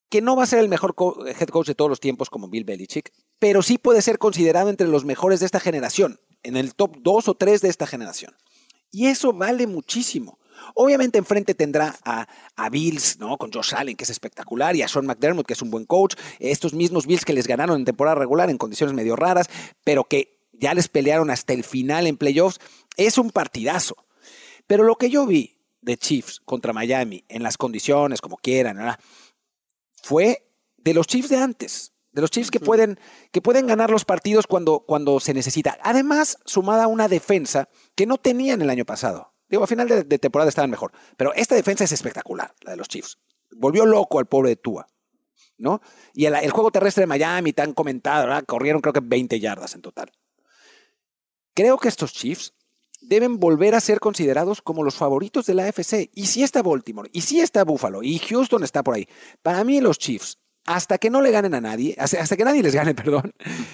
que 0.09 0.21
no 0.21 0.35
va 0.35 0.43
a 0.43 0.47
ser 0.47 0.59
el 0.59 0.67
mejor 0.67 0.93
head 1.27 1.47
coach 1.47 1.67
de 1.67 1.75
todos 1.75 1.87
los 1.87 2.01
tiempos 2.01 2.29
como 2.29 2.49
Bill 2.49 2.65
Belichick, 2.65 3.13
pero 3.39 3.61
sí 3.61 3.77
puede 3.77 4.01
ser 4.01 4.17
considerado 4.19 4.69
entre 4.69 4.89
los 4.89 5.05
mejores 5.05 5.39
de 5.39 5.45
esta 5.45 5.61
generación, 5.61 6.19
en 6.43 6.57
el 6.57 6.75
top 6.75 6.97
2 6.99 7.29
o 7.29 7.35
3 7.35 7.61
de 7.61 7.69
esta 7.69 7.87
generación. 7.87 8.35
Y 8.91 9.07
eso 9.07 9.31
vale 9.31 9.65
muchísimo. 9.65 10.37
Obviamente 10.75 11.17
enfrente 11.17 11.53
tendrá 11.53 11.95
a, 12.03 12.27
a, 12.55 12.69
Bills, 12.69 13.19
¿no? 13.19 13.37
Con 13.37 13.51
Josh 13.51 13.73
Allen, 13.75 13.95
que 13.95 14.03
es 14.03 14.09
espectacular, 14.09 14.75
y 14.75 14.81
a 14.81 14.87
Sean 14.87 15.05
McDermott, 15.05 15.45
que 15.45 15.53
es 15.53 15.61
un 15.61 15.71
buen 15.71 15.85
coach. 15.85 16.15
Estos 16.39 16.73
mismos 16.73 17.05
Bills 17.07 17.25
que 17.25 17.33
les 17.33 17.47
ganaron 17.47 17.77
en 17.77 17.85
temporada 17.85 18.15
regular 18.15 18.49
en 18.49 18.57
condiciones 18.57 18.95
medio 18.95 19.15
raras, 19.15 19.49
pero 19.83 20.03
que 20.05 20.39
ya 20.53 20.73
les 20.73 20.87
pelearon 20.87 21.29
hasta 21.29 21.53
el 21.53 21.63
final 21.63 22.07
en 22.07 22.17
playoffs. 22.17 22.59
Es 22.97 23.17
un 23.17 23.31
partidazo. 23.31 23.95
Pero 24.67 24.83
lo 24.83 24.95
que 24.95 25.09
yo 25.09 25.25
vi 25.25 25.57
de 25.81 25.97
Chiefs 25.97 26.41
contra 26.45 26.73
Miami, 26.73 27.25
en 27.27 27.43
las 27.43 27.57
condiciones, 27.57 28.21
como 28.21 28.37
quieran, 28.37 28.77
¿verdad? 28.77 28.99
fue 30.01 30.47
de 30.77 30.93
los 30.93 31.07
Chiefs 31.07 31.29
de 31.29 31.37
antes, 31.37 31.93
de 32.11 32.21
los 32.21 32.31
Chiefs 32.31 32.51
que 32.51 32.59
pueden, 32.59 32.99
que 33.31 33.41
pueden 33.41 33.67
ganar 33.67 33.89
los 33.89 34.05
partidos 34.05 34.47
cuando, 34.47 34.81
cuando 34.81 35.19
se 35.19 35.33
necesita. 35.33 35.77
Además, 35.83 36.37
sumada 36.45 36.85
a 36.85 36.87
una 36.87 37.07
defensa 37.07 37.69
que 37.95 38.05
no 38.05 38.17
tenían 38.17 38.61
el 38.61 38.69
año 38.69 38.85
pasado. 38.85 39.33
Digo, 39.51 39.63
a 39.65 39.67
final 39.67 39.87
de, 39.87 40.19
temporada 40.19 40.47
estaban 40.47 40.71
mejor, 40.71 40.93
pero 41.17 41.33
esta 41.33 41.55
defensa 41.55 41.83
es 41.83 41.91
espectacular, 41.91 42.55
la 42.61 42.71
de 42.71 42.77
los 42.77 42.87
Chiefs. 42.87 43.19
Volvió 43.51 43.85
loco 43.85 44.17
al 44.17 44.25
pobre 44.25 44.49
de 44.49 44.55
Tua, 44.55 44.87
¿no? 45.57 45.81
Y 46.13 46.25
el, 46.25 46.35
el 46.35 46.51
juego 46.51 46.71
terrestre 46.71 47.01
de 47.01 47.07
Miami, 47.07 47.51
tan 47.51 47.73
comentado, 47.73 48.27
¿verdad? 48.27 48.45
corrieron 48.47 48.81
creo 48.81 48.93
que 48.93 49.01
20 49.03 49.39
yardas 49.41 49.75
en 49.75 49.81
total. 49.81 50.09
Creo 51.53 51.77
que 51.77 51.89
estos 51.89 52.13
Chiefs 52.13 52.53
deben 53.01 53.39
volver 53.39 53.75
a 53.75 53.81
ser 53.81 53.99
considerados 53.99 54.61
como 54.61 54.83
los 54.83 54.95
favoritos 54.95 55.45
de 55.45 55.55
la 55.55 55.65
AFC. 55.65 56.09
Y 56.15 56.27
si 56.27 56.43
está 56.43 56.61
Baltimore, 56.61 57.09
y 57.11 57.21
si 57.21 57.41
está 57.41 57.65
Buffalo, 57.65 58.03
y 58.03 58.19
Houston 58.19 58.63
está 58.63 58.83
por 58.83 58.95
ahí. 58.95 59.07
Para 59.41 59.63
mí 59.65 59.81
los 59.81 59.97
Chiefs, 59.97 60.37
hasta 60.65 60.97
que 60.97 61.09
no 61.09 61.21
le 61.21 61.31
ganen 61.31 61.55
a 61.55 61.61
nadie, 61.61 61.95
hasta 61.99 62.37
que 62.37 62.45
nadie 62.45 62.63
les 62.63 62.75
gane, 62.75 62.95
perdón, 62.95 63.33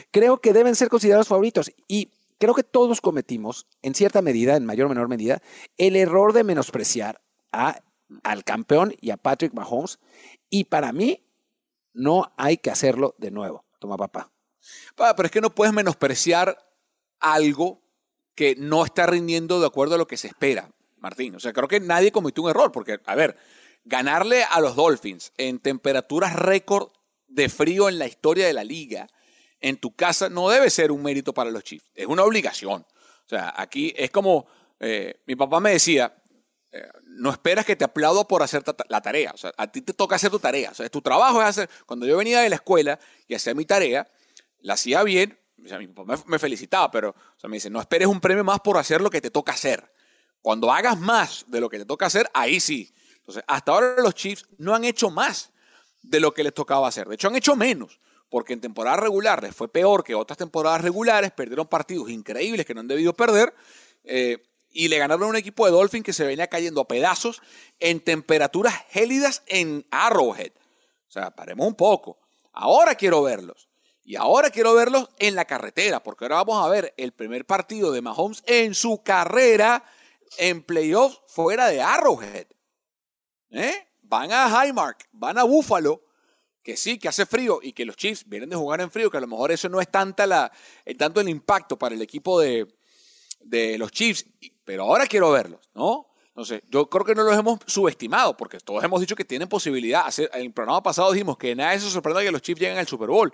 creo 0.10 0.42
que 0.42 0.54
deben 0.54 0.76
ser 0.76 0.90
considerados 0.90 1.28
favoritos. 1.28 1.72
Y 1.88 2.12
creo 2.38 2.54
que 2.54 2.64
todos 2.64 3.02
cometimos, 3.02 3.68
en 3.82 3.96
cierta 3.96 4.22
medida, 4.22 4.56
en 4.56 4.66
mayor 4.66 4.88
o 4.88 4.90
menor 4.90 5.08
medida, 5.08 5.42
el 5.78 5.96
error 5.96 6.34
de 6.34 6.44
menospreciar 6.44 7.22
a, 7.52 7.82
al 8.24 8.44
campeón 8.44 8.96
y 9.02 9.12
a 9.12 9.18
Patrick 9.18 9.54
Mahomes. 9.54 10.00
Y 10.50 10.66
para 10.66 10.94
mí, 10.94 11.28
no 11.94 12.32
hay 12.38 12.58
que 12.58 12.70
hacerlo 12.70 13.16
de 13.18 13.32
nuevo. 13.32 13.66
Toma, 13.80 13.98
papá. 13.98 14.32
pero 14.96 15.26
es 15.26 15.32
que 15.32 15.42
no 15.42 15.54
puedes 15.54 15.74
menospreciar 15.74 16.58
algo 17.20 17.82
que 18.36 18.56
no 18.56 18.86
está 18.86 19.08
rindiendo 19.08 19.60
de 19.60 19.66
acuerdo 19.66 19.96
a 19.96 19.98
lo 19.98 20.08
que 20.08 20.18
se 20.18 20.28
espera, 20.28 20.70
Martín. 20.98 21.36
O 21.36 21.40
sea, 21.40 21.54
creo 21.54 21.68
que 21.68 21.80
nadie 21.80 22.12
cometió 22.12 22.44
un 22.44 22.52
error, 22.52 22.72
porque, 22.72 23.00
a 23.06 23.16
ver, 23.16 23.36
ganarle 23.84 24.44
a 24.44 24.60
los 24.60 24.76
Dolphins 24.76 25.34
en 25.38 25.60
temperaturas 25.60 26.36
récord 26.36 26.92
de 27.28 27.50
frío 27.50 27.90
en 27.90 27.98
la 27.98 28.08
historia 28.08 28.46
de 28.46 28.54
la 28.54 28.64
liga, 28.64 29.08
en 29.60 29.78
tu 29.78 29.96
casa, 29.96 30.30
no 30.30 30.50
debe 30.50 30.70
ser 30.70 30.92
un 30.92 31.04
mérito 31.04 31.34
para 31.34 31.52
los 31.52 31.64
Chiefs, 31.64 31.90
es 31.96 32.06
una 32.06 32.24
obligación. 32.24 32.82
O 32.82 33.30
sea, 33.30 33.54
aquí 33.58 33.94
es 33.98 34.12
como, 34.12 34.48
eh, 34.80 35.22
mi 35.26 35.36
papá 35.36 35.60
me 35.60 35.72
decía, 35.72 36.16
eh, 36.72 36.88
no 37.04 37.32
esperas 37.32 37.66
que 37.66 37.76
te 37.76 37.84
aplaudo 37.84 38.28
por 38.28 38.44
hacer 38.44 38.64
la 38.90 39.02
tarea. 39.02 39.32
O 39.34 39.38
sea, 39.38 39.52
a 39.58 39.72
ti 39.72 39.82
te 39.82 39.94
toca 39.94 40.16
hacer 40.16 40.30
tu 40.30 40.40
tarea. 40.40 40.72
O 40.72 40.76
sea, 40.76 40.88
tu 40.90 41.02
trabajo 41.02 41.42
es 41.42 41.48
hacer. 41.48 41.70
Cuando 41.86 42.06
yo 42.06 42.18
venía 42.18 42.42
de 42.42 42.50
la 42.50 42.56
escuela 42.56 43.00
y 43.28 43.36
hacía 43.36 43.54
mi 43.54 43.66
tarea, 43.66 44.10
la 44.60 44.74
hacía 44.74 45.04
bien, 45.04 45.38
o 45.64 45.68
sea, 45.68 45.80
mi 45.80 45.88
papá 45.88 46.24
me, 46.26 46.40
felicitaba, 46.40 46.92
pero 46.92 47.16
me 47.44 47.58
dice, 47.58 47.70
no 47.70 47.80
esperes 47.80 48.08
un 48.08 48.20
premio 48.20 48.44
más 48.44 48.60
por 48.60 48.78
hacer 48.78 49.02
lo 49.02 49.10
que 49.10 49.22
te 49.22 49.32
toca 49.32 49.54
hacer. 49.54 49.92
Cuando 50.42 50.72
hagas 50.72 51.00
más 51.00 51.46
de 51.48 51.60
lo 51.60 51.70
que 51.70 51.80
te 51.80 51.86
toca 51.86 52.06
hacer, 52.06 52.30
ahí 52.34 52.60
sí. 52.60 52.94
Entonces, 53.18 53.44
hasta 53.48 53.72
ahora 53.72 53.96
los 54.02 54.14
Chiefs 54.14 54.46
no 54.58 54.76
han 54.76 54.86
hecho 54.86 55.10
más 55.10 55.52
de 56.02 56.20
lo 56.20 56.34
que 56.34 56.44
les 56.44 56.54
tocaba 56.54 56.88
hacer. 56.88 57.08
De 57.08 57.16
hecho, 57.16 57.28
han 57.28 57.36
hecho 57.36 57.56
menos, 57.56 58.00
porque 58.30 58.54
en 58.54 58.62
temporada 58.62 58.98
regular 58.98 59.42
les 59.42 59.56
fue 59.56 59.72
peor 59.72 60.04
que 60.04 60.16
otras 60.16 60.38
temporadas 60.38 60.82
regulares, 60.82 61.32
perdieron 61.32 61.68
partidos 61.68 62.10
increíbles 62.10 62.66
que 62.66 62.74
no 62.74 62.82
han 62.82 62.88
debido 62.88 63.14
perder, 63.14 63.54
eh, 64.04 64.44
y 64.70 64.90
le 64.90 64.98
ganaron 64.98 65.24
a 65.24 65.28
un 65.28 65.36
equipo 65.36 65.66
de 65.66 65.72
Dolphins 65.72 66.06
que 66.06 66.14
se 66.14 66.26
venía 66.26 66.48
cayendo 66.48 66.82
a 66.82 66.88
pedazos 66.88 67.42
en 67.80 68.00
temperaturas 68.00 68.74
gélidas 68.90 69.44
en 69.48 69.86
Arrowhead. 69.92 70.52
O 71.08 71.12
sea, 71.12 71.32
paremos 71.32 71.68
un 71.68 71.76
poco. 71.76 72.20
Ahora 72.52 72.96
quiero 72.96 73.24
verlos. 73.24 73.70
Y 74.04 74.16
ahora 74.16 74.52
quiero 74.52 74.74
verlos 74.74 75.10
en 75.20 75.36
la 75.36 75.46
carretera, 75.46 76.02
porque 76.02 76.26
ahora 76.26 76.38
vamos 76.38 76.66
a 76.66 76.70
ver 76.70 76.94
el 76.96 77.12
primer 77.12 77.46
partido 77.46 77.92
de 77.92 78.02
Mahomes 78.02 78.42
en 78.46 78.74
su 78.74 79.04
carrera 79.04 79.84
en 80.38 80.64
playoffs 80.64 81.22
fuera 81.28 81.68
de 81.68 81.82
Arrowhead. 81.82 82.48
¿Eh? 83.52 83.88
Van 84.04 84.32
a 84.32 84.48
Highmark, 84.48 85.10
van 85.12 85.38
a 85.38 85.44
Buffalo, 85.44 86.02
que 86.68 86.76
sí, 86.76 87.00
que 87.00 87.08
hace 87.08 87.26
frío 87.26 87.62
y 87.64 87.72
que 87.72 87.86
los 87.86 87.96
Chiefs 87.96 88.26
vienen 88.28 88.50
de 88.50 88.58
jugar 88.58 88.82
en 88.82 88.92
frío, 88.92 89.10
que 89.10 89.16
a 89.16 89.22
lo 89.22 89.28
mejor 89.28 89.54
eso 89.54 89.70
no 89.70 89.80
es 89.80 89.90
tanta 89.90 90.28
la, 90.28 90.52
tanto 90.98 91.22
el 91.22 91.30
impacto 91.30 91.80
para 91.80 91.96
el 91.96 92.02
equipo 92.02 92.42
de, 92.42 92.68
de 93.40 93.78
los 93.78 93.90
Chiefs, 93.90 94.26
pero 94.66 94.84
ahora 94.84 95.08
quiero 95.08 95.32
verlos, 95.32 95.62
¿no? 95.74 96.08
Entonces, 96.28 96.64
yo 96.70 96.90
creo 96.90 97.06
que 97.06 97.16
no 97.16 97.24
los 97.24 97.40
hemos 97.40 97.62
subestimado, 97.68 98.36
porque 98.36 98.60
todos 98.60 98.84
hemos 98.84 99.00
dicho 99.00 99.16
que 99.16 99.24
tienen 99.24 99.48
posibilidad. 99.48 100.04
En 100.18 100.42
el 100.42 100.52
programa 100.52 100.84
pasado 100.84 101.10
dijimos 101.14 101.38
que 101.38 101.56
nadie 101.56 101.80
se 101.80 101.90
sorprende 101.90 102.26
que 102.26 102.32
los 102.34 102.42
Chiefs 102.42 102.60
lleguen 102.60 102.78
al 102.78 102.86
Super 102.86 103.08
Bowl. 103.08 103.34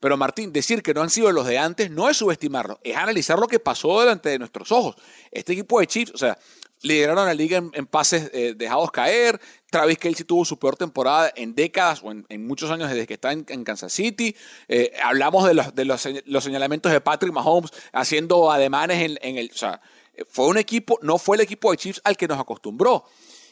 Pero 0.00 0.16
Martín, 0.16 0.52
decir 0.52 0.82
que 0.82 0.92
no 0.92 1.02
han 1.02 1.10
sido 1.10 1.30
los 1.30 1.46
de 1.46 1.58
antes 1.58 1.88
no 1.88 2.10
es 2.10 2.16
subestimarlo, 2.16 2.80
es 2.82 2.96
analizar 2.96 3.38
lo 3.38 3.46
que 3.46 3.60
pasó 3.60 4.00
delante 4.00 4.28
de 4.30 4.40
nuestros 4.40 4.72
ojos. 4.72 4.96
Este 5.30 5.52
equipo 5.52 5.78
de 5.78 5.86
Chiefs, 5.86 6.14
o 6.14 6.18
sea, 6.18 6.36
lideraron 6.82 7.26
la 7.26 7.34
liga 7.34 7.62
en, 7.72 7.86
pases 7.86 8.30
eh, 8.32 8.54
dejados 8.56 8.90
caer. 8.90 9.40
Travis 9.70 9.98
Kelsey 9.98 10.26
tuvo 10.26 10.44
su 10.44 10.58
peor 10.58 10.76
temporada 10.76 11.32
en 11.34 11.54
décadas 11.54 12.02
o 12.02 12.10
en, 12.10 12.46
muchos 12.46 12.70
años 12.70 12.90
desde 12.90 13.06
que 13.06 13.14
está 13.14 13.32
en, 13.32 13.44
Kansas 13.64 13.92
City. 13.92 14.36
Eh, 14.68 14.92
hablamos 15.02 15.46
de, 15.46 15.84
los, 15.84 16.44
señalamientos 16.44 16.92
de 16.92 17.00
Patrick 17.00 17.32
Mahomes 17.32 17.70
haciendo 17.92 18.50
ademanes 18.50 19.18
en, 19.20 19.38
el. 19.38 19.50
O 19.52 19.56
sea, 19.56 19.80
fue 20.28 20.46
un 20.46 20.58
equipo, 20.58 20.98
no 21.02 21.18
fue 21.18 21.36
el 21.36 21.42
equipo 21.42 21.70
de 21.70 21.78
Chiefs 21.78 22.00
al 22.04 22.16
que 22.16 22.28
nos 22.28 22.38
acostumbró. 22.38 23.04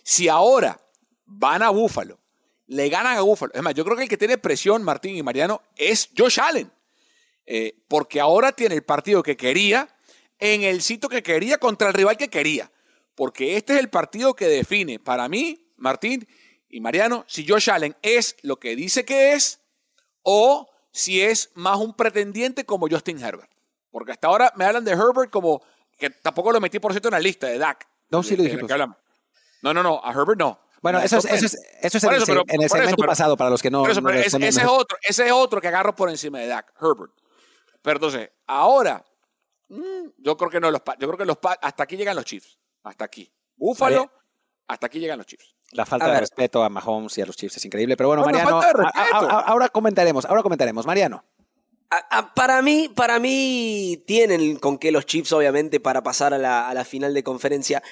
Si 0.02 0.28
ahora 0.28 0.80
van 1.24 1.62
a 1.62 1.70
Buffalo 1.70 2.20
le 2.70 2.88
ganan 2.88 3.16
a 3.16 3.22
Buffalo. 3.22 3.52
Es 3.52 3.62
más, 3.62 3.74
yo 3.74 3.84
creo 3.84 3.96
que 3.96 4.04
el 4.04 4.08
que 4.08 4.16
tiene 4.16 4.38
presión, 4.38 4.84
Martín 4.84 5.16
y 5.16 5.22
Mariano, 5.24 5.60
es 5.76 6.08
Josh 6.16 6.38
Allen. 6.40 6.70
Eh, 7.44 7.74
porque 7.88 8.20
ahora 8.20 8.52
tiene 8.52 8.76
el 8.76 8.84
partido 8.84 9.24
que 9.24 9.36
quería 9.36 9.88
en 10.38 10.62
el 10.62 10.80
sitio 10.80 11.08
que 11.08 11.22
quería 11.22 11.58
contra 11.58 11.88
el 11.88 11.94
rival 11.94 12.16
que 12.16 12.28
quería. 12.28 12.70
Porque 13.20 13.58
este 13.58 13.74
es 13.74 13.80
el 13.80 13.90
partido 13.90 14.32
que 14.32 14.48
define 14.48 14.98
para 14.98 15.28
mí, 15.28 15.74
Martín 15.76 16.26
y 16.70 16.80
Mariano, 16.80 17.22
si 17.28 17.46
Josh 17.46 17.68
Allen 17.68 17.94
es 18.00 18.34
lo 18.40 18.56
que 18.56 18.74
dice 18.74 19.04
que 19.04 19.34
es 19.34 19.60
o 20.22 20.66
si 20.90 21.20
es 21.20 21.50
más 21.52 21.76
un 21.76 21.92
pretendiente 21.92 22.64
como 22.64 22.88
Justin 22.88 23.22
Herbert. 23.22 23.50
Porque 23.90 24.12
hasta 24.12 24.28
ahora 24.28 24.50
me 24.56 24.64
hablan 24.64 24.86
de 24.86 24.92
Herbert 24.92 25.28
como 25.30 25.60
que 25.98 26.08
tampoco 26.08 26.50
lo 26.50 26.62
metí 26.62 26.78
por 26.78 26.92
cierto 26.92 27.08
en 27.08 27.12
la 27.12 27.20
lista 27.20 27.46
de 27.46 27.58
Dak. 27.58 27.86
No, 28.08 28.22
sí 28.22 28.36
lo 28.36 28.42
dijimos. 28.42 28.70
No, 29.60 29.74
no, 29.74 29.82
no, 29.82 30.00
a 30.02 30.12
Herbert 30.12 30.38
no. 30.38 30.58
Bueno, 30.80 30.98
eso 31.00 31.18
es, 31.18 31.26
eso 31.26 31.44
es, 31.44 31.58
eso 31.82 31.98
es 31.98 32.04
en, 32.04 32.62
el, 32.62 32.70
segmento 32.70 33.04
pasado, 33.04 33.36
para 33.36 33.50
los 33.50 33.60
que 33.60 33.70
no. 33.70 33.86
ese, 33.86 34.00
es 34.48 34.64
otro, 34.66 34.96
ese 35.02 35.26
es 35.26 35.32
otro 35.32 35.60
que 35.60 35.68
agarro 35.68 35.94
por 35.94 36.08
encima 36.08 36.38
de 36.38 36.46
Dak, 36.46 36.72
Herbert. 36.80 37.12
Pero 37.82 37.96
entonces, 37.96 38.30
ahora, 38.46 39.04
mm, 39.68 40.08
yo 40.16 40.38
creo 40.38 40.48
que 40.48 40.58
no 40.58 40.70
los 40.70 40.80
yo 40.98 41.06
creo 41.06 41.18
que 41.18 41.26
los 41.26 41.36
hasta 41.60 41.82
aquí 41.82 41.98
llegan 41.98 42.16
los 42.16 42.24
Chiefs. 42.24 42.59
Hasta 42.82 43.04
aquí. 43.04 43.32
Búfalo, 43.56 44.10
hasta 44.68 44.86
aquí 44.86 44.98
llegan 45.00 45.18
los 45.18 45.26
Chiefs. 45.26 45.54
La 45.72 45.86
falta 45.86 46.06
de 46.06 46.20
respeto 46.20 46.62
a 46.62 46.68
Mahomes 46.68 47.16
y 47.18 47.22
a 47.22 47.26
los 47.26 47.36
Chiefs 47.36 47.56
es 47.58 47.64
increíble. 47.64 47.96
Pero 47.96 48.08
bueno, 48.08 48.22
Mariano, 48.24 48.60
ahora 49.46 49.68
comentaremos, 49.68 50.24
ahora 50.24 50.42
comentaremos. 50.42 50.86
Mariano. 50.86 51.24
A- 51.90 52.18
a- 52.18 52.34
para 52.34 52.62
mí, 52.62 52.88
para 52.88 53.18
mí 53.18 54.02
tienen 54.06 54.56
con 54.56 54.78
qué 54.78 54.92
los 54.92 55.06
Chiefs, 55.06 55.32
obviamente, 55.32 55.80
para 55.80 56.02
pasar 56.02 56.32
a 56.34 56.38
la, 56.38 56.68
a 56.68 56.74
la 56.74 56.84
final 56.84 57.12
de 57.14 57.22
conferencia. 57.22 57.82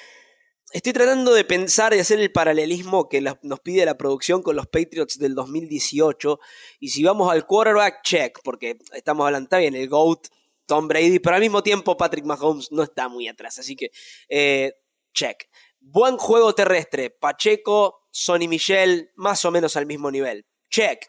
Estoy 0.71 0.93
tratando 0.93 1.33
de 1.33 1.43
pensar 1.45 1.93
y 1.93 1.99
hacer 1.99 2.19
el 2.19 2.31
paralelismo 2.31 3.09
que 3.09 3.21
la- 3.21 3.39
nos 3.43 3.59
pide 3.59 3.85
la 3.85 3.97
producción 3.97 4.41
con 4.43 4.55
los 4.55 4.67
Patriots 4.67 5.17
del 5.19 5.35
2018. 5.35 6.39
Y 6.79 6.89
si 6.89 7.03
vamos 7.03 7.31
al 7.31 7.45
quarterback, 7.45 8.01
check, 8.03 8.39
porque 8.43 8.77
estamos 8.93 9.25
hablando, 9.25 9.45
está 9.45 9.57
bien, 9.57 9.75
el 9.75 9.89
GOAT, 9.89 10.27
Tom 10.69 10.87
Brady, 10.87 11.19
pero 11.19 11.35
al 11.35 11.41
mismo 11.41 11.63
tiempo 11.63 11.97
Patrick 11.97 12.25
Mahomes 12.25 12.71
no 12.71 12.83
está 12.83 13.09
muy 13.09 13.27
atrás. 13.27 13.57
Así 13.57 13.75
que, 13.75 13.89
eh, 14.29 14.71
check. 15.13 15.49
Buen 15.79 16.17
juego 16.17 16.53
terrestre, 16.53 17.09
Pacheco, 17.09 18.07
Sonny 18.11 18.47
Michel, 18.47 19.09
más 19.15 19.43
o 19.45 19.51
menos 19.51 19.75
al 19.75 19.87
mismo 19.87 20.11
nivel. 20.11 20.45
Check. 20.69 21.07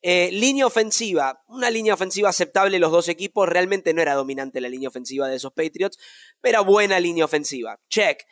Eh, 0.00 0.30
línea 0.32 0.64
ofensiva, 0.64 1.42
una 1.48 1.70
línea 1.70 1.92
ofensiva 1.92 2.28
aceptable 2.28 2.78
los 2.78 2.92
dos 2.92 3.08
equipos, 3.08 3.48
realmente 3.48 3.92
no 3.92 4.00
era 4.00 4.14
dominante 4.14 4.60
la 4.60 4.68
línea 4.68 4.88
ofensiva 4.88 5.28
de 5.28 5.36
esos 5.36 5.52
Patriots, 5.52 5.98
pero 6.40 6.64
buena 6.64 7.00
línea 7.00 7.24
ofensiva. 7.24 7.78
Check. 7.90 8.22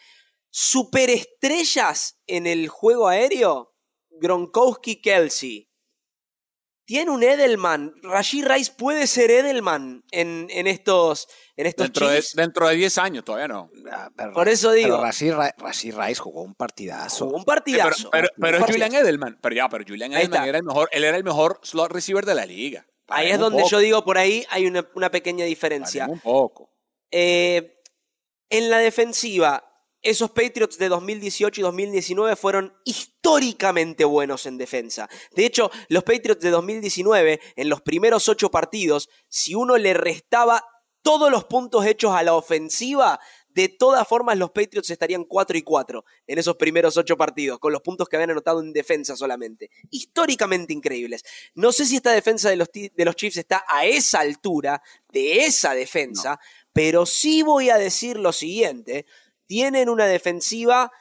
Superestrellas 0.48 2.20
en 2.26 2.46
el 2.46 2.68
juego 2.68 3.08
aéreo, 3.08 3.74
Gronkowski, 4.10 5.00
Kelsey. 5.02 5.67
Tiene 6.88 7.10
un 7.10 7.22
Edelman. 7.22 7.92
Rashid 8.02 8.46
Rice 8.46 8.72
puede 8.74 9.06
ser 9.06 9.30
Edelman 9.30 10.02
en, 10.10 10.46
en 10.48 10.66
estos, 10.66 11.28
en 11.54 11.66
estos 11.66 11.84
Dentro 11.84 12.08
de, 12.08 12.24
dentro 12.32 12.66
de 12.66 12.76
10 12.76 12.96
años 12.96 13.24
todavía 13.26 13.46
no. 13.46 13.70
Ah, 13.92 14.08
pero- 14.16 14.32
Por 14.32 14.48
eso 14.48 14.72
digo. 14.72 14.88
Pero 14.88 15.02
Rashid, 15.02 15.34
Ra- 15.34 15.54
Rashid 15.58 15.94
Rice 15.94 16.14
jugó 16.18 16.40
un 16.40 16.54
partidazo. 16.54 17.26
Jugó 17.26 17.36
un 17.36 17.44
pero, 17.44 17.56
partidazo. 17.56 18.08
pero, 18.10 18.28
es 18.56 18.64
Julian. 18.64 18.94
Edelman. 18.94 19.38
Pero 19.42 19.54
ya, 19.54 19.68
pero 19.68 19.84
Julian 19.86 20.14
Edelman 20.14 20.48
era 20.48 20.56
el 20.56 20.64
mejor, 20.64 20.88
él 20.92 21.04
era 21.04 21.18
el 21.18 21.24
mejor 21.24 21.60
slot 21.62 21.92
receiver 21.92 22.24
de 22.24 22.34
la 22.34 22.46
liga. 22.46 22.86
Ahí 23.08 23.30
es 23.32 23.38
donde 23.38 23.58
poco, 23.58 23.70
yo 23.70 23.78
digo, 23.80 24.02
por 24.02 24.16
ahí 24.16 24.46
hay 24.48 24.66
una, 24.66 24.88
una 24.94 25.10
pequeña 25.10 25.44
diferencia. 25.44 26.06
un 26.08 26.20
poco. 26.20 26.70
Eh, 27.10 27.74
en 28.48 28.70
la 28.70 28.78
defensiva, 28.78 29.67
esos 30.02 30.30
Patriots 30.30 30.78
de 30.78 30.88
2018 30.88 31.60
y 31.60 31.64
2019 31.64 32.36
fueron 32.36 32.74
históricamente 32.84 34.04
buenos 34.04 34.46
en 34.46 34.58
defensa. 34.58 35.08
De 35.34 35.44
hecho, 35.44 35.70
los 35.88 36.04
Patriots 36.04 36.42
de 36.42 36.50
2019, 36.50 37.40
en 37.56 37.68
los 37.68 37.80
primeros 37.82 38.28
ocho 38.28 38.50
partidos, 38.50 39.08
si 39.28 39.54
uno 39.54 39.76
le 39.76 39.94
restaba 39.94 40.64
todos 41.02 41.30
los 41.30 41.44
puntos 41.44 41.86
hechos 41.86 42.12
a 42.12 42.22
la 42.22 42.34
ofensiva, 42.34 43.18
de 43.58 43.68
todas 43.68 44.06
formas 44.06 44.38
los 44.38 44.50
Patriots 44.50 44.90
estarían 44.90 45.24
4 45.24 45.58
y 45.58 45.62
4 45.62 46.04
en 46.28 46.38
esos 46.38 46.56
primeros 46.56 46.96
ocho 46.96 47.16
partidos, 47.16 47.58
con 47.58 47.72
los 47.72 47.82
puntos 47.82 48.08
que 48.08 48.14
habían 48.14 48.30
anotado 48.30 48.60
en 48.60 48.72
defensa 48.72 49.16
solamente. 49.16 49.70
Históricamente 49.90 50.72
increíbles. 50.72 51.24
No 51.54 51.72
sé 51.72 51.86
si 51.86 51.96
esta 51.96 52.12
defensa 52.12 52.50
de 52.50 52.56
los, 52.56 52.68
de 52.72 53.04
los 53.04 53.16
Chiefs 53.16 53.38
está 53.38 53.64
a 53.66 53.84
esa 53.84 54.20
altura, 54.20 54.80
de 55.10 55.44
esa 55.44 55.74
defensa, 55.74 56.38
pero 56.72 57.04
sí 57.04 57.42
voy 57.42 57.70
a 57.70 57.78
decir 57.78 58.16
lo 58.16 58.32
siguiente. 58.32 59.06
Tienen 59.48 59.88
una 59.88 60.06
defensiva 60.06 60.92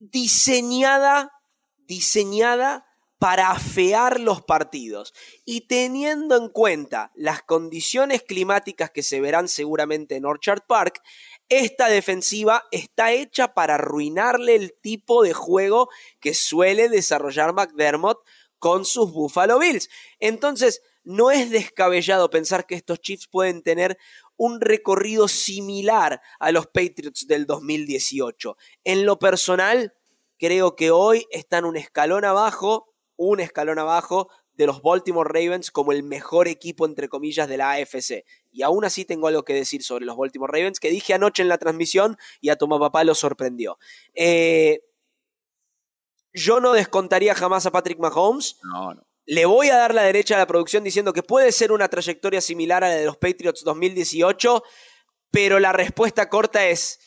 diseñada, 0.00 1.32
diseñada 1.76 2.86
para 3.18 3.50
afear 3.50 4.20
los 4.20 4.42
partidos. 4.42 5.14
Y 5.44 5.68
teniendo 5.68 6.36
en 6.36 6.48
cuenta 6.48 7.12
las 7.14 7.42
condiciones 7.42 8.22
climáticas 8.22 8.90
que 8.90 9.02
se 9.02 9.20
verán 9.20 9.48
seguramente 9.48 10.16
en 10.16 10.24
Orchard 10.24 10.62
Park, 10.66 11.02
esta 11.50 11.88
defensiva 11.88 12.64
está 12.72 13.12
hecha 13.12 13.54
para 13.54 13.74
arruinarle 13.74 14.54
el 14.54 14.74
tipo 14.80 15.22
de 15.22 15.34
juego 15.34 15.90
que 16.20 16.34
suele 16.34 16.88
desarrollar 16.88 17.52
McDermott 17.52 18.18
con 18.58 18.86
sus 18.86 19.12
Buffalo 19.12 19.58
Bills. 19.58 19.90
Entonces, 20.18 20.80
no 21.04 21.30
es 21.30 21.50
descabellado 21.50 22.30
pensar 22.30 22.66
que 22.66 22.74
estos 22.74 23.00
Chiefs 23.00 23.28
pueden 23.28 23.62
tener 23.62 23.96
un 24.36 24.60
recorrido 24.60 25.28
similar 25.28 26.20
a 26.38 26.52
los 26.52 26.66
Patriots 26.66 27.26
del 27.26 27.46
2018. 27.46 28.56
En 28.84 29.06
lo 29.06 29.18
personal, 29.18 29.94
creo 30.38 30.76
que 30.76 30.90
hoy 30.90 31.26
están 31.30 31.64
un 31.64 31.76
escalón 31.76 32.24
abajo, 32.24 32.94
un 33.16 33.40
escalón 33.40 33.78
abajo 33.78 34.28
de 34.54 34.66
los 34.66 34.82
Baltimore 34.82 35.28
Ravens 35.28 35.70
como 35.70 35.92
el 35.92 36.02
mejor 36.02 36.48
equipo, 36.48 36.86
entre 36.86 37.08
comillas, 37.08 37.48
de 37.48 37.58
la 37.58 37.72
AFC. 37.72 38.24
Y 38.50 38.62
aún 38.62 38.84
así 38.84 39.04
tengo 39.04 39.28
algo 39.28 39.44
que 39.44 39.54
decir 39.54 39.82
sobre 39.82 40.06
los 40.06 40.16
Baltimore 40.16 40.50
Ravens, 40.50 40.80
que 40.80 40.90
dije 40.90 41.14
anoche 41.14 41.42
en 41.42 41.48
la 41.48 41.58
transmisión 41.58 42.16
y 42.40 42.48
a 42.48 42.56
Toma 42.56 42.78
Papá 42.78 43.04
lo 43.04 43.14
sorprendió. 43.14 43.78
Eh, 44.14 44.80
yo 46.32 46.60
no 46.60 46.72
descontaría 46.72 47.34
jamás 47.34 47.66
a 47.66 47.72
Patrick 47.72 47.98
Mahomes. 47.98 48.58
No, 48.62 48.94
no. 48.94 49.06
Le 49.26 49.44
voy 49.44 49.68
a 49.70 49.76
dar 49.76 49.92
la 49.92 50.02
derecha 50.02 50.36
a 50.36 50.38
la 50.38 50.46
producción 50.46 50.84
diciendo 50.84 51.12
que 51.12 51.22
puede 51.22 51.50
ser 51.52 51.72
una 51.72 51.88
trayectoria 51.88 52.40
similar 52.40 52.84
a 52.84 52.88
la 52.88 52.94
de 52.94 53.04
los 53.04 53.16
Patriots 53.16 53.64
2018, 53.64 54.62
pero 55.32 55.58
la 55.58 55.72
respuesta 55.72 56.28
corta 56.28 56.66
es 56.66 57.00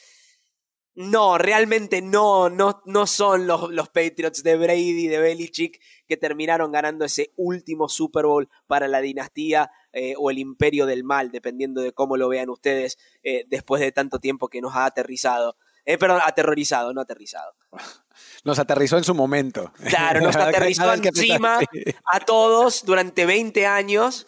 no, 0.95 1.37
realmente 1.37 2.01
no, 2.01 2.49
no, 2.49 2.81
no 2.85 3.07
son 3.07 3.47
los, 3.47 3.71
los 3.71 3.87
Patriots 3.87 4.43
de 4.43 4.57
Brady, 4.57 5.07
de 5.07 5.19
Belichick, 5.19 5.79
que 6.05 6.17
terminaron 6.17 6.73
ganando 6.73 7.05
ese 7.05 7.31
último 7.37 7.87
Super 7.87 8.25
Bowl 8.25 8.49
para 8.67 8.89
la 8.89 8.99
dinastía 8.99 9.71
eh, 9.93 10.15
o 10.17 10.29
el 10.29 10.39
imperio 10.39 10.85
del 10.85 11.05
mal, 11.05 11.31
dependiendo 11.31 11.81
de 11.81 11.93
cómo 11.93 12.17
lo 12.17 12.27
vean 12.27 12.49
ustedes 12.49 12.97
eh, 13.23 13.45
después 13.47 13.81
de 13.81 13.93
tanto 13.93 14.19
tiempo 14.19 14.49
que 14.49 14.59
nos 14.59 14.75
ha 14.75 14.83
aterrizado. 14.83 15.55
Eh, 15.85 15.97
perdón, 15.97 16.21
aterrorizado, 16.23 16.93
no 16.93 17.01
aterrizado. 17.01 17.53
Nos 18.43 18.59
aterrizó 18.59 18.97
en 18.97 19.03
su 19.03 19.13
momento. 19.15 19.71
Claro, 19.89 20.21
nos 20.21 20.35
aterrizó 20.35 20.93
encima 20.93 21.59
a 22.05 22.19
todos 22.21 22.83
durante 22.85 23.25
20 23.25 23.65
años. 23.65 24.27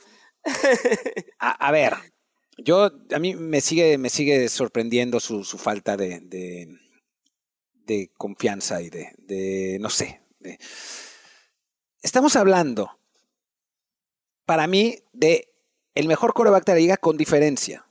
A, 1.40 1.52
a 1.68 1.72
ver, 1.72 1.94
yo 2.58 2.90
a 3.14 3.20
mí 3.20 3.36
me 3.36 3.62
sigue, 3.62 3.98
me 3.98 4.10
sigue 4.10 4.50
sorprendiendo 4.50 5.20
su, 5.20 5.44
su 5.44 5.58
falta 5.58 5.96
de, 5.98 6.20
de, 6.22 6.78
de 7.74 8.12
confianza 8.18 8.82
y 8.82 8.90
de, 8.90 9.14
de 9.18 9.78
no 9.80 9.90
sé. 9.90 10.22
de- 10.40 10.58
Estamos 12.02 12.36
hablando, 12.36 13.00
para 14.46 14.68
mí, 14.68 14.98
de 15.14 15.54
el 15.96 16.08
mejor 16.08 16.34
coreback 16.34 16.66
de 16.66 16.74
la 16.74 16.80
liga 16.80 16.98
con 16.98 17.16
diferencia. 17.18 17.86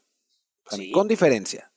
Mí. 0.77 0.91
Con 0.93 1.09
diferencia. 1.09 1.70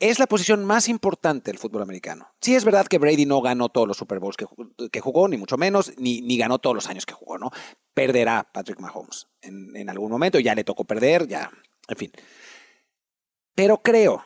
Es 0.00 0.18
la 0.20 0.26
posición 0.28 0.64
más 0.64 0.88
importante 0.88 1.50
del 1.50 1.58
fútbol 1.58 1.82
americano. 1.82 2.28
Sí 2.40 2.54
es 2.54 2.64
verdad 2.64 2.86
que 2.86 2.98
Brady 2.98 3.26
no 3.26 3.40
ganó 3.40 3.68
todos 3.68 3.88
los 3.88 3.96
Super 3.96 4.20
Bowls 4.20 4.36
que, 4.36 4.46
ju- 4.46 4.90
que 4.90 5.00
jugó, 5.00 5.26
ni 5.26 5.36
mucho 5.36 5.56
menos, 5.56 5.92
ni, 5.98 6.20
ni 6.20 6.38
ganó 6.38 6.58
todos 6.60 6.74
los 6.76 6.86
años 6.88 7.04
que 7.04 7.14
jugó, 7.14 7.36
¿no? 7.36 7.50
Perderá 7.94 8.48
Patrick 8.52 8.78
Mahomes 8.78 9.26
en, 9.40 9.74
en 9.74 9.88
algún 9.90 10.10
momento, 10.10 10.38
ya 10.38 10.54
le 10.54 10.62
tocó 10.62 10.84
perder, 10.84 11.26
ya, 11.26 11.50
en 11.88 11.96
fin. 11.96 12.12
Pero 13.56 13.82
creo 13.82 14.24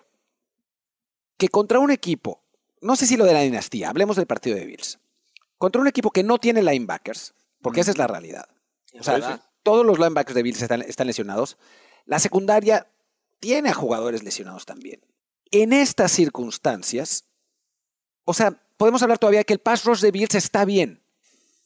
que 1.39 1.49
contra 1.49 1.79
un 1.79 1.91
equipo, 1.91 2.43
no 2.83 2.95
sé 2.97 3.07
si 3.07 3.17
lo 3.17 3.25
de 3.25 3.33
la 3.33 3.41
dinastía, 3.41 3.89
hablemos 3.89 4.17
del 4.17 4.27
partido 4.27 4.57
de 4.57 4.67
Bills, 4.67 4.99
contra 5.57 5.81
un 5.81 5.89
equipo 5.89 6.11
que 6.11 6.23
no 6.23 6.37
tiene 6.39 6.63
linebackers, 6.63 7.35
porque 7.63 7.81
esa 7.81 7.93
es 7.93 7.99
la 7.99 8.07
realidad. 8.07 8.47
O 8.99 9.03
sea, 9.03 9.15
verdad. 9.15 9.43
todos 9.63 9.87
los 9.87 9.99
linebackers 9.99 10.35
de 10.35 10.43
Bills 10.43 10.61
están, 10.61 10.83
están 10.83 11.07
lesionados. 11.07 11.57
La 12.05 12.19
secundaria 12.19 12.89
tiene 13.41 13.71
a 13.71 13.75
jugadores 13.75 14.23
lesionados 14.23 14.67
también. 14.67 15.01
En 15.53 15.73
estas 15.73 16.11
circunstancias, 16.11 17.29
o 18.25 18.35
sea, 18.35 18.61
podemos 18.77 19.03
hablar 19.03 19.19
todavía 19.19 19.45
que 19.45 19.53
el 19.53 19.61
pass 19.61 19.85
rush 19.85 20.01
de 20.01 20.11
Bills 20.11 20.35
está 20.35 20.65
bien. 20.65 21.03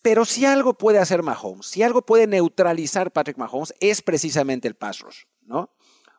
Pero 0.03 0.25
si 0.25 0.45
algo 0.45 0.75
puede 0.75 0.99
hacer 0.99 1.23
Mahomes, 1.23 1.67
si 1.67 1.83
algo 1.83 2.03
puede 2.03 2.27
neutralizar 2.27 3.13
Patrick 3.13 3.39
Mahomes, 3.39 3.75
es 3.81 4.03
precisamente 4.03 4.69
el 4.69 4.75
pass 4.75 5.01
rush, 5.01 5.23
¿no? 5.43 5.71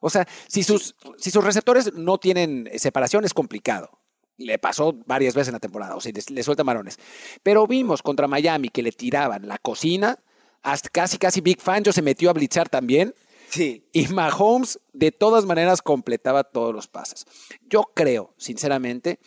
O 0.02 0.10
sea, 0.10 0.28
si 0.48 0.64
sus, 0.64 0.96
si 1.18 1.32
sus 1.32 1.44
receptores 1.44 1.94
no 1.94 2.18
tienen 2.18 2.70
separación, 2.76 3.26
es 3.26 3.34
complicado. 3.34 4.00
Le 4.38 4.60
pasó 4.60 4.94
varias 5.06 5.34
veces 5.34 5.50
en 5.50 5.54
la 5.54 5.60
temporada, 5.60 5.96
o 5.96 6.02
sea, 6.02 6.12
le, 6.12 6.22
le 6.28 6.44
suelta 6.44 6.64
marones. 6.64 7.00
Pero 7.44 7.66
vimos 7.66 8.02
contra 8.02 8.28
Miami 8.28 8.70
que 8.70 8.84
le 8.84 8.92
tiraban 8.92 9.48
la 9.48 9.58
cocina, 9.58 10.20
hasta 10.62 10.90
casi, 10.90 11.18
casi 11.18 11.42
Big 11.42 11.62
Fangio 11.62 11.94
se 11.94 12.02
metió 12.02 12.30
a 12.30 12.34
blitzar 12.34 12.70
también. 12.70 13.16
Sí. 13.50 13.88
Y 13.94 14.08
Mahomes 14.08 14.80
de 14.94 15.12
todas 15.12 15.46
maneras 15.46 15.82
completaba 15.82 16.44
todos 16.44 16.74
los 16.74 16.88
pases. 16.88 17.26
Yo 17.62 17.92
creo, 17.96 18.34
sinceramente, 18.38 19.20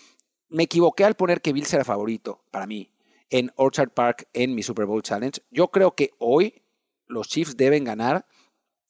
me 0.49 0.64
equivoqué 0.64 1.05
al 1.05 1.14
poner 1.14 1.41
que 1.41 1.53
Bills 1.53 1.73
era 1.73 1.85
favorito 1.85 2.45
para 2.51 2.66
mí 2.66 2.93
en 3.31 3.53
Orchard 3.57 3.91
Park 3.91 4.29
en 4.33 4.55
mi 4.55 4.62
Super 4.62 4.87
Bowl 4.87 5.03
Challenge. 5.03 5.41
Yo 5.51 5.68
creo 5.68 5.95
que 5.95 6.11
hoy 6.18 6.62
los 7.07 7.29
Chiefs 7.29 7.57
deben 7.57 7.85
ganar. 7.85 8.27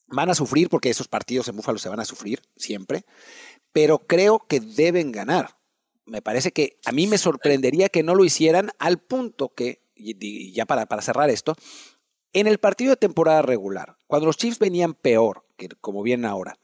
Van 0.08 0.30
a 0.30 0.34
sufrir 0.34 0.68
porque 0.68 0.90
esos 0.90 1.08
partidos 1.08 1.46
en 1.48 1.56
Buffalo 1.56 1.78
se 1.78 1.88
van 1.88 2.00
a 2.00 2.04
sufrir 2.04 2.42
siempre, 2.56 3.04
pero 3.72 4.06
creo 4.06 4.44
que 4.48 4.58
deben 4.58 5.12
ganar. 5.12 5.58
Me 6.04 6.20
parece 6.20 6.50
que 6.50 6.80
a 6.84 6.90
mí 6.90 7.06
me 7.06 7.18
sorprendería 7.18 7.88
que 7.88 8.02
no 8.02 8.16
lo 8.16 8.24
hicieran 8.24 8.70
al 8.80 8.98
punto 8.98 9.54
que, 9.54 9.84
y 9.94 10.52
ya 10.52 10.66
para, 10.66 10.86
para 10.86 11.02
cerrar 11.02 11.30
esto, 11.30 11.54
en 12.32 12.46
el 12.46 12.58
partido 12.58 12.90
de 12.90 12.96
temporada 12.96 13.42
regular, 13.42 13.96
cuando 14.06 14.26
los 14.26 14.36
Chiefs 14.36 14.58
venían 14.58 14.94
peor, 14.94 15.44
que 15.56 15.68
como 15.80 16.02
vienen 16.02 16.26
ahora, 16.26 16.58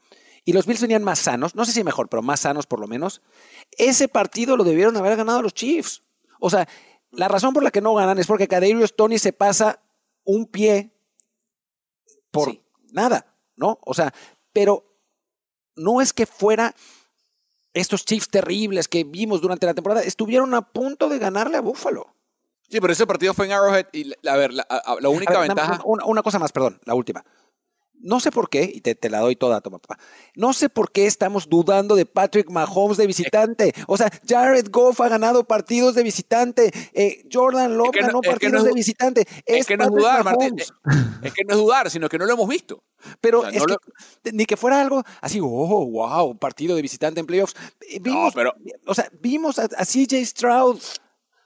y 0.45 0.53
los 0.53 0.65
Bills 0.65 0.81
venían 0.81 1.03
más 1.03 1.19
sanos, 1.19 1.55
no 1.55 1.65
sé 1.65 1.73
si 1.73 1.83
mejor, 1.83 2.07
pero 2.07 2.21
más 2.21 2.39
sanos 2.39 2.65
por 2.65 2.79
lo 2.79 2.87
menos, 2.87 3.21
ese 3.77 4.07
partido 4.07 4.55
lo 4.55 4.63
debieron 4.63 4.95
haber 4.95 5.17
ganado 5.17 5.41
los 5.41 5.53
Chiefs. 5.53 6.03
O 6.39 6.49
sea, 6.49 6.67
la 7.11 7.27
razón 7.27 7.53
por 7.53 7.63
la 7.63 7.71
que 7.71 7.81
no 7.81 7.93
ganan 7.95 8.17
es 8.17 8.27
porque 8.27 8.47
Kadarius 8.47 8.95
Tony 8.95 9.19
se 9.19 9.33
pasa 9.33 9.81
un 10.23 10.45
pie 10.45 10.93
por 12.31 12.49
Sí. 12.49 12.61
nada, 12.91 13.35
¿no? 13.57 13.79
O 13.85 13.93
sea, 13.93 14.13
pero 14.53 14.85
no 15.75 15.99
es 15.99 16.13
que 16.13 16.25
fuera 16.25 16.73
estos 17.73 18.05
Chiefs 18.05 18.29
terribles 18.29 18.87
que 18.87 19.03
vimos 19.03 19.41
durante 19.41 19.65
la 19.65 19.73
temporada, 19.73 20.01
estuvieron 20.01 20.53
a 20.53 20.61
punto 20.61 21.09
de 21.09 21.19
ganarle 21.19 21.57
a 21.57 21.61
Buffalo. 21.61 22.15
Sí, 22.69 22.79
pero 22.81 22.91
ese 22.93 23.07
partido 23.07 23.33
fue 23.33 23.45
en 23.45 23.53
Arrowhead 23.53 23.87
y, 23.93 24.11
la- 24.21 24.33
a 24.33 24.37
ver, 24.37 24.53
la, 24.53 24.63
a- 24.69 24.97
la 24.99 25.09
única 25.09 25.33
A 25.37 25.39
ver, 25.39 25.49
nada 25.49 25.61
ventaja... 25.63 25.81
Una, 25.85 26.05
una 26.05 26.21
cosa 26.21 26.37
más, 26.39 26.51
perdón, 26.51 26.79
la 26.85 26.95
última. 26.95 27.23
No 27.99 28.19
sé 28.19 28.29
por 28.29 28.47
qué, 28.49 28.69
y 28.71 28.81
te, 28.81 28.93
te 28.93 29.09
la 29.09 29.21
doy 29.21 29.35
toda, 29.35 29.59
toma, 29.59 29.79
papá. 29.79 29.97
No 30.35 30.53
sé 30.53 30.69
por 30.69 30.91
qué 30.91 31.07
estamos 31.07 31.49
dudando 31.49 31.95
de 31.95 32.05
Patrick 32.05 32.47
Mahomes 32.51 32.97
de 32.97 33.07
visitante. 33.07 33.73
O 33.87 33.97
sea, 33.97 34.11
Jared 34.27 34.67
Goff 34.69 35.01
ha 35.01 35.09
ganado 35.09 35.45
partidos 35.45 35.95
de 35.95 36.03
visitante. 36.03 36.71
eh, 36.93 37.23
Jordan 37.31 37.75
Love 37.75 37.89
que 37.91 38.01
no- 38.01 38.07
ganó 38.07 38.19
es 38.21 38.21
que 38.21 38.27
no 38.27 38.33
partidos 38.33 38.61
es 38.61 38.63
de 38.65 38.73
visitante. 38.73 39.21
Es, 39.47 39.61
Es, 39.61 39.65
que 39.65 39.77
no 39.77 39.85
es 39.85 39.89
dudar, 39.89 40.23
Martín. 40.23 40.55
Es, 41.23 41.33
que 41.33 41.43
no 41.43 41.53
es 41.53 41.57
dudar, 41.59 41.89
sino 41.89 42.07
que 42.07 42.19
no 42.19 42.25
lo 42.27 42.33
hemos 42.33 42.47
visto. 42.47 42.83
Pero 43.19 43.39
O 43.39 43.41
sea, 43.41 43.49
es 43.49 43.57
no 43.57 43.65
que 43.65 43.73
lo- 43.73 44.31
ni 44.31 44.45
que 44.45 44.57
fuera 44.57 44.79
algo 44.79 45.03
así, 45.21 45.39
oh, 45.41 45.87
wow, 45.89 46.37
partido 46.37 46.75
de 46.75 46.83
visitante 46.83 47.19
en 47.19 47.25
playoffs. 47.25 47.55
Eh, 47.89 47.99
Vimos, 47.99 48.31
pero- 48.35 48.53
o 48.85 48.93
sea, 48.93 49.09
vimos 49.21 49.57
a, 49.57 49.63
a 49.75 49.85
CJ 49.85 50.23
Stroud, 50.23 50.79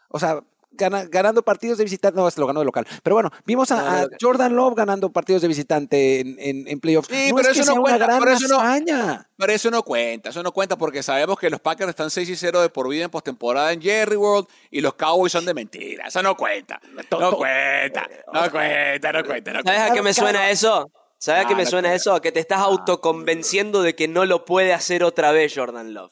o 0.09 0.19
sea, 0.19 0.43
gana- 0.71 1.05
ganando 1.05 1.43
partidos 1.43 1.77
de 1.77 1.83
visitante, 1.83 2.19
no, 2.19 2.27
este 2.27 2.39
lo 2.41 2.47
ganó 2.47 2.59
de 2.61 2.65
local. 2.65 2.87
Pero 3.03 3.15
bueno, 3.15 3.29
vimos 3.45 3.71
a, 3.71 3.75
No, 3.77 3.81
no, 3.83 3.89
a 3.97 4.01
no. 4.03 4.07
Jordan 4.19 4.55
Love 4.55 4.75
ganando 4.75 5.09
partidos 5.11 5.41
de 5.41 5.47
visitante 5.47 6.19
en, 6.21 6.35
en, 6.39 6.67
en 6.67 6.79
playoffs. 6.79 7.07
Sí, 7.11 7.29
no 7.29 7.35
pero 7.35 7.49
es 7.49 7.53
que 7.55 7.61
eso 7.61 7.71
no 7.71 7.75
sea 7.75 7.81
cuenta, 7.81 7.97
una 7.97 8.05
gran 8.07 8.19
pero 8.19 8.31
eso 8.33 8.47
no- 8.47 8.59
hazaña. 8.59 9.27
Pero 9.37 9.53
eso 9.53 9.71
no 9.71 9.83
cuenta, 9.83 10.29
eso 10.29 10.43
no 10.43 10.51
cuenta 10.51 10.77
porque 10.77 11.01
sabemos 11.03 11.37
que 11.39 11.49
los 11.49 11.59
Packers 11.59 11.89
están 11.89 12.09
6 12.09 12.29
y 12.29 12.35
0 12.35 12.61
de 12.61 12.69
por 12.69 12.87
vida 12.89 13.05
en 13.05 13.09
postemporada 13.09 13.71
en 13.73 13.81
Jerry 13.81 14.15
World 14.15 14.47
y 14.69 14.81
los 14.81 14.93
Cowboys 14.95 15.31
son 15.31 15.45
de 15.45 15.53
mentira. 15.53 16.07
Eso 16.07 16.21
no 16.21 16.35
cuenta. 16.35 16.79
No 17.11 17.31
cuenta, 17.35 18.07
no 18.33 18.51
cuenta, 18.51 19.11
no 19.11 19.23
cuenta. 19.23 19.53
No 19.53 19.61
¿Sabes 19.63 19.63
cuenta. 19.63 19.85
a 19.85 19.93
qué 19.93 20.01
me 20.01 20.13
suena 20.13 20.49
eso? 20.49 20.91
¿Sabes 21.17 21.45
a 21.45 21.47
qué 21.47 21.53
Ah, 21.53 21.57
me 21.57 21.63
no 21.65 21.69
suena 21.69 21.93
eso? 21.93 22.13
A 22.13 22.21
que 22.21 22.31
te 22.31 22.39
estás 22.39 22.59
autoconvenciendo 22.59 23.81
de 23.83 23.95
que 23.95 24.07
no 24.07 24.25
lo 24.25 24.43
puede 24.45 24.73
hacer 24.73 25.03
otra 25.03 25.31
vez 25.31 25.53
Jordan 25.55 25.93
Love. 25.93 26.11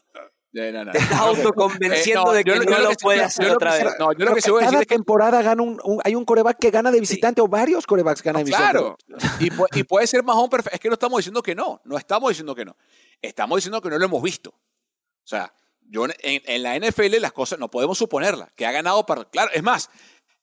Eh, 0.54 0.72
no, 0.72 0.84
no. 0.86 0.92
Te 0.92 0.98
estás 0.98 1.20
autoconvenciendo 1.20 2.22
Eh, 2.22 2.26
no, 2.26 2.32
de 2.32 2.44
que 2.44 2.50
yo 2.50 2.56
no, 2.56 2.64
lo- 2.64 2.72
yo 2.72 2.78
lo 2.78 2.84
lo 2.86 2.90
que- 2.90 2.96
puede 3.02 3.22
hacer 3.22 3.48
yo 3.48 3.54
otra 3.54 3.74
vez. 3.76 3.86
No, 4.00 4.12
yo 4.14 4.26
lo 4.26 4.34
que 4.34 4.42
sí 4.42 4.50
voy 4.50 4.64
a 4.64 4.66
Cada 4.66 4.72
decir 4.72 4.82
es 4.82 4.88
que 4.88 4.96
temporada 4.96 5.42
gana 5.44 5.62
un, 5.62 5.80
un- 5.84 6.02
hay 6.04 6.16
un 6.16 6.26
coreback 6.26 6.58
que 6.60 6.72
gana 6.72 6.90
de 6.92 7.00
visitante 7.00 7.40
o 7.42 7.48
varios 7.48 7.86
corebacks 7.86 8.24
ganan 8.24 8.44
de 8.44 8.46
visitante. 8.52 8.72
Claro. 8.80 8.98
Y, 9.40 9.52
pu- 9.52 9.68
y 9.76 9.84
puede 9.84 10.08
ser 10.08 10.24
Mahomes 10.24 10.50
perfecto. 10.50 10.74
Es 10.76 10.80
que 10.80 10.88
no 10.90 10.94
estamos 10.96 11.18
diciendo 11.20 11.44
que 11.44 11.54
no. 11.54 11.82
No 11.86 11.98
estamos 11.98 12.30
diciendo 12.30 12.56
que 12.56 12.66
no. 12.66 12.76
Estamos 13.22 13.58
diciendo 13.58 13.80
que 13.82 13.90
no 13.90 13.98
lo 14.00 14.06
hemos 14.06 14.24
visto. 14.24 14.50
O 14.50 15.28
sea, 15.28 15.54
yo 15.82 16.06
en, 16.06 16.14
en 16.24 16.64
la 16.64 16.76
NFL 16.76 17.20
las 17.20 17.32
cosas 17.34 17.60
no 17.60 17.70
podemos 17.70 17.98
suponerlas. 17.98 18.50
Que 18.56 18.66
ha 18.66 18.72
ganado 18.72 19.06
para. 19.06 19.26
Claro, 19.26 19.52
es 19.54 19.62
más, 19.62 19.90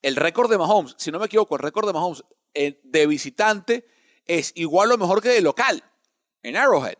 el 0.03 0.15
récord 0.15 0.49
de 0.49 0.59
Mahomes, 0.59 0.95
si 0.99 1.11
no 1.11 1.19
me 1.19 1.27
equivoco, 1.27 1.57
el 1.57 1.63
récord 1.63 1.85
de 1.87 1.93
Mahomes 1.93 2.23
eh, 2.55 2.81
de 2.85 3.07
visitante 3.09 3.87
es 4.25 4.53
igual 4.55 4.93
o 4.93 4.99
mejor 4.99 5.21
que 5.21 5.31
de 5.31 5.41
local 5.41 5.83
en 6.45 6.57
Arrowhead. 6.57 6.95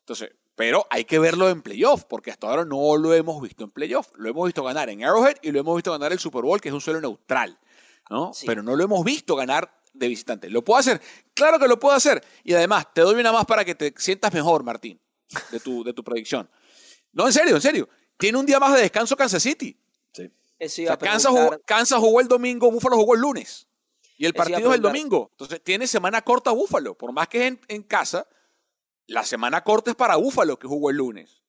Entonces, 0.00 0.30
pero 0.58 0.88
hay 0.90 1.04
que 1.04 1.20
verlo 1.20 1.48
en 1.50 1.62
playoff, 1.62 2.02
porque 2.02 2.32
hasta 2.32 2.48
ahora 2.48 2.64
no 2.64 2.96
lo 2.96 3.14
hemos 3.14 3.40
visto 3.40 3.62
en 3.62 3.70
playoff. 3.70 4.08
Lo 4.16 4.28
hemos 4.28 4.44
visto 4.44 4.64
ganar 4.64 4.90
en 4.90 5.04
Arrowhead 5.04 5.36
y 5.40 5.52
lo 5.52 5.60
hemos 5.60 5.76
visto 5.76 5.92
ganar 5.92 6.10
el 6.10 6.18
Super 6.18 6.42
Bowl, 6.42 6.60
que 6.60 6.68
es 6.68 6.74
un 6.74 6.80
suelo 6.80 7.00
neutral. 7.00 7.56
¿no? 8.10 8.34
Sí. 8.34 8.44
Pero 8.44 8.64
no 8.64 8.74
lo 8.74 8.82
hemos 8.82 9.04
visto 9.04 9.36
ganar 9.36 9.72
de 9.92 10.08
visitante. 10.08 10.50
¿Lo 10.50 10.64
puedo 10.64 10.80
hacer? 10.80 11.00
Claro 11.32 11.60
que 11.60 11.68
lo 11.68 11.78
puedo 11.78 11.94
hacer. 11.94 12.24
Y 12.42 12.54
además, 12.54 12.88
te 12.92 13.02
doy 13.02 13.20
una 13.20 13.30
más 13.30 13.44
para 13.44 13.64
que 13.64 13.76
te 13.76 13.94
sientas 13.98 14.34
mejor, 14.34 14.64
Martín, 14.64 15.00
de 15.52 15.60
tu, 15.60 15.84
de 15.84 15.92
tu 15.92 16.02
predicción. 16.02 16.50
No, 17.12 17.26
en 17.26 17.32
serio, 17.32 17.54
en 17.54 17.62
serio. 17.62 17.88
Tiene 18.16 18.36
un 18.36 18.44
día 18.44 18.58
más 18.58 18.74
de 18.74 18.80
descanso 18.80 19.16
Kansas 19.16 19.40
City. 19.40 19.78
O 20.60 20.68
sea, 20.68 20.94
a 20.94 20.98
Kansas, 20.98 21.30
jugó, 21.30 21.56
Kansas 21.64 22.00
jugó 22.00 22.20
el 22.20 22.26
domingo, 22.26 22.68
Búfalo 22.72 22.96
jugó 22.96 23.14
el 23.14 23.20
lunes. 23.20 23.68
Y 24.16 24.26
el 24.26 24.34
partido 24.34 24.70
es 24.70 24.74
el 24.74 24.82
domingo. 24.82 25.28
Entonces 25.30 25.62
tiene 25.62 25.86
semana 25.86 26.20
corta 26.22 26.50
Búfalo. 26.50 26.98
Por 26.98 27.12
más 27.12 27.28
que 27.28 27.42
es 27.42 27.44
en, 27.44 27.60
en 27.68 27.84
casa, 27.84 28.26
la 29.08 29.24
semana 29.24 29.64
corta 29.64 29.90
es 29.90 29.96
para 29.96 30.14
Búfalo, 30.16 30.56
que 30.58 30.68
jugó 30.68 30.90
el 30.90 30.96
lunes. 30.96 31.42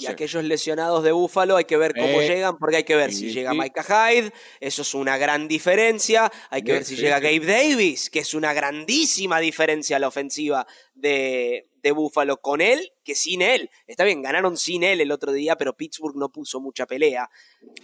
Y 0.00 0.06
aquellos 0.06 0.42
lesionados 0.42 1.04
de 1.04 1.12
Búfalo 1.12 1.56
hay 1.56 1.64
que 1.64 1.76
ver 1.76 1.92
cómo 1.94 2.20
Eh, 2.20 2.26
llegan, 2.28 2.58
porque 2.58 2.76
hay 2.78 2.84
que 2.84 2.96
ver 2.96 3.12
sí, 3.12 3.28
si 3.28 3.32
llega 3.32 3.52
sí. 3.52 3.58
Micah 3.58 3.84
Hyde, 3.84 4.32
eso 4.58 4.82
es 4.82 4.94
una 4.94 5.16
gran 5.16 5.46
diferencia. 5.46 6.30
Hay 6.50 6.62
que 6.62 6.72
Sí, 6.72 6.72
ver 6.72 6.84
si 6.84 6.96
sí, 6.96 7.02
llega 7.02 7.18
sí. 7.18 7.22
Gabe 7.24 7.46
Davis, 7.46 8.10
que 8.10 8.18
es 8.18 8.34
una 8.34 8.52
grandísima 8.52 9.38
diferencia 9.38 9.96
a 9.96 10.00
la 10.00 10.08
ofensiva 10.08 10.66
de, 10.94 11.70
de 11.82 11.92
Búfalo 11.92 12.38
con 12.40 12.60
él 12.60 12.92
que 13.04 13.14
sin 13.14 13.42
él. 13.42 13.70
Está 13.86 14.02
bien, 14.02 14.22
ganaron 14.22 14.56
sin 14.56 14.82
él 14.82 15.00
el 15.00 15.12
otro 15.12 15.30
día, 15.32 15.56
pero 15.56 15.76
Pittsburgh 15.76 16.16
no 16.16 16.30
puso 16.30 16.60
mucha 16.60 16.84
pelea. 16.86 17.30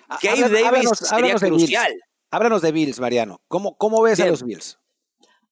Ah, 0.09 0.19
Gabe 0.21 0.39
háblanos- 0.39 0.51
Davis 0.51 0.67
háblanos- 0.67 0.99
sería 0.99 1.15
háblanos 1.17 1.41
de 1.41 1.51
Bills. 1.51 1.63
crucial. 1.63 2.03
Háblanos 2.33 2.63
de 2.63 2.73
Bills, 2.73 2.99
Mariano. 3.01 3.41
¿Cómo, 3.47 3.77
cómo 3.77 4.03
ves 4.03 4.19
a 4.19 4.27
los 4.27 4.43
Bills? 4.43 4.79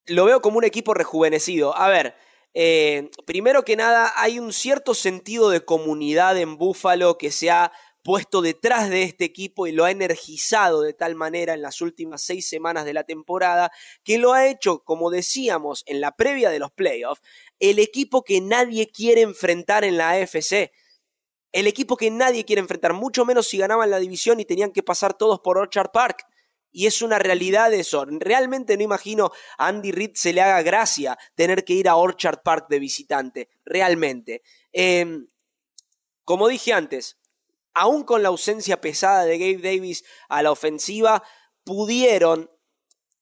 lo 0.07 0.25
veo 0.25 0.41
como 0.41 0.59
un 0.59 0.65
equipo 0.65 0.95
rejuvenecido. 0.95 1.77
A 1.77 1.89
ver, 1.89 2.17
eh, 2.55 3.11
primero 3.27 3.65
que 3.65 3.77
nada, 3.77 4.13
hay 4.17 4.39
un 4.39 4.53
cierto 4.53 4.95
sentido 4.95 5.51
de 5.51 5.65
comunidad 5.65 6.37
en 6.39 6.57
Búfalo 6.57 7.17
que 7.17 7.31
se 7.31 7.51
ha 7.51 7.73
puesto 8.03 8.41
detrás 8.41 8.89
de 8.89 9.03
este 9.03 9.25
equipo 9.25 9.67
y 9.67 9.73
lo 9.73 9.85
ha 9.85 9.91
energizado 9.91 10.83
de 10.83 10.95
tal 10.95 11.15
manera 11.15 11.55
en 11.55 11.63
las 11.63 11.81
últimas 11.81 12.23
seis 12.23 12.49
semanas 12.49 12.85
de 12.85 12.95
la 12.95 13.05
temporada 13.05 13.71
que 14.05 14.19
lo 14.19 14.33
ha 14.33 14.47
hecho, 14.47 14.81
como 14.85 15.11
decíamos 15.11 15.83
en 15.87 16.01
la 16.01 16.13
previa 16.17 16.51
de 16.51 16.59
los 16.59 16.73
playoffs, 16.73 17.23
el 17.59 17.79
equipo 17.79 18.25
que 18.25 18.41
nadie 18.41 18.91
quiere 18.91 19.23
enfrentar 19.23 19.85
en 19.85 19.97
la 19.97 20.11
AFC. 20.11 20.73
El 21.53 21.67
equipo 21.67 21.97
que 21.97 22.13
nadie 22.13 22.45
quiere 22.45 22.61
enfrentar, 22.61 22.93
mucho 22.93 23.25
menos 23.25 23.49
si 23.49 23.59
ganaban 23.59 23.91
la 23.91 23.99
división 23.99 24.39
y 24.39 24.45
tenían 24.45 24.71
que 24.71 24.85
pasar 24.85 25.15
todos 25.15 25.41
por 25.41 25.59
Orchard 25.59 25.91
Park. 25.93 26.25
Y 26.73 26.87
es 26.87 27.03
una 27.03 27.19
realidad 27.19 27.73
eso. 27.73 28.05
Realmente 28.07 28.77
no 28.77 28.83
imagino 28.83 29.33
a 29.59 29.69
Andy 29.69 29.93
Reid 29.93 30.13
se 30.15 30.33
le 30.33 30.41
haga 30.41 30.63
gracia 30.63 31.19
tener 31.35 31.65
que 31.65 31.73
ir 31.75 31.89
a 31.89 31.97
Orchard 31.97 32.43
Park 32.43 32.67
de 32.69 32.79
visitante. 32.79 33.49
Realmente. 33.65 34.43
Eh, 34.73 35.27
como 36.25 36.47
dije 36.47 36.73
antes, 36.73 37.19
aún 37.75 38.05
con 38.05 38.23
la 38.23 38.29
ausencia 38.29 38.81
pesada 38.81 39.25
de 39.25 39.39
Gabe 39.39 39.63
Davis 39.63 40.05
a 40.29 40.43
la 40.43 40.53
ofensiva, 40.53 41.23
pudieron, 41.65 42.51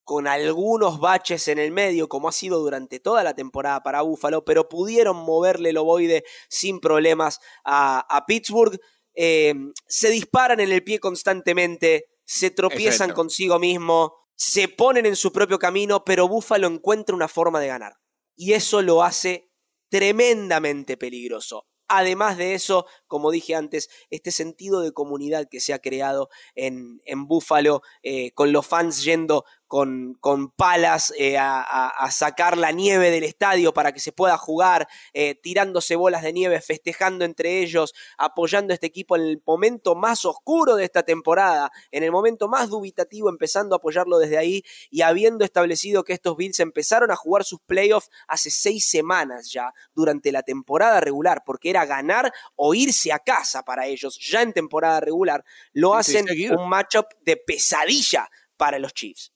con 0.03 0.27
algunos 0.27 0.99
baches 0.99 1.47
en 1.47 1.59
el 1.59 1.71
medio, 1.71 2.09
como 2.09 2.29
ha 2.29 2.31
sido 2.31 2.59
durante 2.59 2.99
toda 2.99 3.23
la 3.23 3.35
temporada 3.35 3.81
para 3.83 4.01
Buffalo, 4.01 4.43
pero 4.43 4.67
pudieron 4.67 5.17
moverle 5.17 5.69
el 5.69 5.77
ovoide 5.77 6.23
sin 6.49 6.79
problemas 6.79 7.39
a, 7.63 8.23
Pittsburgh. 8.27 8.79
Eh, 9.13 9.53
se 9.87 10.09
disparan 10.09 10.59
en 10.59 10.71
el 10.71 10.83
pie 10.83 10.99
constantemente, 10.99 12.09
se 12.29 12.51
tropiezan 12.51 12.91
Exacto. 13.09 13.15
consigo 13.15 13.57
mismo, 13.57 14.13
se 14.35 14.67
ponen 14.67 15.07
en 15.07 15.15
su 15.15 15.31
propio 15.31 15.57
camino, 15.57 16.03
pero 16.05 16.27
Buffalo 16.27 16.67
encuentra 16.67 17.15
una 17.15 17.27
forma 17.27 17.59
de 17.59 17.65
ganar. 17.65 17.93
Y 18.35 18.53
eso 18.53 18.83
lo 18.83 19.01
hace 19.01 19.51
tremendamente 19.89 20.95
peligroso. 20.95 21.65
Además 21.87 22.37
de 22.37 22.53
eso, 22.53 22.85
como 23.07 23.31
dije 23.31 23.55
antes, 23.55 23.89
este 24.11 24.29
sentido 24.29 24.81
de 24.81 24.91
comunidad 24.91 25.47
que 25.49 25.59
se 25.59 25.73
ha 25.73 25.79
creado 25.79 26.29
en, 26.53 27.01
en 27.05 27.25
Búfalo, 27.25 27.81
eh, 28.03 28.29
con 28.33 28.51
los 28.51 28.67
fans 28.67 29.03
yendo 29.03 29.43
con, 29.69 30.15
con 30.15 30.49
palas 30.49 31.13
eh, 31.15 31.37
a, 31.37 32.09
sacar 32.09 32.57
la 32.57 32.71
nieve 32.71 33.11
del 33.11 33.23
estadio 33.23 33.71
para 33.71 33.91
que 33.91 33.99
se 33.99 34.11
pueda 34.11 34.35
jugar, 34.35 34.87
eh, 35.13 35.35
tirándose 35.35 35.95
bolas 35.95 36.23
de 36.23 36.33
nieve, 36.33 36.59
festejando 36.59 37.23
entre 37.23 37.59
ellos, 37.59 37.93
apoyando 38.17 38.73
a 38.73 38.75
este 38.75 38.87
equipo 38.87 39.15
en 39.15 39.21
el 39.21 39.43
momento 39.45 39.93
más 39.93 40.25
oscuro 40.25 40.75
de 40.75 40.85
esta 40.85 41.03
temporada, 41.03 41.71
en 41.91 42.01
el 42.01 42.11
momento 42.11 42.47
más 42.47 42.69
dubitativo, 42.69 43.29
empezando 43.29 43.75
a 43.75 43.77
apoyarlo 43.77 44.17
desde 44.17 44.39
ahí 44.39 44.63
y 44.89 45.03
habiendo 45.03 45.45
establecido 45.45 46.03
que 46.03 46.13
estos 46.13 46.35
Bills 46.35 46.59
empezaron 46.59 47.11
a 47.11 47.15
jugar 47.15 47.43
sus 47.43 47.59
playoffs 47.61 48.09
hace 48.27 48.49
seis 48.49 48.89
semanas 48.89 49.51
ya, 49.51 49.71
durante 49.93 50.31
la 50.31 50.41
temporada 50.41 50.99
regular, 50.99 51.43
porque 51.45 51.69
era 51.69 51.85
ganar 51.85 52.33
o 52.55 52.73
irse 52.73 53.13
a 53.13 53.19
casa 53.19 53.61
para 53.61 53.85
ellos 53.85 54.17
ya 54.19 54.41
en 54.41 54.51
temporada 54.51 54.99
regular, 54.99 55.45
lo 55.73 55.93
hacen 55.93 56.25
un 56.57 56.67
matchup 56.67 57.05
de 57.21 57.37
pesadilla 57.37 58.27
para 58.57 58.79
los 58.79 58.95
Chiefs. 58.95 59.31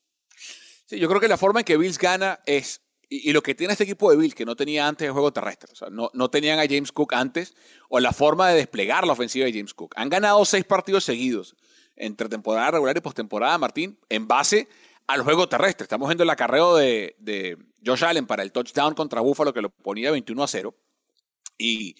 Sí, 0.94 0.98
yo 0.98 1.08
creo 1.08 1.20
que 1.20 1.28
la 1.28 1.36
forma 1.36 1.60
en 1.60 1.64
que 1.64 1.76
Bills 1.76 1.98
gana 1.98 2.40
es, 2.46 2.82
y, 3.08 3.30
y 3.30 3.32
lo 3.32 3.42
que 3.42 3.54
tiene 3.54 3.72
este 3.72 3.84
equipo 3.84 4.10
de 4.10 4.16
Bills, 4.16 4.34
que 4.34 4.44
no 4.44 4.56
tenía 4.56 4.86
antes 4.86 5.06
el 5.06 5.12
juego 5.12 5.32
terrestre, 5.32 5.70
o 5.72 5.76
sea, 5.76 5.88
no, 5.90 6.10
no 6.14 6.28
tenían 6.30 6.58
a 6.58 6.66
James 6.66 6.92
Cook 6.92 7.14
antes, 7.14 7.54
o 7.88 8.00
la 8.00 8.12
forma 8.12 8.48
de 8.48 8.56
desplegar 8.56 9.06
la 9.06 9.12
ofensiva 9.12 9.46
de 9.46 9.52
James 9.52 9.74
Cook. 9.74 9.94
Han 9.96 10.08
ganado 10.08 10.44
seis 10.44 10.64
partidos 10.64 11.04
seguidos 11.04 11.56
entre 11.96 12.28
temporada 12.28 12.72
regular 12.72 12.96
y 12.96 13.00
postemporada, 13.00 13.56
Martín, 13.58 13.98
en 14.08 14.26
base 14.26 14.68
al 15.06 15.22
juego 15.22 15.48
terrestre. 15.48 15.84
Estamos 15.84 16.08
viendo 16.08 16.24
el 16.24 16.30
acarreo 16.30 16.76
de, 16.76 17.16
de 17.18 17.56
Josh 17.84 18.04
Allen 18.04 18.26
para 18.26 18.42
el 18.42 18.52
touchdown 18.52 18.94
contra 18.94 19.20
Buffalo, 19.20 19.52
que 19.52 19.62
lo 19.62 19.70
ponía 19.70 20.10
21 20.10 20.42
a 20.42 20.48
0. 20.48 20.74
Y 21.58 21.94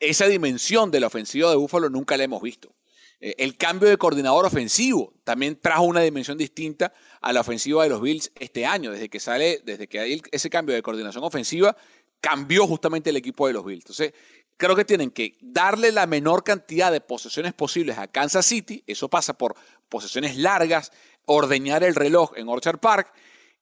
esa 0.00 0.26
dimensión 0.26 0.90
de 0.90 1.00
la 1.00 1.08
ofensiva 1.08 1.50
de 1.50 1.56
Buffalo 1.56 1.90
nunca 1.90 2.16
la 2.16 2.24
hemos 2.24 2.42
visto. 2.42 2.74
Eh, 3.22 3.36
El 3.38 3.56
cambio 3.56 3.88
de 3.88 3.96
coordinador 3.96 4.44
ofensivo 4.44 5.14
también 5.24 5.56
trajo 5.56 5.84
una 5.84 6.00
dimensión 6.00 6.36
distinta 6.36 6.92
a 7.20 7.32
la 7.32 7.40
ofensiva 7.40 7.84
de 7.84 7.88
los 7.88 8.02
Bills 8.02 8.32
este 8.38 8.66
año. 8.66 8.90
Desde 8.90 9.08
que 9.08 9.20
sale, 9.20 9.62
desde 9.64 9.86
que 9.86 10.00
hay 10.00 10.20
ese 10.32 10.50
cambio 10.50 10.74
de 10.74 10.82
coordinación 10.82 11.22
ofensiva, 11.22 11.76
cambió 12.20 12.66
justamente 12.66 13.10
el 13.10 13.16
equipo 13.16 13.46
de 13.46 13.52
los 13.52 13.64
Bills. 13.64 13.84
Entonces, 13.84 14.12
creo 14.56 14.74
que 14.74 14.84
tienen 14.84 15.10
que 15.12 15.38
darle 15.40 15.92
la 15.92 16.06
menor 16.06 16.42
cantidad 16.42 16.90
de 16.90 17.00
posesiones 17.00 17.54
posibles 17.54 17.96
a 17.96 18.08
Kansas 18.08 18.44
City. 18.44 18.82
Eso 18.86 19.08
pasa 19.08 19.34
por 19.34 19.54
posesiones 19.88 20.36
largas, 20.36 20.90
ordeñar 21.24 21.84
el 21.84 21.94
reloj 21.94 22.32
en 22.36 22.48
Orchard 22.48 22.80
Park. 22.80 23.12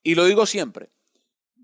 Y 0.01 0.15
lo 0.15 0.25
digo 0.25 0.47
siempre, 0.47 0.89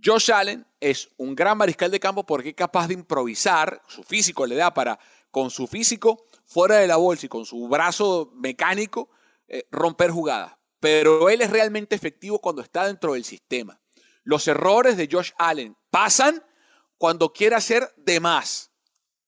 Josh 0.03 0.31
Allen 0.31 0.67
es 0.79 1.09
un 1.17 1.35
gran 1.35 1.57
mariscal 1.57 1.89
de 1.89 1.99
campo 1.99 2.23
porque 2.23 2.49
es 2.49 2.55
capaz 2.55 2.87
de 2.87 2.93
improvisar, 2.93 3.81
su 3.87 4.03
físico 4.03 4.45
le 4.45 4.55
da 4.55 4.71
para, 4.71 4.99
con 5.31 5.49
su 5.49 5.65
físico 5.65 6.26
fuera 6.47 6.77
de 6.77 6.87
la 6.87 6.95
bolsa 6.95 7.25
y 7.25 7.29
con 7.29 7.45
su 7.45 7.67
brazo 7.67 8.31
mecánico, 8.33 9.09
eh, 9.47 9.67
romper 9.69 10.09
jugadas. 10.11 10.53
Pero 10.79 11.29
él 11.29 11.41
es 11.41 11.51
realmente 11.51 11.95
efectivo 11.95 12.39
cuando 12.39 12.61
está 12.61 12.87
dentro 12.87 13.13
del 13.13 13.25
sistema. 13.25 13.79
Los 14.23 14.47
errores 14.47 14.97
de 14.97 15.09
Josh 15.11 15.31
Allen 15.37 15.75
pasan 15.91 16.43
cuando 16.97 17.33
quiere 17.33 17.55
hacer 17.55 17.93
de 17.97 18.19
más. 18.19 18.71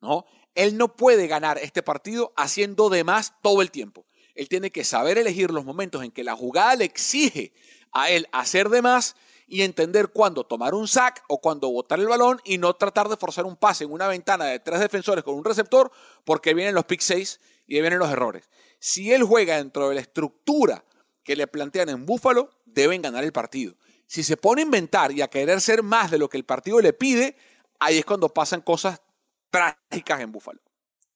¿no? 0.02 0.26
Él 0.56 0.78
no 0.78 0.96
puede 0.96 1.28
ganar 1.28 1.58
este 1.58 1.84
partido 1.84 2.34
haciendo 2.36 2.90
de 2.90 3.04
más 3.04 3.34
todo 3.42 3.62
el 3.62 3.72
tiempo. 3.72 4.06
Él 4.34 4.48
tiene 4.48 4.72
que 4.72 4.84
saber 4.84 5.18
elegir 5.18 5.52
los 5.52 5.66
momentos 5.66 6.04
en 6.04 6.12
que 6.12 6.24
la 6.24 6.36
jugada 6.36 6.76
le 6.76 6.86
exige 6.86 7.54
a 7.92 8.10
él 8.10 8.28
hacer 8.32 8.70
de 8.70 8.82
más 8.82 9.16
y 9.50 9.64
entender 9.64 10.10
cuándo 10.10 10.46
tomar 10.46 10.76
un 10.76 10.88
sack 10.88 11.24
o 11.28 11.42
cuándo 11.42 11.70
botar 11.72 12.00
el 12.00 12.08
balón 12.08 12.40
y 12.46 12.60
no 12.60 12.76
tratar 12.76 13.10
de 13.10 13.18
forzar 13.18 13.46
un 13.46 13.58
pase 13.58 13.84
en 13.84 13.92
una 13.92 14.08
ventana 14.08 14.46
de 14.46 14.60
tres 14.60 14.80
defensores 14.80 15.24
con 15.24 15.34
un 15.36 15.44
receptor 15.44 15.92
porque 16.24 16.54
vienen 16.54 16.76
los 16.76 16.86
pick 16.86 17.02
6 17.02 17.42
y 17.66 17.82
vienen 17.82 18.00
los 18.00 18.12
errores. 18.12 18.48
Si 18.80 19.12
él 19.12 19.24
juega 19.24 19.58
dentro 19.58 19.90
de 19.90 19.96
la 19.96 20.02
estructura 20.02 20.86
que 21.24 21.36
le 21.36 21.48
plantean 21.48 21.90
en 21.90 22.06
Búfalo, 22.06 22.52
deben 22.66 23.02
ganar 23.02 23.24
el 23.24 23.32
partido. 23.32 23.76
Si 24.06 24.24
se 24.24 24.38
pone 24.38 24.62
a 24.62 24.66
inventar 24.66 25.12
y 25.12 25.22
a 25.22 25.28
querer 25.28 25.62
ser 25.62 25.84
más 25.84 26.12
de 26.12 26.20
lo 26.20 26.30
que 26.30 26.38
el 26.38 26.46
partido 26.46 26.80
le 26.80 26.94
pide, 26.94 27.36
ahí 27.80 27.98
es 27.98 28.06
cuando 28.06 28.30
pasan 28.30 28.62
cosas 28.62 29.02
trágicas 29.50 30.22
en 30.22 30.32
Búfalo. 30.32 30.62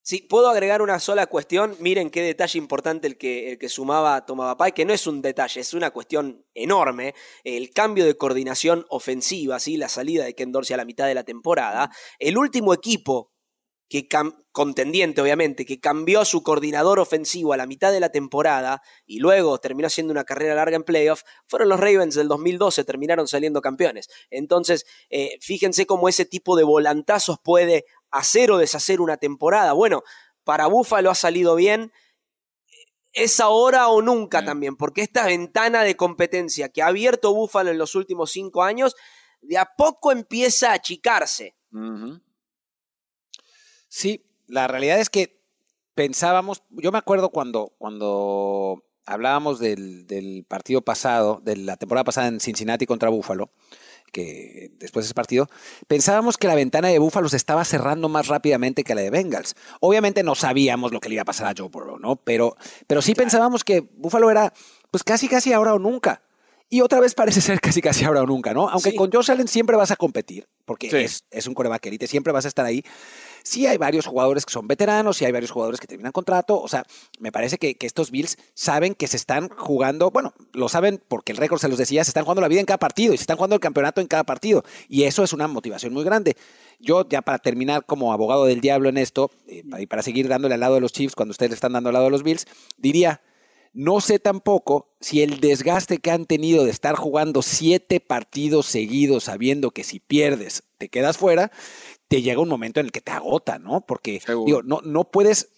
Sí, 0.06 0.20
puedo 0.30 0.50
agregar 0.50 0.82
una 0.82 1.00
sola 1.00 1.28
cuestión. 1.28 1.78
Miren 1.80 2.10
qué 2.10 2.22
detalle 2.22 2.60
importante 2.60 3.08
el 3.08 3.18
que, 3.18 3.52
el 3.52 3.58
que 3.58 3.70
sumaba 3.70 4.26
que 4.76 4.84
no 4.84 4.92
es 4.92 5.08
un 5.08 5.22
detalle, 5.22 5.62
es 5.62 5.74
una 5.74 5.92
cuestión 5.92 6.46
enorme. 6.54 7.16
El 7.46 7.72
cambio 7.72 8.06
de 8.06 8.18
coordinación 8.18 8.86
ofensiva, 8.90 9.60
¿sí? 9.60 9.78
la 9.78 9.88
salida 9.88 10.26
de 10.26 10.36
Ken 10.36 10.52
Dorsey 10.52 10.74
a 10.74 10.78
la 10.78 10.84
mitad 10.84 11.08
de 11.08 11.16
la 11.16 11.24
temporada. 11.24 11.90
El 12.20 12.38
último 12.38 12.74
equipo 12.74 13.32
que 13.94 14.08
contendiente, 14.52 15.22
obviamente, 15.22 15.66
que 15.66 15.80
cambió 15.80 16.26
su 16.26 16.42
coordinador 16.42 17.00
ofensivo 17.00 17.54
a 17.54 17.58
la 17.58 17.68
mitad 17.68 17.92
de 17.92 18.00
la 18.00 18.10
temporada 18.10 18.82
y 19.06 19.20
luego 19.20 19.60
terminó 19.60 19.86
haciendo 19.86 20.12
una 20.12 20.24
carrera 20.24 20.56
larga 20.56 20.76
en 20.76 20.84
playoff, 20.84 21.22
fueron 21.46 21.70
los 21.70 21.80
Ravens 21.80 22.16
del 22.16 22.28
2012, 22.28 22.84
terminaron 22.86 23.28
saliendo 23.28 23.62
campeones. 23.62 24.10
Entonces, 24.32 24.86
eh, 25.10 25.38
fíjense 25.42 25.86
cómo 25.86 26.10
ese 26.10 26.26
tipo 26.26 26.56
de 26.56 26.64
volantazos 26.64 27.38
puede 27.44 27.86
hacer 28.14 28.52
o 28.52 28.58
deshacer 28.58 29.02
una 29.02 29.18
temporada. 29.18 29.74
Bueno, 29.74 30.04
para 30.44 30.68
Buffalo 30.68 31.10
ha 31.10 31.16
salido 31.16 31.56
bien. 31.56 31.92
Es 33.12 33.40
ahora 33.40 33.90
o 33.90 34.02
nunca 34.02 34.42
mm. 34.42 34.46
también, 34.46 34.76
porque 34.76 35.02
esta 35.02 35.26
ventana 35.26 35.84
de 35.84 35.98
competencia 35.98 36.70
que 36.70 36.82
ha 36.82 36.88
abierto 36.88 37.34
Buffalo 37.34 37.72
en 37.72 37.78
los 37.78 37.96
últimos 37.96 38.32
cinco 38.32 38.64
años, 38.64 38.96
de 39.42 39.58
a 39.58 39.66
poco 39.78 40.12
empieza 40.12 40.72
a 40.72 40.76
achicarse. 40.76 41.56
Sí, 43.88 44.26
la 44.48 44.68
realidad 44.68 45.00
es 45.00 45.10
que 45.10 45.42
pensábamos, 45.96 46.64
yo 46.70 46.92
me 46.92 46.98
acuerdo 46.98 47.30
cuando, 47.30 47.74
cuando 47.78 48.84
hablábamos 49.06 49.60
del, 49.60 50.08
del 50.08 50.46
partido 50.48 50.82
pasado, 50.82 51.42
de 51.44 51.58
la 51.58 51.78
temporada 51.78 52.04
pasada 52.04 52.28
en 52.28 52.40
Cincinnati 52.40 52.86
contra 52.86 53.10
Buffalo, 53.10 53.52
que 54.14 54.72
después 54.80 55.04
de 55.04 55.08
ese 55.08 55.14
partido, 55.14 55.50
pensábamos 55.88 56.38
que 56.38 56.48
la 56.48 56.56
ventana 56.56 56.88
de 56.88 57.00
Búfalo 57.00 57.28
se 57.28 57.36
estaba 57.36 57.66
cerrando 57.66 58.08
más 58.08 58.28
rápidamente 58.28 58.86
que 58.86 58.96
la 58.96 59.02
de 59.02 59.10
Bengals. 59.10 59.56
Obviamente 59.82 60.24
no 60.24 60.36
sabíamos 60.36 60.94
lo 60.94 61.02
que 61.02 61.10
le 61.10 61.16
iba 61.16 61.24
a 61.24 61.26
pasar 61.26 61.48
a 61.48 61.54
Joe 61.58 61.68
Burrow, 61.68 62.00
¿no? 62.00 62.16
Pero, 62.16 62.56
pero 62.88 63.02
sí 63.02 63.16
pensábamos 63.16 63.66
que 63.66 63.82
Búfalo 63.82 64.32
era 64.32 64.54
pues 64.92 65.04
casi 65.04 65.28
casi 65.28 65.52
ahora 65.52 65.74
o 65.74 65.80
nunca. 65.80 66.22
Y 66.70 66.82
otra 66.82 67.00
vez 67.00 67.14
parece 67.14 67.42
ser 67.42 67.60
casi 67.60 67.82
casi 67.82 68.06
ahora 68.06 68.22
o 68.22 68.26
nunca, 68.26 68.54
¿no? 68.54 68.70
Aunque 68.70 68.96
con 68.96 69.12
Josh 69.12 69.32
Allen 69.32 69.48
siempre 69.48 69.76
vas 69.76 69.92
a 69.92 69.96
competir, 69.96 70.48
porque 70.64 70.88
es, 71.04 71.26
es, 71.30 71.48
un 71.48 71.54
coreback 71.54 71.86
elite, 71.88 72.08
siempre 72.08 72.32
vas 72.32 72.46
a 72.46 72.48
estar 72.48 72.66
ahí. 72.66 72.84
Sí 73.44 73.68
hay 73.68 73.78
varios 73.78 74.06
jugadores 74.06 74.46
que 74.46 74.54
son 74.54 74.68
veteranos, 74.68 75.18
sí 75.18 75.26
hay 75.26 75.32
varios 75.32 75.52
jugadores 75.52 75.80
que 75.80 75.88
terminan 75.88 76.12
contrato. 76.12 76.60
O 76.62 76.68
sea, 76.68 76.86
me 77.20 77.32
parece 77.32 77.58
que, 77.58 77.76
estos 77.82 78.10
Bills 78.10 78.38
saben 78.54 78.96
que 78.96 79.08
se 79.08 79.18
están 79.18 79.50
jugando, 79.50 80.10
bueno, 80.12 80.34
lo 80.54 80.70
saben 80.70 81.02
porque 81.08 81.34
el 81.34 81.38
récord 81.38 81.60
se 81.60 81.68
los 81.68 81.78
decía, 81.78 82.04
se 82.04 82.12
están 82.12 82.24
jugando 82.24 82.42
la 82.42 82.48
vida 82.48 82.62
en 82.62 82.66
cada 82.66 82.78
partido 82.78 83.14
y 83.14 83.18
se 83.18 83.24
están 83.24 83.38
jugando 83.38 83.56
el 83.56 83.60
campeonato 83.60 84.02
en 84.02 84.08
cada 84.08 84.24
partido. 84.24 84.64
Y 84.88 85.04
eso 85.04 85.24
es 85.24 85.34
una 85.34 85.48
motivación 85.48 85.94
muy 85.94 86.04
grande. 86.04 86.38
Yo 86.80 87.08
ya 87.08 87.22
para 87.22 87.38
terminar 87.38 87.86
como 87.86 88.14
abogado 88.14 88.46
del 88.46 88.62
diablo 88.62 88.90
en 88.90 88.98
esto, 88.98 89.30
eh, 89.48 89.64
y 89.78 89.86
para 89.88 90.02
seguir 90.02 90.28
dándole 90.28 90.54
al 90.54 90.62
lado 90.62 90.76
de 90.76 90.82
los 90.82 90.94
Chiefs 90.94 91.16
cuando 91.16 91.32
ustedes 91.32 91.52
le 91.52 91.56
están 91.56 91.74
dando 91.74 91.90
al 91.90 91.94
lado 91.94 92.06
de 92.06 92.12
los 92.12 92.24
Bills, 92.24 92.48
diría, 92.78 93.22
no 93.74 94.02
sé 94.02 94.20
tampoco 94.20 94.88
si 95.00 95.24
el 95.24 95.40
desgaste 95.40 95.98
que 95.98 96.12
han 96.12 96.28
tenido 96.28 96.64
de 96.64 96.70
estar 96.70 96.96
jugando 96.96 97.42
siete 97.42 98.00
partidos 98.00 98.68
seguidos 98.68 99.24
sabiendo 99.24 99.72
que 99.72 99.84
si 99.84 100.00
pierdes 100.00 100.64
te 100.78 100.90
quedas 100.90 101.18
fuera, 101.18 101.52
te 102.08 102.22
llega 102.22 102.42
un 102.42 102.50
momento 102.50 102.80
en 102.80 102.88
el 102.88 102.92
que 102.92 103.02
te 103.02 103.12
agota, 103.12 103.60
¿no? 103.60 103.82
Porque 103.82 104.22
digo, 104.46 104.62
no, 104.64 104.82
no 104.82 105.10
puedes 105.12 105.50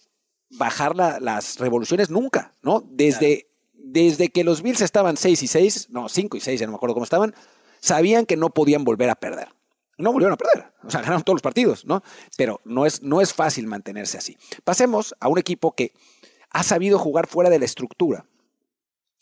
bajar 0.50 0.94
las 0.96 1.58
revoluciones 1.58 2.10
nunca, 2.10 2.54
¿no? 2.62 2.82
Desde, 2.90 3.48
desde 3.74 4.30
que 4.30 4.44
los 4.44 4.62
Bills 4.62 4.80
estaban 4.80 5.16
6 5.16 5.42
y 5.42 5.46
6, 5.46 5.88
no, 5.90 6.08
5 6.08 6.36
y 6.36 6.40
6, 6.40 6.60
ya 6.60 6.66
no 6.66 6.72
me 6.72 6.76
acuerdo 6.76 6.94
cómo 6.94 7.04
estaban, 7.04 7.34
sabían 7.80 8.26
que 8.26 8.36
no 8.36 8.50
podían 8.50 8.84
volver 8.84 9.10
a 9.10 9.14
perder. 9.14 9.48
No 9.98 10.12
volvieron 10.12 10.34
a 10.34 10.36
perder, 10.36 10.72
o 10.84 10.90
sea, 10.90 11.00
ganaron 11.02 11.22
todos 11.22 11.36
los 11.36 11.42
partidos, 11.42 11.84
¿no? 11.84 12.02
Pero 12.36 12.60
no 12.64 12.86
es, 12.86 13.02
no 13.02 13.20
es 13.20 13.32
fácil 13.32 13.66
mantenerse 13.66 14.18
así. 14.18 14.36
Pasemos 14.64 15.14
a 15.20 15.28
un 15.28 15.38
equipo 15.38 15.72
que 15.72 15.92
ha 16.50 16.62
sabido 16.62 16.98
jugar 16.98 17.26
fuera 17.26 17.50
de 17.50 17.58
la 17.58 17.64
estructura. 17.64 18.26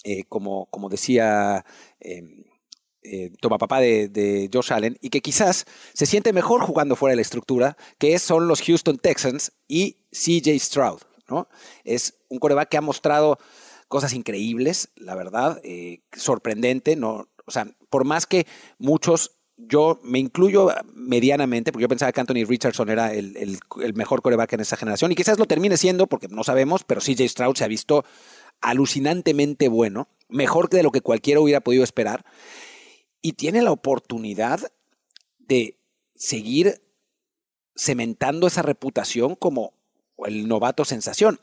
Eh, 0.06 0.24
como, 0.28 0.66
como 0.66 0.90
decía 0.90 1.64
em, 1.98 2.44
eh, 3.04 3.32
toma 3.40 3.58
papá 3.58 3.80
de, 3.80 4.48
Josh 4.52 4.72
Allen 4.72 4.96
y 5.02 5.10
que 5.10 5.20
quizás 5.20 5.66
se 5.92 6.06
siente 6.06 6.32
mejor 6.32 6.62
jugando 6.62 6.96
fuera 6.96 7.12
de 7.12 7.16
la 7.16 7.22
estructura, 7.22 7.76
que 7.98 8.18
son 8.18 8.48
los 8.48 8.62
Houston 8.62 8.98
Texans 8.98 9.52
y 9.68 9.98
CJ 10.10 10.58
Stroud. 10.58 11.00
¿no? 11.28 11.48
Es 11.84 12.14
un 12.28 12.38
coreback 12.38 12.70
que 12.70 12.76
ha 12.78 12.80
mostrado 12.80 13.38
cosas 13.88 14.14
increíbles, 14.14 14.88
la 14.96 15.14
verdad, 15.14 15.60
eh, 15.64 16.00
sorprendente. 16.12 16.96
¿no? 16.96 17.28
O 17.44 17.50
sea, 17.50 17.66
por 17.90 18.04
más 18.04 18.26
que 18.26 18.46
muchos 18.78 19.32
yo 19.56 20.00
me 20.02 20.18
incluyo 20.18 20.70
medianamente, 20.94 21.72
porque 21.72 21.82
yo 21.82 21.88
pensaba 21.88 22.10
que 22.10 22.20
Anthony 22.20 22.44
Richardson 22.46 22.88
era 22.88 23.12
el, 23.12 23.36
el, 23.36 23.94
mejor 23.94 24.22
coreback 24.22 24.54
en 24.54 24.60
esa 24.60 24.76
generación, 24.76 25.12
y 25.12 25.14
quizás 25.14 25.38
lo 25.38 25.46
termine 25.46 25.76
siendo, 25.76 26.08
porque 26.08 26.26
no 26.26 26.42
sabemos, 26.42 26.82
pero 26.84 27.00
CJ 27.00 27.28
Stroud 27.28 27.54
se 27.54 27.64
ha 27.64 27.68
visto 27.68 28.04
alucinantemente 28.60 29.68
bueno, 29.68 30.08
mejor 30.28 30.68
que 30.68 30.78
de 30.78 30.82
lo 30.82 30.90
que 30.90 31.02
cualquiera 31.02 31.40
hubiera 31.40 31.60
podido 31.60 31.84
esperar 31.84 32.24
y 33.24 33.32
tiene 33.32 33.62
la 33.62 33.72
oportunidad 33.72 34.60
de 35.38 35.78
seguir 36.14 36.82
cementando 37.74 38.46
esa 38.46 38.60
reputación 38.60 39.34
como 39.34 39.72
el 40.26 40.46
novato 40.46 40.84
sensación. 40.84 41.40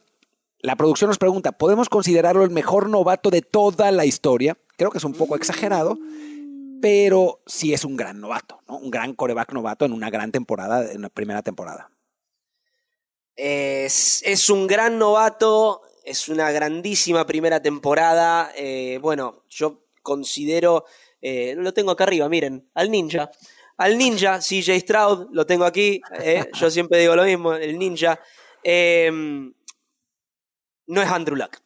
La 0.60 0.76
producción 0.76 1.08
nos 1.10 1.18
pregunta, 1.18 1.54
¿podemos 1.54 1.90
considerarlo 1.90 2.44
el 2.44 2.52
mejor 2.52 2.88
novato 2.88 3.32
de 3.32 3.42
toda 3.42 3.90
la 3.90 4.06
historia? 4.06 4.60
Creo 4.78 4.92
que 4.92 5.00
es 5.00 5.04
un 5.04 5.14
poco 5.14 5.36
exagerado, 5.36 5.98
pero 6.84 7.42
sí 7.48 7.74
es 7.74 7.84
un 7.84 7.98
gran 7.98 8.22
novato, 8.22 8.62
¿no? 8.68 8.78
un 8.78 8.92
gran 8.92 9.16
coreback 9.16 9.52
novato 9.52 9.84
en 9.84 9.94
una 9.94 10.12
gran 10.12 10.32
temporada, 10.32 10.92
en 10.92 11.02
la 11.02 11.10
primera 11.10 11.42
temporada. 11.42 11.90
Es, 13.36 14.22
es 14.24 14.52
un 14.52 14.68
gran 14.68 15.00
novato, 15.00 15.82
es 16.04 16.30
una 16.30 16.52
grandísima 16.52 17.26
primera 17.26 17.60
temporada. 17.60 18.52
Eh, 18.56 19.00
bueno, 19.02 19.42
yo 19.50 19.88
considero 20.04 20.86
eh, 21.22 21.56
lo 21.58 21.74
tengo 21.74 21.92
acá 21.92 22.06
arriba, 22.06 22.28
miren, 22.30 22.70
al 22.74 22.90
ninja. 22.90 23.30
Al 23.78 23.98
ninja, 23.98 24.40
CJ 24.40 24.80
Stroud, 24.80 25.30
lo 25.32 25.46
tengo 25.46 25.66
aquí. 25.66 26.02
Eh, 26.20 26.46
yo 26.54 26.70
siempre 26.70 27.00
digo 27.00 27.16
lo 27.16 27.24
mismo, 27.24 27.54
el 27.54 27.78
ninja. 27.78 28.20
Em, 28.64 29.54
no 30.88 31.02
es 31.02 31.10
Andrew 31.10 31.36
Luck. 31.36 31.58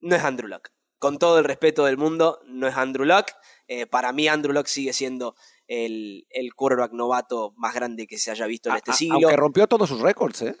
No 0.00 0.16
es 0.16 0.24
Andrew 0.24 0.48
Luck. 0.48 0.70
Con 0.98 1.18
todo 1.18 1.38
el 1.38 1.44
respeto 1.44 1.84
del 1.84 1.96
mundo, 1.96 2.40
no 2.46 2.66
es 2.66 2.76
Andrew 2.76 3.04
Luck. 3.04 3.26
Eh, 3.68 3.86
para 3.86 4.12
mí, 4.12 4.28
Andrew 4.28 4.52
Luck 4.52 4.66
sigue 4.66 4.92
siendo 4.92 5.34
el, 5.66 6.26
el 6.30 6.54
quarterback 6.54 6.92
novato 6.92 7.54
más 7.56 7.74
grande 7.74 8.06
que 8.06 8.18
se 8.18 8.30
haya 8.30 8.46
visto 8.46 8.70
en 8.70 8.76
este 8.76 8.92
siglo. 8.92 9.14
Aunque 9.14 9.36
rompió 9.36 9.66
todos 9.66 9.88
sus 9.88 10.00
récords, 10.00 10.42
¿eh? 10.42 10.56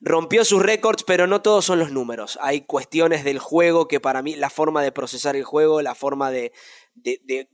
rompió 0.00 0.44
sus 0.44 0.62
récords, 0.62 1.04
pero 1.04 1.26
no 1.26 1.42
todos 1.42 1.64
son 1.64 1.78
los 1.78 1.90
números. 1.90 2.38
Hay 2.40 2.62
cuestiones 2.62 3.24
del 3.24 3.38
juego 3.38 3.88
que 3.88 4.00
para 4.00 4.22
mí, 4.22 4.36
la 4.36 4.50
forma 4.50 4.82
de 4.82 4.92
procesar 4.92 5.36
el 5.36 5.44
juego, 5.44 5.82
la 5.82 5.94
forma 5.94 6.30
de, 6.30 6.52
de, 6.96 7.48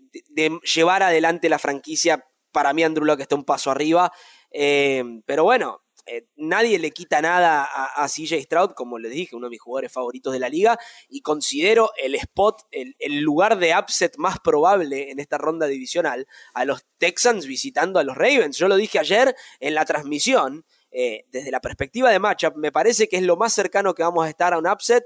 llevar 0.75 1.03
adelante 1.03 1.49
la 1.49 1.59
franquicia, 1.59 2.25
para 2.53 2.73
mí 2.73 2.83
Andrew 2.83 3.05
Locke 3.05 3.23
está 3.23 3.35
un 3.35 3.45
paso 3.45 3.71
arriba. 3.71 4.13
Eh, 4.51 5.03
pero 5.25 5.45
bueno, 5.45 5.83
eh, 6.05 6.27
nadie 6.37 6.79
le 6.79 6.91
quita 6.91 7.23
nada 7.23 7.65
a, 7.65 8.09
CJ 8.09 8.43
Stroud, 8.43 8.73
como 8.73 8.99
les 8.99 9.13
dije, 9.13 9.37
uno 9.37 9.47
de 9.47 9.51
mis 9.51 9.61
jugadores 9.61 9.93
favoritos 9.93 10.33
de 10.33 10.41
la 10.41 10.49
liga, 10.49 10.79
y 11.09 11.23
considero 11.23 11.91
el 11.97 12.15
spot, 12.17 12.63
el, 12.71 13.21
lugar 13.21 13.59
de 13.59 13.75
upset 13.79 14.17
más 14.19 14.39
probable 14.41 15.11
en 15.11 15.21
esta 15.21 15.39
ronda 15.39 15.67
divisional, 15.67 16.27
a 16.55 16.65
los 16.65 16.85
Texans 16.99 17.47
visitando 17.47 17.99
a 17.99 18.05
los 18.05 18.17
Ravens. 18.17 18.57
Yo 18.59 18.69
lo 18.69 18.77
dije 18.77 18.99
ayer 18.99 19.35
en 19.61 19.75
la 19.75 19.85
transmisión, 19.85 20.65
eh, 20.91 21.25
desde 21.31 21.51
la 21.51 21.61
perspectiva 21.61 22.11
de 22.11 22.19
matchup, 22.19 22.57
me 22.57 22.73
parece 22.73 23.09
que 23.09 23.17
es 23.17 23.23
lo 23.23 23.37
más 23.37 23.55
cercano 23.55 23.95
que 23.95 24.03
vamos 24.03 24.27
a 24.27 24.29
estar 24.29 24.53
a 24.53 24.59
un 24.59 24.67
upset 24.67 25.05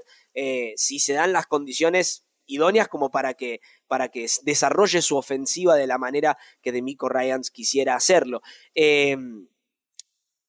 si 0.75 0.99
se 0.99 1.13
dan 1.13 1.33
las 1.33 1.47
condiciones 1.47 2.27
idóneas 2.47 2.87
como 2.87 3.11
para 3.11 3.33
que, 3.33 3.59
para 3.87 4.09
que 4.09 4.27
desarrolle 4.43 5.01
su 5.01 5.17
ofensiva 5.17 5.75
de 5.75 5.87
la 5.87 5.97
manera 5.97 6.37
que 6.61 6.71
Demico 6.71 7.09
Ryans 7.09 7.51
quisiera 7.51 7.95
hacerlo. 7.95 8.41
Em, 8.73 9.47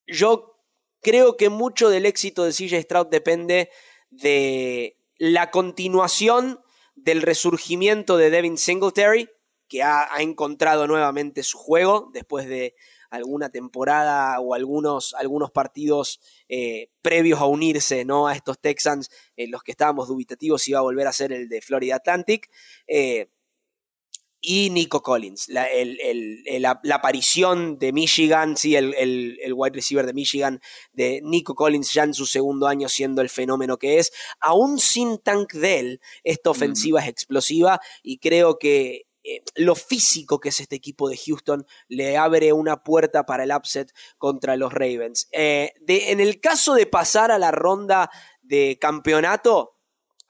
yo 0.06 0.58
creo 1.00 1.36
que 1.36 1.48
mucho 1.48 1.90
del 1.90 2.06
éxito 2.06 2.44
de 2.44 2.52
CJ 2.52 2.82
Stroud 2.82 3.06
depende 3.08 3.70
de 4.10 4.98
la 5.18 5.50
continuación 5.50 6.60
del 6.94 7.22
resurgimiento 7.22 8.16
de 8.16 8.30
Devin 8.30 8.58
Singletary, 8.58 9.28
que 9.68 9.82
ha, 9.82 10.08
encontrado 10.18 10.86
nuevamente 10.86 11.42
su 11.42 11.58
juego 11.58 12.10
después 12.12 12.48
de 12.48 12.74
alguna 13.10 13.50
temporada 13.50 14.40
o 14.40 14.54
algunos, 14.54 15.14
algunos 15.14 15.50
partidos 15.50 16.20
eh, 16.48 16.90
previos 17.02 17.40
a 17.40 17.46
unirse 17.46 18.04
¿no? 18.04 18.28
a 18.28 18.34
estos 18.34 18.58
Texans, 18.58 19.10
en 19.36 19.50
los 19.50 19.62
que 19.62 19.72
estábamos 19.72 20.08
dubitativos 20.08 20.62
si 20.62 20.72
iba 20.72 20.80
a 20.80 20.82
volver 20.82 21.06
a 21.06 21.12
ser 21.12 21.32
el 21.32 21.48
de 21.48 21.60
Florida 21.60 21.96
Atlantic. 21.96 22.50
Eh, 22.86 23.28
y 24.40 24.70
Nico 24.70 25.02
Collins, 25.02 25.48
la, 25.48 26.80
aparición 26.94 27.78
de 27.78 27.92
Michigan, 27.92 28.56
sí, 28.56 28.76
el, 28.76 29.36
wide 29.52 29.74
receiver 29.74 30.06
de 30.06 30.14
Michigan, 30.14 30.60
de 30.92 31.20
Nico 31.24 31.56
Collins 31.56 31.92
ya 31.92 32.04
en 32.04 32.14
su 32.14 32.24
segundo 32.24 32.68
año 32.68 32.88
siendo 32.88 33.20
el 33.20 33.30
fenómeno 33.30 33.78
que 33.78 33.98
es. 33.98 34.12
Aún 34.38 34.78
sin 34.78 35.18
Tank 35.18 35.54
Dell, 35.54 36.00
esta 36.22 36.50
ofensiva 36.50 37.00
es 37.00 37.08
explosiva 37.08 37.80
y 38.02 38.18
creo 38.18 38.58
que 38.58 39.07
eh, 39.30 39.42
lo 39.56 39.74
físico 39.74 40.40
que 40.40 40.48
es 40.48 40.58
este 40.58 40.76
equipo 40.76 41.06
de 41.10 41.18
Houston 41.18 41.66
le 41.88 42.16
abre 42.16 42.54
una 42.54 42.82
puerta 42.82 43.26
para 43.26 43.44
el 43.44 43.52
upset 43.54 43.92
contra 44.16 44.56
los 44.56 44.72
Ravens. 44.72 45.28
Eh, 45.32 45.74
en 45.86 46.20
el 46.20 46.40
caso 46.40 46.74
de 46.74 46.86
pasar 46.86 47.30
a 47.30 47.38
la 47.38 47.50
ronda 47.50 48.10
de 48.40 48.78
campeonato, 48.80 49.76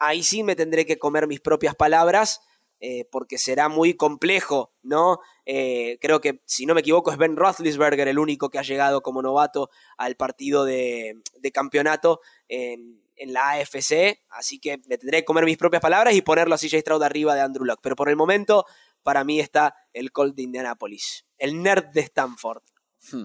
ahí 0.00 0.24
sí 0.24 0.42
me 0.42 0.56
tendré 0.56 0.84
que 0.84 0.98
comer 0.98 1.28
mis 1.28 1.40
propias 1.40 1.76
palabras. 1.76 2.40
Eh, 2.80 3.08
porque 3.10 3.38
será 3.38 3.68
muy 3.68 3.94
complejo, 3.94 4.72
¿no? 4.82 5.18
creo 5.44 6.20
que, 6.20 6.42
si 6.44 6.64
no 6.64 6.74
me 6.74 6.80
equivoco, 6.82 7.10
es 7.10 7.16
Ben 7.16 7.36
Roethlisberger 7.36 8.06
el 8.06 8.20
único 8.20 8.50
que 8.50 8.58
ha 8.60 8.62
llegado 8.62 9.00
como 9.00 9.20
novato 9.20 9.68
al 9.96 10.14
partido 10.14 10.64
de, 10.64 11.16
campeonato 11.52 12.20
en, 12.46 13.00
la 13.16 13.50
AFC, 13.50 14.20
así 14.28 14.60
que 14.60 14.78
me 14.86 14.96
tendré 14.96 15.18
que 15.18 15.24
comer 15.24 15.44
mis 15.44 15.56
propias 15.56 15.82
palabras 15.82 16.14
y 16.14 16.22
ponerlo 16.22 16.54
a 16.54 16.58
CJ 16.58 16.78
Stroud 16.78 17.02
arriba 17.02 17.34
de 17.34 17.40
Andrew 17.40 17.64
Locke, 17.64 17.82
pero 17.82 17.96
por 17.96 18.08
el 18.10 18.14
momento 18.14 18.64
para 19.08 19.24
mí 19.24 19.40
está 19.40 19.74
el 19.94 20.12
Colt 20.12 20.36
de 20.36 20.42
Indianapolis, 20.42 21.24
el 21.38 21.62
nerd 21.62 21.86
de 21.94 22.02
Stanford. 22.02 22.62
Hmm. 23.10 23.24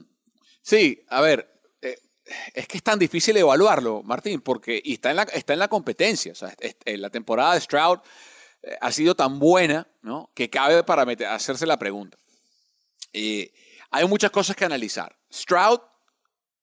Sí, 0.61 1.03
a 1.09 1.19
ver, 1.19 1.59
eh, 1.81 1.97
es 2.53 2.69
que 2.69 2.77
es 2.77 2.83
tan 2.83 2.97
difícil 2.97 3.35
evaluarlo, 3.35 4.01
Martín, 4.01 4.39
porque 4.39 4.81
está, 4.85 5.09
en 5.09 5.17
la, 5.17 5.23
está 5.23 5.51
en 5.51 5.59
la 5.59 5.67
competencia. 5.67 6.31
Eh, 6.61 6.97
la 6.97 7.09
temporada 7.09 7.55
de 7.55 7.59
Stroud 7.59 7.99
eh, 8.61 8.77
ha 8.79 8.93
sido 8.93 9.13
tan 9.13 9.39
buena 9.39 9.85
¿no? 10.01 10.31
que 10.33 10.49
cabe 10.49 10.85
para 10.85 11.03
hacerse 11.35 11.65
la 11.65 11.77
pregunta. 11.77 12.17
hay 13.11 14.07
muchas 14.07 14.31
cosas 14.31 14.55
que 14.55 14.63
analizar. 14.63 15.13
Stroud 15.33 15.81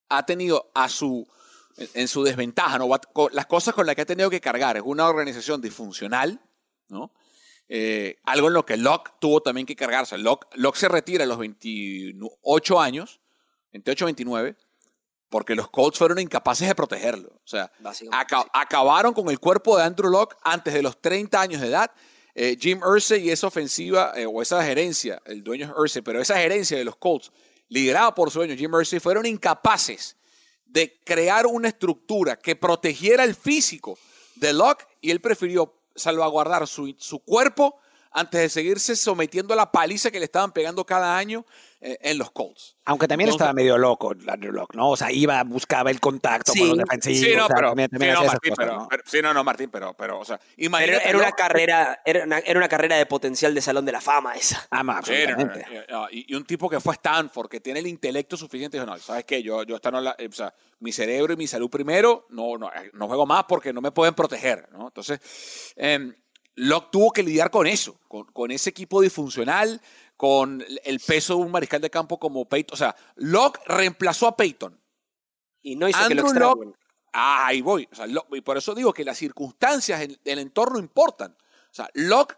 ha 0.09 0.25
tenido 0.25 0.71
a 0.75 0.89
su, 0.89 1.29
en 1.93 2.09
su 2.09 2.25
desventaja, 2.25 2.79
¿no? 2.79 2.89
las 3.33 3.45
cosas 3.45 3.75
con 3.75 3.85
las 3.85 3.95
que 3.95 4.01
ha 4.01 4.07
tenido 4.07 4.31
que 4.31 4.41
cargar. 4.41 4.79
Es 4.79 4.83
una 4.83 5.07
organización 5.07 5.61
disfuncional, 5.61 6.41
¿no? 6.89 7.13
Eh, 7.73 8.17
algo 8.25 8.49
en 8.49 8.55
lo 8.55 8.67
que 8.67 8.77
Locke 8.77 9.13
tuvo 9.21 9.41
también 9.41 9.65
que 9.65 9.77
cargarse. 9.77 10.19
Locke, 10.19 10.49
Locke 10.55 10.77
se 10.77 10.89
retira 10.89 11.23
a 11.23 11.27
los 11.29 11.39
28 11.39 12.81
años, 12.81 13.21
28, 13.73 14.07
29, 14.07 14.57
porque 15.29 15.55
los 15.55 15.71
Colts 15.71 15.97
fueron 15.97 16.19
incapaces 16.19 16.67
de 16.67 16.75
protegerlo. 16.75 17.29
O 17.29 17.47
sea, 17.47 17.71
acabaron 18.53 19.15
con 19.15 19.31
el 19.31 19.39
cuerpo 19.39 19.79
de 19.79 19.85
Andrew 19.85 20.11
Locke 20.11 20.37
antes 20.43 20.75
de 20.75 20.83
los 20.83 21.01
30 21.01 21.41
años 21.41 21.61
de 21.61 21.69
edad. 21.69 21.93
Eh, 22.35 22.57
Jim 22.61 22.81
Irsay 22.85 23.29
y 23.29 23.31
esa 23.31 23.47
ofensiva, 23.47 24.15
eh, 24.17 24.27
o 24.27 24.43
esa 24.43 24.65
gerencia, 24.65 25.23
el 25.25 25.45
dueño 25.45 25.67
es 25.67 25.73
Irsay, 25.81 26.03
pero 26.03 26.21
esa 26.21 26.39
gerencia 26.39 26.77
de 26.77 26.85
los 26.85 26.97
Colts, 26.97 27.31
liderada 27.69 28.13
por 28.17 28.33
su 28.33 28.41
dueño 28.41 28.57
Jim 28.57 28.73
Irsay, 28.81 28.99
fueron 28.99 29.27
incapaces 29.27 30.17
de 30.67 30.99
crear 31.05 31.47
una 31.47 31.69
estructura 31.69 32.35
que 32.35 32.57
protegiera 32.57 33.23
el 33.23 33.37
físico 33.37 33.97
de 34.35 34.53
Locke 34.53 34.89
y 35.01 35.13
él 35.13 35.21
prefirió 35.21 35.80
salvaguardar 36.01 36.67
su, 36.67 36.95
su 36.99 37.21
cuerpo 37.21 37.79
antes 38.13 38.41
de 38.41 38.49
seguirse 38.49 38.97
sometiendo 38.97 39.55
a 39.55 39.57
la 39.57 39.71
paliza 39.71 40.11
que 40.11 40.19
le 40.19 40.25
estaban 40.25 40.53
pegando 40.53 40.85
cada 40.85 41.17
año 41.17 41.45
eh, 41.83 41.97
en 42.03 42.19
los 42.19 42.31
Colts. 42.31 42.77
Aunque 42.85 43.09
también 43.09 43.31
estaba 43.31 43.55
medio 43.55 43.79
loco 43.79 44.13
Andrew 44.27 44.53
Locke, 44.53 44.75
¿no? 44.75 44.91
O 44.91 44.97
sea, 44.97 45.11
iba, 45.11 45.43
buscaba 45.45 45.91
el 45.91 45.99
contacto 45.99 46.53
con 46.53 46.69
los 46.69 46.79
defensivos. 46.79 47.21
Sí, 47.21 47.35
no, 47.35 47.47
pero, 47.49 47.75
sí, 49.07 49.23
no, 49.23 49.45
Martín, 49.45 49.71
pero, 49.71 49.95
pero, 49.95 50.19
o 50.19 50.25
sea, 50.25 50.39
imagínate. 50.59 51.09
Era, 51.09 51.19
una 51.19 51.33
carrera, 51.33 52.03
era 52.05 52.25
una, 52.25 52.39
era 52.41 52.59
una, 52.59 52.69
carrera 52.69 52.97
de 52.97 53.07
potencial 53.07 53.55
de 53.55 53.63
Salón 53.63 53.87
de 53.87 53.93
la 53.93 54.01
Fama 54.01 54.35
esa. 54.35 54.67
Ah, 54.71 54.83
absolutamente. 54.87 55.65
y, 56.11 56.35
un 56.35 56.45
tipo 56.45 56.69
que 56.69 56.81
fue 56.81 56.93
a 56.93 56.97
Stanford, 56.97 57.49
que 57.49 57.61
tiene 57.61 57.81
el 57.81 57.87
intelecto 57.87 58.37
suficiente, 58.37 58.77
dijo, 58.77 58.87
no, 58.87 58.99
¿sabes 58.99 59.25
qué? 59.25 59.43
Yo, 59.43 59.63
yo 59.63 59.77
esta 59.77 59.91
no 59.91 60.01
la, 60.01 60.15
o 60.15 60.33
sea, 60.33 60.53
mi 60.81 60.93
cerebro 60.93 61.33
y 61.33 61.37
mi 61.37 61.47
salud 61.47 61.71
primero, 61.71 62.27
no, 62.29 62.59
no, 62.59 62.71
no 62.93 63.07
juego 63.07 63.25
más 63.25 63.45
porque 63.45 63.73
no 63.73 63.81
me 63.81 63.93
pueden 63.93 64.15
proteger, 64.15 64.69
¿no? 64.73 64.89
Entonces, 64.89 65.73
eh, 65.77 66.13
Locke 66.57 66.91
tuvo 66.91 67.13
que 67.13 67.23
lidiar 67.23 67.51
con 67.51 67.67
eso, 67.67 67.99
con, 68.09 68.51
ese 68.51 68.71
equipo 68.71 69.01
disfuncional, 69.01 69.81
con 70.17 70.65
el 70.85 71.01
peso 71.01 71.37
de 71.37 71.43
un 71.43 71.51
mariscal 71.51 71.81
de 71.81 71.91
campo 71.91 72.19
como 72.19 72.45
Peyton. 72.45 72.75
O 72.75 72.77
sea, 72.77 72.95
Locke 73.17 73.61
reemplazó 73.67 74.27
a 74.27 74.37
Peyton. 74.37 74.79
Y 75.63 75.77
no 75.77 75.89
hizo 75.89 76.09
que 76.09 76.15
lo 76.15 76.33
Locke, 76.33 76.69
ah, 77.13 77.47
ahí 77.47 77.61
voy. 77.61 77.89
y 78.33 78.41
por 78.41 78.57
eso 78.57 78.75
digo 78.75 78.93
que 78.93 79.05
las 79.05 79.19
circunstancias 79.19 80.01
del 80.25 80.39
entorno 80.39 80.79
importan. 80.79 81.37
O 81.71 81.75
sea, 81.75 81.89
Locke 81.95 82.37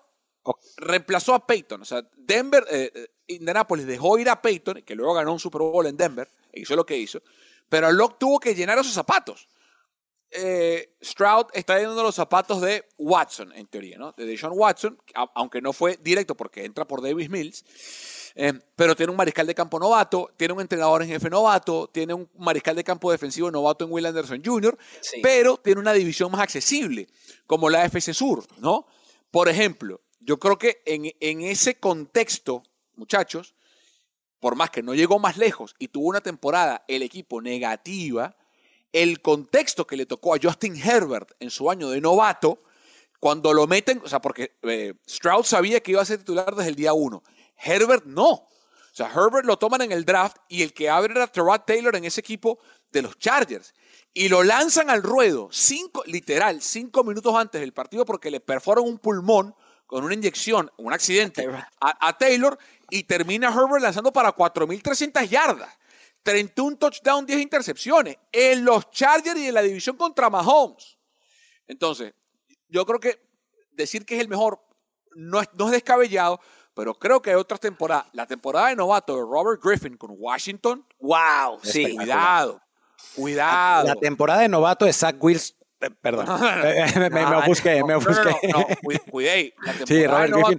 reemplazó 0.77 1.35
a 1.35 1.47
Peyton. 1.47 1.83
O 1.83 1.85
sea, 1.85 2.03
Denver, 2.17 2.65
eh, 2.71 2.91
eh, 2.95 3.07
Indianapolis 3.29 3.87
dejó 3.87 4.19
ir 4.19 4.29
a 4.29 4.43
Peyton, 4.43 4.83
que 4.83 4.95
luego 4.95 5.15
ganó 5.15 5.33
un 5.33 5.41
Super 5.41 5.63
Bowl 5.63 5.87
en 5.87 5.97
Denver, 5.97 6.29
e 6.53 6.61
hizo 6.61 6.77
lo 6.77 6.85
que 6.85 6.97
hizo. 6.97 7.23
Pero 7.69 7.91
Locke 7.91 8.19
tuvo 8.19 8.39
que 8.39 8.55
llenar 8.55 8.79
esos 8.79 8.93
zapatos. 8.93 9.49
Eh, 10.35 10.97
Stroud 11.03 11.47
está 11.53 11.79
llenando 11.79 12.03
los 12.03 12.15
zapatos 12.15 12.61
de 12.63 12.87
Watson, 12.97 13.53
en 13.55 13.67
teoría, 13.67 13.99
¿no? 13.99 14.13
De 14.13 14.25
Deshaun 14.25 14.55
Watson, 14.57 14.99
aunque 15.35 15.61
no 15.61 15.73
fue 15.73 15.99
directo 16.03 16.35
porque 16.35 16.65
entra 16.65 16.87
por 16.87 17.03
Davis 17.03 17.29
Mills. 17.29 17.65
Eh, 18.35 18.53
pero 18.75 18.97
tiene 18.97 19.11
un 19.11 19.17
mariscal 19.17 19.47
de 19.47 19.55
campo 19.55 19.79
novato, 19.79 20.31
tiene 20.37 20.55
un 20.55 20.63
entrenador 20.63 21.03
en 21.03 21.09
jefe 21.09 21.29
novato, 21.29 21.91
tiene 21.93 22.15
un 22.15 22.31
mariscal 22.39 22.75
de 22.75 22.83
campo 22.83 23.13
defensivo 23.13 23.51
novato 23.51 23.85
en 23.85 23.93
Will 23.93 24.07
Anderson 24.07 24.43
Jr., 24.43 24.79
pero 25.23 25.59
tiene 25.59 25.81
una 25.81 25.93
división 25.93 26.33
más 26.33 26.41
accesible, 26.41 27.09
como 27.47 27.69
la 27.69 27.85
FC 27.85 28.15
Sur, 28.15 28.47
¿no? 28.59 28.87
Por 29.31 29.51
ejemplo, 29.51 30.01
yo 30.21 30.39
creo 30.39 30.59
que 30.59 30.83
en, 30.87 31.13
en 31.21 31.43
ese 31.43 31.79
contexto, 31.79 32.63
muchachos, 32.95 33.55
por 34.41 34.57
más 34.57 34.71
que 34.71 34.83
no 34.83 34.95
llegó 34.95 35.19
más 35.19 35.37
lejos 35.37 35.75
y 35.79 35.89
tuvo 35.89 36.09
una 36.09 36.21
temporada 36.21 36.85
el 36.89 37.03
equipo 37.03 37.41
negativa, 37.43 38.37
el 38.93 39.21
contexto 39.23 39.87
que 39.87 39.97
le 39.97 40.07
tocó 40.07 40.35
a 40.35 40.39
Justin 40.43 40.77
Herbert 40.77 41.33
en 41.41 41.51
su 41.51 41.71
año 41.71 41.89
de 41.91 42.01
novato, 42.01 42.63
cuando 43.19 43.53
lo 43.53 43.67
meten, 43.67 44.01
o 44.05 44.09
sea, 44.09 44.21
porque 44.21 44.57
eh, 44.63 44.95
Stroud 45.09 45.45
sabía 45.45 45.81
que 45.81 45.93
iba 45.93 46.03
a 46.03 46.05
ser 46.05 46.19
titular 46.19 46.55
desde 46.55 46.71
el 46.71 46.75
día 46.75 46.93
uno. 46.93 47.23
Herbert 47.57 48.05
no. 48.05 48.29
O 48.31 48.95
sea, 48.95 49.09
Herbert 49.09 49.47
lo 49.47 49.57
toman 49.57 49.81
en 49.83 49.93
el 49.93 50.05
draft 50.05 50.37
y 50.49 50.63
el 50.63 50.75
que 50.75 50.91
abre 50.91 51.15
era 51.15 51.27
Terrell 51.27 51.63
Taylor 51.65 51.97
en 51.97 52.05
ese 52.05 52.21
equipo 52.21 52.59
de 52.91 53.03
los 53.03 53.19
Chargers. 53.19 53.75
Y 54.13 54.29
lo 54.29 54.43
lanzan 54.43 54.91
al 54.91 55.03
ruedo, 55.03 55.49
cinco, 55.51 56.03
literal, 56.07 56.61
cinco 56.61 57.03
minutos 57.03 57.35
antes 57.35 57.61
del 57.61 57.73
partido 57.73 58.05
porque 58.05 58.31
le 58.31 58.41
perforan 58.41 58.85
un 58.85 58.99
pulmón 58.99 59.55
con 59.87 60.05
una 60.05 60.15
inyección, 60.15 60.71
un 60.77 60.93
accidente 60.93 61.47
a, 61.81 62.09
a 62.09 62.19
Taylor 62.19 62.59
y 62.91 63.05
termina 63.05 63.49
Herbert 63.49 63.83
lanzando 63.83 64.13
para 64.13 64.35
4.300 64.35 65.29
yardas. 65.29 65.73
31 66.23 66.77
touchdowns, 66.77 67.27
10 67.27 67.41
intercepciones 67.41 68.17
en 68.31 68.65
los 68.65 68.91
Chargers 68.91 69.39
y 69.39 69.49
en 69.49 69.55
la 69.55 69.63
división 69.63 69.97
contra 69.97 70.31
Mahomes. 70.31 70.99
Entonces, 71.67 72.15
yo 72.69 72.85
creo 72.87 73.01
que 73.01 73.21
decir 73.73 74.05
que 74.05 74.15
es 74.15 74.21
el 74.21 74.29
mejor 74.29 74.61
no 75.15 75.41
es, 75.41 75.49
no 75.55 75.67
es 75.67 75.73
descabellado, 75.73 76.41
pero 76.75 76.95
creo 76.95 77.21
que 77.21 77.31
hay 77.31 77.37
otras 77.37 77.61
temporadas. 77.61 78.07
La 78.13 78.27
temporada 78.27 78.69
de 78.69 78.77
novato 78.77 79.15
de 79.15 79.23
Robert 79.23 79.63
Griffin 79.63 79.97
con 79.97 80.15
Washington. 80.17 80.87
¡Wow! 80.99 81.61
Sí. 81.63 81.95
Cuidado. 81.95 82.61
Cuidado. 83.15 83.89
La 83.89 83.97
temporada 83.97 84.41
de 84.41 84.49
novato 84.49 84.85
de 84.85 84.93
Zach 84.93 85.17
Wills 85.21 85.57
perdón, 85.91 86.27
me, 86.97 87.11
me, 87.11 87.37
ofusqué, 87.37 87.83
me 87.85 87.95
ofusqué. 87.95 88.31
No, 88.53 88.67
cuidé. 89.11 89.55
Sí, 89.87 90.07
Robert 90.07 90.33
Griffin. 90.35 90.59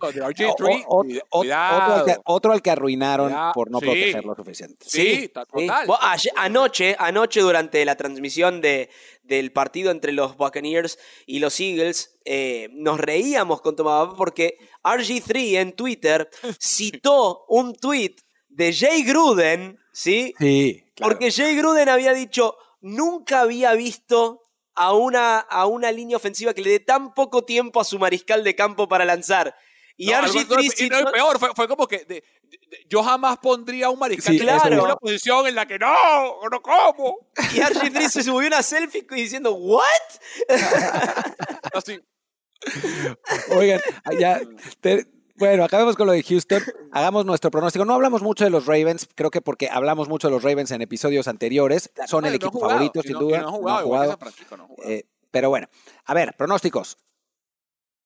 otro, 2.24 2.52
al 2.52 2.62
que, 2.62 2.72
arruinaron 2.72 3.34
por 3.54 3.72
no 3.72 3.80
protegerlo 3.80 4.36
suficiente. 4.36 4.86
Sí, 4.88 5.30
total. 5.34 5.88
Anoche, 6.36 6.96
anoche 7.00 7.42
durante 7.42 7.84
la 7.86 7.96
transmisión 7.96 8.62
de, 8.62 8.90
del 9.24 9.52
partido 9.52 9.92
entre 9.92 10.12
los 10.12 10.38
Buccaneers 10.38 11.00
y 11.26 11.40
los 11.40 11.60
Eagles, 11.60 12.20
eh, 12.26 12.70
nos 12.74 13.00
reíamos 13.00 13.62
con 13.62 13.76
Tomaba 13.76 14.16
porque 14.16 14.58
RG3 14.84 15.60
en 15.60 15.74
Twitter 15.74 16.30
citó 16.60 17.46
un 17.48 17.74
tweet 17.76 18.16
de 18.50 18.74
Jay 18.74 19.04
Gruden, 19.04 19.80
¿sí? 19.92 20.34
Sí. 20.38 20.84
Porque 20.98 21.32
Jay 21.32 21.56
Gruden 21.56 21.90
había 21.90 22.14
dicho, 22.14 22.56
nunca 22.82 23.42
había 23.42 23.74
visto 23.74 24.43
a 24.76 24.94
una, 24.94 25.40
a 25.40 25.66
una 25.68 25.92
línea 25.92 26.18
ofensiva 26.18 26.54
que 26.54 26.62
le 26.62 26.72
dé 26.72 26.80
tan 26.80 27.14
poco 27.14 27.44
tiempo 27.46 27.80
a 27.80 27.84
su 27.84 28.00
mariscal 28.00 28.44
de 28.44 28.56
campo 28.56 28.88
para 28.88 29.06
lanzar. 29.06 29.56
Y 29.96 30.08
No, 30.08 30.14
RG3 30.22 30.40
algo- 30.40 30.56
no, 30.56 30.62
si 30.64 30.86
y 30.86 30.90
no, 30.90 31.02
no- 31.02 31.12
peor, 31.12 31.38
fue, 31.40 31.50
fue 31.56 31.68
como 31.68 31.88
que 31.88 32.00
de- 32.00 32.06
de- 32.06 32.24
de- 32.68 32.86
yo 32.90 33.04
jamás 33.04 33.38
pondría 33.38 33.86
a 33.86 33.90
un 33.92 34.00
mariscal 34.00 34.34
Sí, 34.34 34.40
de 34.40 34.46
campo 34.48 34.62
claro. 34.64 34.76
en 34.78 34.82
una 34.86 34.96
posición 34.96 35.46
en 35.48 35.54
la 35.56 35.68
que 35.68 35.78
no, 35.78 35.94
no 36.52 36.62
como. 36.64 37.18
y 37.54 37.60
RG3 37.60 38.10
se 38.10 38.24
subió 38.24 38.48
una 38.48 38.64
selfie 38.64 39.06
diciendo, 39.12 39.54
¿what? 39.54 39.84
Así. 41.74 42.00
Oigan, 43.50 43.82
ya, 44.20 44.42
te- 44.82 45.06
bueno, 45.44 45.66
acabemos 45.66 45.98
con 45.98 46.08
lo 46.08 46.14
de 46.14 46.24
Houston. 46.24 46.64
Hagamos 46.94 47.26
nuestro 47.26 47.52
pronóstico. 47.52 47.84
No 47.84 47.94
hablamos 47.94 48.22
mucho 48.22 48.46
de 48.46 48.50
los 48.50 48.66
Ravens, 48.66 49.10
creo 49.14 49.30
que 49.30 49.42
porque 49.42 49.68
hablamos 49.70 50.08
mucho 50.08 50.30
de 50.30 50.34
los 50.34 50.42
Ravens 50.42 50.72
en 50.72 50.82
episodios 50.82 51.28
anteriores. 51.28 51.92
Son 52.08 52.24
el 52.24 52.32
no 52.32 52.36
equipo 52.38 52.62
favorito, 52.62 53.02
si 53.02 53.10
sin 53.10 53.20
duda. 53.20 53.46
Eh, 54.86 55.04
pero 55.32 55.50
bueno, 55.50 55.68
a 56.06 56.14
ver, 56.14 56.34
pronósticos. 56.38 56.98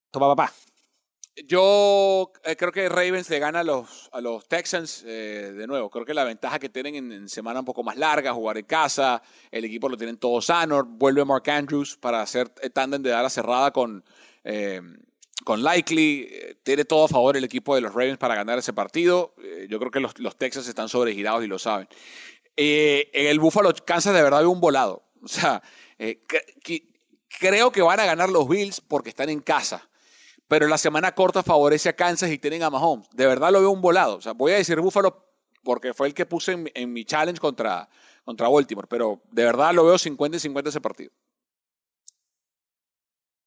Toma, 0.10 0.36
papá. 0.36 0.52
Yo 1.46 2.32
eh, 2.44 2.56
creo 2.56 2.72
que 2.72 2.90
Ravens 2.90 3.30
le 3.30 3.38
gana 3.38 3.60
a 3.60 3.64
los, 3.64 4.10
a 4.12 4.20
los 4.20 4.48
Texans 4.48 5.04
eh, 5.06 5.54
de 5.56 5.68
nuevo. 5.68 5.92
Creo 5.92 6.06
que 6.06 6.16
la 6.16 6.24
ventaja 6.24 6.58
que 6.58 6.70
tienen 6.70 6.96
en, 6.96 7.12
en 7.12 7.30
semana 7.30 7.60
un 7.60 7.66
poco 7.68 7.84
más 7.84 7.98
larga, 7.98 8.34
jugar 8.34 8.58
en 8.58 8.66
casa, 8.66 9.22
el 9.52 9.64
equipo 9.64 9.90
lo 9.90 9.96
tienen 9.96 10.18
todo 10.18 10.42
sano. 10.42 10.84
Vuelve 10.84 11.24
Mark 11.24 11.48
Andrews 11.52 11.98
para 11.98 12.24
hacer 12.24 12.50
tándem 12.50 13.04
de 13.04 13.14
ala 13.14 13.30
cerrada 13.30 13.70
con, 13.70 14.04
eh, 14.44 14.82
con 15.44 15.64
Likely. 15.64 16.28
Eh, 16.30 16.56
Tiene 16.64 16.86
todo 16.86 17.06
a 17.06 17.08
favor 17.08 17.38
el 17.38 17.44
equipo 17.44 17.76
de 17.76 17.82
los 17.82 17.94
Ravens 17.94 18.18
para 18.18 18.36
ganar 18.36 18.60
ese 18.60 18.74
partido. 18.74 19.34
Eh, 19.44 19.68
yo 19.70 19.80
creo 19.80 19.92
que 19.92 20.00
los, 20.00 20.18
los 20.20 20.38
Texans 20.38 20.68
están 20.68 20.90
sobregirados 20.90 21.44
y 21.44 21.48
lo 21.48 21.60
saben. 21.60 21.88
Eh, 22.56 23.10
en 23.14 23.28
el 23.28 23.40
Buffalo, 23.40 23.74
Kansas 23.86 24.14
de 24.14 24.22
verdad 24.22 24.40
veo 24.40 24.52
un 24.52 24.62
volado. 24.62 25.04
O 25.24 25.28
sea, 25.28 25.62
creo 27.40 27.72
que 27.72 27.82
van 27.82 28.00
a 28.00 28.06
ganar 28.06 28.30
los 28.30 28.48
Bills 28.48 28.80
porque 28.80 29.10
están 29.10 29.30
en 29.30 29.42
casa 29.42 29.90
pero 30.48 30.68
la 30.68 30.78
semana 30.78 31.14
corta 31.14 31.44
favorece 31.44 31.90
a 31.90 31.96
Kansas 31.96 32.32
y 32.32 32.38
tienen 32.38 32.64
a 32.64 32.70
Mahomes. 32.70 33.08
De 33.12 33.28
verdad 33.28 33.52
lo 33.52 33.60
veo 33.60 33.72
un 33.72 33.82
volado. 33.82 34.16
O 34.16 34.22
sea, 34.22 34.34
voy 34.34 34.54
a 34.54 34.56
decir 34.56 34.80
Buffalo 34.80 35.26
porque 35.64 35.94
fue 35.94 36.08
el 36.08 36.14
que 36.14 36.26
puse 36.26 36.54
en, 36.54 36.72
en 36.74 36.94
mi 36.94 37.04
challenge 37.04 37.40
contra, 37.40 37.90
contra 38.24 38.48
Baltimore, 38.48 38.88
pero 38.90 39.22
de 39.32 39.44
verdad 39.44 39.74
lo 39.74 39.84
veo 39.84 39.98
50 39.98 40.38
y 40.38 40.40
50 40.40 40.70
ese 40.70 40.82
partido. 40.82 41.12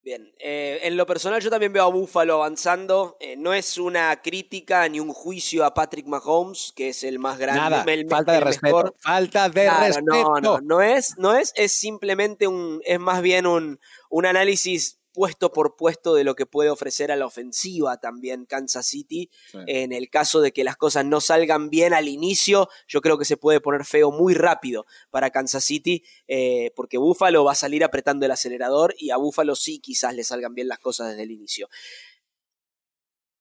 Bien, 0.02 0.32
eh, 0.38 0.80
en 0.84 0.96
lo 0.96 1.04
personal 1.04 1.42
yo 1.42 1.50
también 1.50 1.74
veo 1.74 1.84
a 1.84 1.88
Buffalo 1.90 2.34
avanzando. 2.36 3.18
Eh, 3.20 3.36
no 3.36 3.52
es 3.52 3.76
una 3.76 4.22
crítica 4.22 4.88
ni 4.88 4.98
un 4.98 5.12
juicio 5.12 5.62
a 5.64 5.74
Patrick 5.74 6.06
Mahomes, 6.06 6.72
que 6.74 6.88
es 6.88 7.02
el 7.04 7.18
más 7.18 7.38
grande. 7.38 7.60
Nada, 7.60 7.84
el- 7.92 8.08
falta 8.08 8.32
de 8.32 8.40
respeto. 8.40 8.94
Falta 9.00 9.48
de 9.50 9.62
Claro, 9.64 9.86
respeto. 9.86 10.32
No, 10.40 10.40
no, 10.40 10.58
no 10.62 10.80
es, 10.80 11.18
no 11.18 11.36
es, 11.36 11.52
es 11.54 11.72
simplemente 11.72 12.46
un, 12.46 12.80
es 12.86 12.98
más 12.98 13.20
bien 13.20 13.46
un, 13.46 13.78
un 14.08 14.24
análisis 14.26 14.99
puesto 15.20 15.52
por 15.52 15.76
puesto 15.76 16.14
de 16.14 16.24
lo 16.24 16.34
que 16.34 16.46
puede 16.46 16.70
ofrecer 16.70 17.12
a 17.12 17.16
la 17.16 17.26
ofensiva 17.26 17.98
también 17.98 18.46
Kansas 18.46 18.86
City. 18.86 19.28
Sí. 19.52 19.58
En 19.66 19.92
el 19.92 20.08
caso 20.08 20.40
de 20.40 20.50
que 20.50 20.64
las 20.64 20.78
cosas 20.78 21.04
no 21.04 21.20
salgan 21.20 21.68
bien 21.68 21.92
al 21.92 22.08
inicio, 22.08 22.70
yo 22.88 23.02
creo 23.02 23.18
que 23.18 23.26
se 23.26 23.36
puede 23.36 23.60
poner 23.60 23.84
feo 23.84 24.10
muy 24.12 24.32
rápido 24.32 24.86
para 25.10 25.28
Kansas 25.28 25.62
City, 25.62 26.02
eh, 26.26 26.72
porque 26.74 26.96
Buffalo 26.96 27.44
va 27.44 27.52
a 27.52 27.54
salir 27.54 27.84
apretando 27.84 28.24
el 28.24 28.32
acelerador 28.32 28.94
y 28.96 29.10
a 29.10 29.18
Buffalo 29.18 29.54
sí 29.56 29.78
quizás 29.78 30.14
le 30.14 30.24
salgan 30.24 30.54
bien 30.54 30.68
las 30.68 30.78
cosas 30.78 31.08
desde 31.10 31.24
el 31.24 31.32
inicio. 31.32 31.68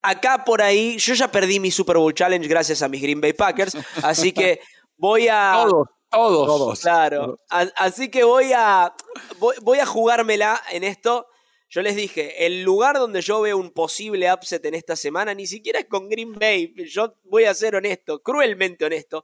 Acá 0.02 0.44
por 0.46 0.62
ahí, 0.62 0.98
yo 0.98 1.14
ya 1.14 1.32
perdí 1.32 1.62
mi 1.62 1.72
Super 1.72 1.96
Bowl 1.98 2.14
Challenge 2.14 2.46
gracias 2.46 2.82
a 2.82 2.90
mis 2.90 3.02
Green 3.02 3.22
Bay 3.22 3.32
Packers, 3.32 3.74
así 4.04 4.34
que 4.34 4.60
voy 4.98 5.30
a... 5.30 5.64
Todos, 5.66 5.88
todos. 6.12 6.48
Todos. 6.48 6.80
Claro. 6.82 7.40
A- 7.50 7.72
Así 7.78 8.10
que 8.10 8.26
voy 8.26 8.52
a, 8.54 8.94
voy, 9.38 9.56
voy 9.62 9.80
a 9.80 9.86
jugármela 9.86 10.62
en 10.72 10.84
esto. 10.84 11.28
Yo 11.70 11.82
les 11.84 11.96
dije, 11.96 12.46
el 12.46 12.64
lugar 12.64 12.98
donde 12.98 13.22
yo 13.22 13.42
veo 13.42 13.58
un 13.58 13.72
posible 13.72 14.32
upset 14.34 14.66
en 14.66 14.74
esta 14.74 14.96
semana 14.96 15.34
ni 15.36 15.46
siquiera 15.46 15.80
es 15.80 15.86
con 15.86 16.10
Green 16.10 16.34
Bay. 16.34 16.74
Yo 16.90 17.16
voy 17.26 17.46
a 17.46 17.54
ser 17.54 17.76
honesto, 17.76 18.22
cruelmente 18.24 18.86
honesto. 18.86 19.24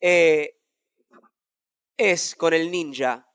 eh, 0.00 0.52
es 1.96 2.34
con 2.34 2.52
el 2.54 2.70
ninja. 2.70 3.26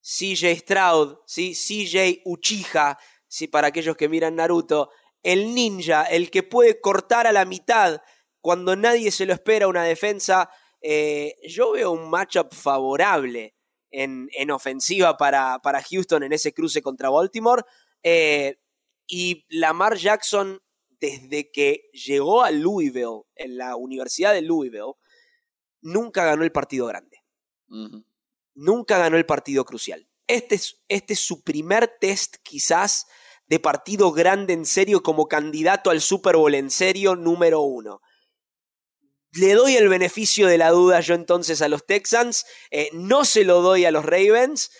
CJ 0.00 0.56
Stroud, 0.60 1.18
¿sí? 1.26 1.54
CJ 1.54 2.22
Uchiha, 2.24 2.96
¿sí? 3.26 3.48
para 3.48 3.68
aquellos 3.68 3.96
que 3.96 4.08
miran 4.08 4.36
Naruto. 4.36 4.90
El 5.22 5.54
ninja, 5.54 6.04
el 6.04 6.30
que 6.30 6.42
puede 6.42 6.80
cortar 6.80 7.26
a 7.26 7.32
la 7.32 7.44
mitad 7.44 8.00
cuando 8.40 8.76
nadie 8.76 9.10
se 9.10 9.26
lo 9.26 9.32
espera 9.32 9.68
una 9.68 9.84
defensa. 9.84 10.48
eh, 10.80 11.34
yo 11.48 11.72
veo 11.72 11.90
un 11.90 12.08
matchup 12.08 12.54
favorable 12.54 13.54
en, 13.90 14.28
en 14.32 14.50
ofensiva 14.50 15.16
para, 15.16 15.58
para 15.60 15.82
Houston 15.82 16.22
en 16.22 16.32
ese 16.32 16.52
cruce 16.52 16.80
contra 16.82 17.10
Baltimore. 17.10 17.62
Eh, 18.08 18.60
y 19.08 19.44
Lamar 19.48 19.96
Jackson, 19.96 20.62
desde 21.00 21.50
que 21.50 21.90
llegó 21.92 22.44
a 22.44 22.52
Louisville, 22.52 23.22
en 23.34 23.58
la 23.58 23.74
Universidad 23.74 24.32
de 24.32 24.42
Louisville, 24.42 24.94
nunca 25.80 26.24
ganó 26.24 26.44
el 26.44 26.52
partido 26.52 26.86
grande. 26.86 27.24
Nunca 28.54 28.98
ganó 28.98 29.16
el 29.16 29.26
partido 29.26 29.64
crucial. 29.64 30.08
Este 30.28 30.54
es, 30.54 30.84
este 30.86 31.14
es 31.14 31.18
su 31.18 31.42
primer 31.42 31.96
test, 32.00 32.36
quizás, 32.44 33.08
de 33.48 33.58
partido 33.58 34.12
grande 34.12 34.52
en 34.52 34.66
serio 34.66 35.02
como 35.02 35.26
candidato 35.26 35.90
al 35.90 36.00
Super 36.00 36.36
Bowl 36.36 36.54
en 36.54 36.70
serio 36.70 37.16
número 37.16 37.62
uno. 37.62 38.02
Le 39.32 39.54
doy 39.54 39.74
el 39.74 39.88
beneficio 39.88 40.46
de 40.46 40.58
la 40.58 40.70
duda 40.70 41.00
yo 41.00 41.16
entonces 41.16 41.60
a 41.60 41.68
los 41.68 41.84
Texans, 41.84 42.46
eh, 42.70 42.88
no 42.92 43.24
se 43.24 43.42
lo 43.42 43.62
doy 43.62 43.84
a 43.84 43.90
los 43.90 44.04
Ravens. 44.04 44.70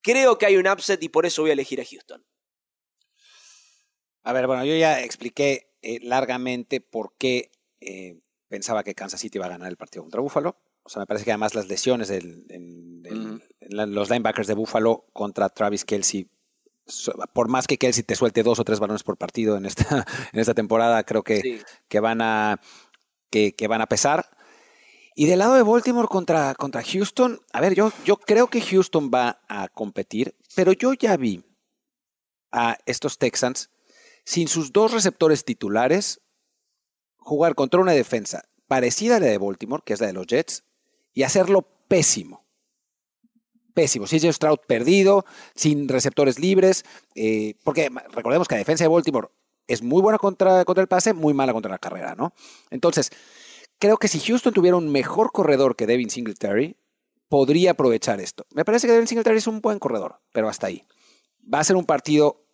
Creo 0.00 0.38
que 0.38 0.46
hay 0.46 0.56
un 0.56 0.66
upset 0.66 1.02
y 1.02 1.10
por 1.10 1.26
eso 1.26 1.42
voy 1.42 1.50
a 1.50 1.52
elegir 1.52 1.82
a 1.82 1.84
Houston. 1.84 2.24
A 4.26 4.32
ver, 4.32 4.46
bueno, 4.46 4.64
yo 4.64 4.74
ya 4.76 5.00
expliqué 5.02 5.72
eh, 5.82 6.00
largamente 6.02 6.80
por 6.80 7.14
qué 7.16 7.52
eh, 7.80 8.18
pensaba 8.48 8.82
que 8.82 8.94
Kansas 8.94 9.20
City 9.20 9.38
iba 9.38 9.46
a 9.46 9.50
ganar 9.50 9.68
el 9.68 9.76
partido 9.76 10.02
contra 10.02 10.20
Buffalo. 10.20 10.56
O 10.82 10.88
sea, 10.88 11.00
me 11.00 11.06
parece 11.06 11.24
que 11.24 11.30
además 11.32 11.54
las 11.54 11.68
lesiones 11.68 12.08
del- 12.08 12.44
en- 12.48 13.02
del- 13.02 13.40
los 13.94 14.10
linebackers 14.10 14.48
de 14.48 14.54
Buffalo 14.54 15.06
contra 15.12 15.48
Travis 15.48 15.84
Kelsey, 15.84 16.28
por 17.32 17.48
más 17.48 17.66
que 17.66 17.78
Kelsey 17.78 18.02
te 18.04 18.14
suelte 18.16 18.42
dos 18.42 18.58
o 18.58 18.64
tres 18.64 18.78
balones 18.80 19.02
por 19.02 19.16
partido 19.16 19.56
en 19.56 19.66
esta, 19.66 19.76
en 20.32 20.40
esta 20.40 20.54
temporada, 20.54 21.02
creo 21.04 21.22
que, 21.22 21.40
Sí. 21.40 21.60
que 21.88 22.00
van 22.00 22.20
a 22.20 22.60
que, 23.30 23.54
que 23.54 23.68
van 23.68 23.80
a 23.80 23.86
pesar. 23.86 24.28
Y 25.14 25.26
del 25.26 25.38
lado 25.40 25.54
de 25.54 25.62
Baltimore 25.62 26.08
contra, 26.08 26.54
contra 26.54 26.82
Houston, 26.82 27.40
a 27.52 27.60
ver, 27.60 27.74
yo, 27.74 27.92
yo 28.04 28.16
creo 28.18 28.48
que 28.48 28.60
Houston 28.60 29.10
va 29.12 29.40
a 29.48 29.68
competir, 29.68 30.36
pero 30.54 30.72
yo 30.72 30.92
ya 30.94 31.16
vi 31.16 31.44
a 32.52 32.76
estos 32.86 33.18
Texans 33.18 33.70
sin 34.26 34.48
sus 34.48 34.72
dos 34.72 34.92
receptores 34.92 35.44
titulares 35.44 36.20
jugar 37.16 37.54
contra 37.54 37.80
una 37.80 37.92
defensa 37.92 38.42
parecida 38.66 39.16
a 39.16 39.20
la 39.20 39.26
de 39.26 39.38
Baltimore, 39.38 39.82
que 39.86 39.94
es 39.94 40.00
la 40.00 40.08
de 40.08 40.12
los 40.12 40.26
Jets, 40.26 40.64
y 41.14 41.22
hacerlo 41.22 41.66
pésimo. 41.88 42.44
Pésimo. 43.72 44.06
CJ 44.06 44.32
Stroud 44.32 44.58
perdido, 44.66 45.24
sin 45.54 45.88
receptores 45.88 46.40
libres, 46.40 46.84
eh, 47.14 47.54
porque 47.62 47.88
recordemos 48.12 48.48
que 48.48 48.56
la 48.56 48.60
defensa 48.60 48.84
de 48.84 48.88
Baltimore 48.88 49.28
es 49.68 49.82
muy 49.82 50.02
buena 50.02 50.18
contra, 50.18 50.64
contra 50.64 50.82
el 50.82 50.88
pase, 50.88 51.12
muy 51.12 51.32
mala 51.32 51.52
contra 51.52 51.70
la 51.70 51.78
carrera, 51.78 52.16
¿no? 52.16 52.32
Entonces, 52.70 53.10
creo 53.78 53.96
que 53.96 54.08
si 54.08 54.18
Houston 54.18 54.52
tuviera 54.52 54.76
un 54.76 54.90
mejor 54.90 55.30
corredor 55.30 55.76
que 55.76 55.86
Devin 55.86 56.10
Singletary, 56.10 56.76
podría 57.28 57.72
aprovechar 57.72 58.20
esto. 58.20 58.44
Me 58.52 58.64
parece 58.64 58.88
que 58.88 58.92
Devin 58.92 59.06
Singletary 59.06 59.38
es 59.38 59.46
un 59.46 59.60
buen 59.60 59.78
corredor, 59.78 60.20
pero 60.32 60.48
hasta 60.48 60.66
ahí. 60.66 60.84
Va 61.52 61.60
a 61.60 61.64
ser 61.64 61.76
un 61.76 61.84
partido 61.84 62.45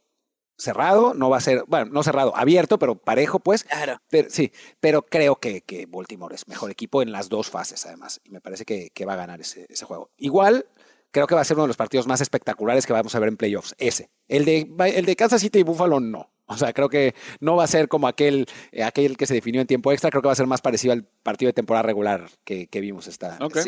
cerrado, 0.63 1.15
no 1.15 1.31
va 1.31 1.39
a 1.39 1.41
ser, 1.41 1.65
bueno, 1.67 1.91
no 1.93 2.03
cerrado, 2.03 2.37
abierto, 2.37 2.79
pero 2.79 2.95
parejo, 2.97 3.41
pues. 3.41 3.65
Claro. 3.65 4.01
Pero, 4.09 4.31
sí, 4.31 4.53
pero 4.81 5.03
creo 5.03 5.37
que, 5.37 5.63
que 5.63 5.87
Baltimore 5.87 6.35
es 6.35 6.49
mejor 6.49 6.71
equipo 6.71 7.03
en 7.03 7.13
las 7.13 7.29
dos 7.29 7.51
fases, 7.51 7.85
además. 7.87 8.21
Y 8.25 8.31
me 8.31 8.41
parece 8.41 8.65
que, 8.65 8.91
que 8.91 9.05
va 9.05 9.15
a 9.15 9.17
ganar 9.17 9.41
ese, 9.41 9.67
ese 9.69 9.85
juego. 9.85 10.11
Igual, 10.17 10.67
creo 11.11 11.27
que 11.27 11.35
va 11.35 11.43
a 11.43 11.45
ser 11.45 11.57
uno 11.57 11.65
de 11.65 11.69
los 11.69 11.77
partidos 11.77 12.07
más 12.07 12.21
espectaculares 12.21 12.87
que 12.87 12.93
vamos 12.93 13.15
a 13.15 13.19
ver 13.19 13.29
en 13.29 13.37
playoffs. 13.37 13.75
Ese. 13.79 14.11
El 14.29 14.45
de, 14.45 14.69
el 14.95 15.05
de 15.05 15.17
Kansas 15.17 15.41
City 15.41 15.61
y 15.61 15.63
Buffalo, 15.63 16.01
no. 16.01 16.31
O 16.47 16.57
sea, 16.57 16.73
creo 16.73 16.89
que 16.89 17.15
no 17.41 17.57
va 17.57 17.65
a 17.65 17.69
ser 17.69 17.89
como 17.89 18.09
aquel, 18.09 18.47
eh, 18.73 18.83
aquel 18.83 19.17
que 19.17 19.27
se 19.27 19.35
definió 19.35 19.61
en 19.61 19.67
tiempo 19.67 19.93
extra. 19.93 20.11
Creo 20.11 20.23
que 20.23 20.29
va 20.29 20.33
a 20.33 20.37
ser 20.37 20.47
más 20.47 20.61
parecido 20.61 20.93
al 20.93 21.05
partido 21.05 21.49
de 21.49 21.55
temporada 21.55 21.83
regular 21.83 22.29
que, 22.45 22.67
que 22.67 22.81
vimos 22.81 23.07
esta, 23.07 23.39
Ok. 23.41 23.59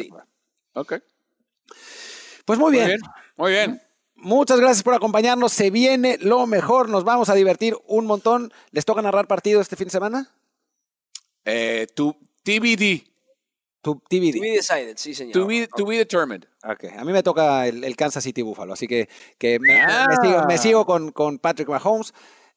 Ok. 0.75 0.95
Pues 2.45 2.59
muy 2.59 2.73
Muy 2.73 2.79
bien. 2.79 2.87
bien. 2.89 3.01
Muy 3.37 3.53
bien. 3.53 3.81
Muchas 4.25 4.59
gracias 4.59 4.83
por 4.83 4.95
acompañarnos. 4.95 5.53
Se 5.53 5.71
viene 5.71 6.19
lo 6.21 6.47
mejor. 6.47 6.89
Nos 6.89 7.05
vamos 7.05 7.29
a 7.29 7.35
divertir 7.35 7.77
un 7.87 8.07
montón. 8.07 8.53
¿Les 8.73 8.85
toca 8.85 9.03
narrar 9.03 9.27
partido 9.27 9.61
este 9.61 9.77
fin 9.77 9.87
de 9.87 9.91
semana? 9.93 10.31
Eh, 11.45 11.87
tu 11.95 12.17
TBD. 12.43 13.05
Tu 13.83 13.95
To 13.97 14.03
TBD. 14.09 14.41
be 14.41 14.51
decided, 14.53 14.97
sí, 14.97 15.15
señor. 15.15 15.35
To 15.35 15.47
be, 15.47 15.69
to 15.77 15.85
be 15.85 15.99
determined. 15.99 16.47
Ok, 16.65 16.85
a 16.97 17.05
mí 17.05 17.13
me 17.13 17.23
toca 17.23 17.67
el, 17.69 17.85
el 17.85 17.97
Kansas 17.97 18.25
City 18.25 18.41
Buffalo, 18.41 18.73
así 18.73 18.87
que, 18.87 19.11
que 19.37 19.59
me, 19.61 19.75
me- 19.75 19.81
Ah. 19.83 20.07
me 20.09 20.17
sigo, 20.27 20.45
me 20.47 20.59
sigo 20.59 20.87
con, 20.87 21.13
con 21.13 21.39
Patrick 21.39 21.69
Mahomes. 21.69 22.15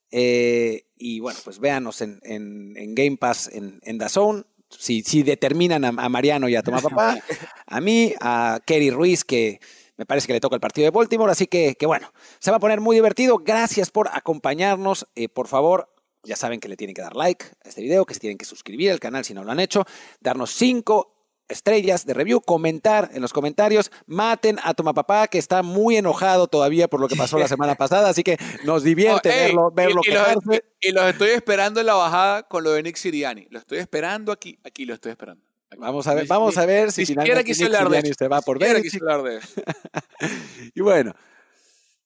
eh, 0.10 0.86
y 0.96 1.20
bueno, 1.20 1.38
pues 1.44 1.60
véanos 1.60 2.00
en, 2.02 2.22
en- 2.24 2.76
en 2.78 2.96
Game 2.96 3.18
Pass 3.18 3.50
en, 3.52 3.80
en 3.84 3.98
DAZN. 3.98 4.46
Si, 4.70 5.02
si 5.02 5.24
determinan 5.24 5.84
a, 5.84 5.90
a 5.90 6.08
Mariano 6.10 6.48
y 6.48 6.56
a 6.56 6.64
Tomás 6.64 6.82
Papá, 6.90 7.20
a 7.66 7.82
mí, 7.82 8.14
a 8.22 8.62
Kerry 8.66 8.90
Ruiz, 8.90 9.26
que 9.26 9.60
me 9.98 10.06
parece 10.06 10.28
que 10.28 10.34
le 10.34 10.40
toca 10.40 10.56
el 10.56 10.62
partido 10.62 10.86
de 10.86 10.92
Baltimore. 10.92 11.32
Así 11.32 11.48
que, 11.48 11.76
que 11.76 11.86
bueno, 11.86 12.14
se 12.40 12.52
va 12.52 12.58
a 12.58 12.60
poner 12.60 12.80
muy 12.80 12.96
divertido. 12.96 13.40
Gracias 13.40 13.90
por 13.90 14.10
acompañarnos. 14.14 15.08
Eh, 15.16 15.28
por 15.28 15.48
favor, 15.48 15.90
ya 16.24 16.36
saben 16.36 16.60
que 16.60 16.70
le 16.70 16.78
tienen 16.78 16.94
que 16.94 17.02
dar 17.02 17.16
like 17.16 17.46
a 17.64 17.70
este 17.70 17.82
video, 17.82 18.06
que 18.06 18.14
se 18.14 18.20
tienen 18.20 18.38
que 18.38 18.46
suscribir 18.46 18.92
al 18.92 19.00
canal 19.00 19.26
si 19.26 19.34
no 19.34 19.44
lo 19.44 19.52
han 19.52 19.60
hecho, 19.60 19.86
darnos 20.20 20.52
cinco 20.52 21.14
estrellas 21.50 22.06
de 22.06 22.14
review, 22.14 22.42
comentar 22.42 23.10
en 23.14 23.22
los 23.22 23.32
comentarios, 23.32 23.90
maten 24.06 24.60
a 24.64 24.74
Toma 24.74 24.94
Papá, 24.94 25.28
que 25.28 25.38
está 25.38 25.64
muy 25.64 25.96
enojado 25.96 26.48
todavía 26.48 26.90
por 26.90 27.00
lo 27.00 27.08
que 27.08 27.16
pasó 27.16 27.40
la 27.40 27.48
semana 27.48 27.76
pasada, 27.76 28.10
así 28.10 28.22
que 28.22 28.38
nos 28.66 28.84
divierte 28.84 29.30
Oh, 29.30 29.32
ey, 29.32 29.40
verlo, 29.46 29.72
verlo 29.72 30.02
y, 30.04 30.10
y 30.10 30.14
los, 30.14 30.62
y 30.82 30.92
los 30.92 31.06
estoy 31.06 31.30
esperando 31.30 31.80
en 31.80 31.86
la 31.86 31.94
bajada 31.94 32.44
con 32.44 32.66
lo 32.66 32.72
de 32.72 32.84
Nick 32.84 32.98
Siriani. 32.98 33.48
Lo 33.50 33.60
estoy 33.60 33.78
esperando 33.78 34.34
aquí, 34.34 34.60
aquí 34.64 34.86
lo 34.86 34.94
estoy 34.94 35.12
esperando. 35.12 35.47
Vamos 35.78 36.08
a 36.08 36.14
ver, 36.14 36.24
Ni- 36.24 36.30
vamos 36.30 36.58
a 36.58 36.66
ver 36.66 36.92
si 36.92 37.06
siquiera 37.06 37.24
finalmente 37.24 37.44
quise 37.44 37.64
Nick 37.66 37.78
Sirianni 37.78 38.14
se 38.18 38.28
va 38.28 38.42
por 38.42 38.58
ver. 38.60 38.82
Y 40.74 40.82
bueno, 40.82 41.14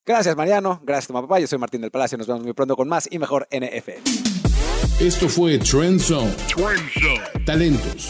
gracias 0.06 0.36
Mariano, 0.36 0.82
gracias 0.84 1.08
Toma 1.08 1.22
Papá, 1.22 1.40
yo 1.40 1.48
soy 1.48 1.60
Martín 1.60 1.82
del 1.82 1.92
Palacio, 1.92 2.18
nos 2.18 2.28
vemos 2.28 2.44
muy 2.44 2.54
pronto 2.54 2.76
con 2.76 2.88
más 2.88 3.08
y 3.12 3.20
mejor 3.20 3.48
NFL. 3.52 4.02
Esto 5.00 5.30
fue 5.30 5.58
Trend 5.60 6.00
Zone. 6.00 6.34
Talentos. 7.46 8.10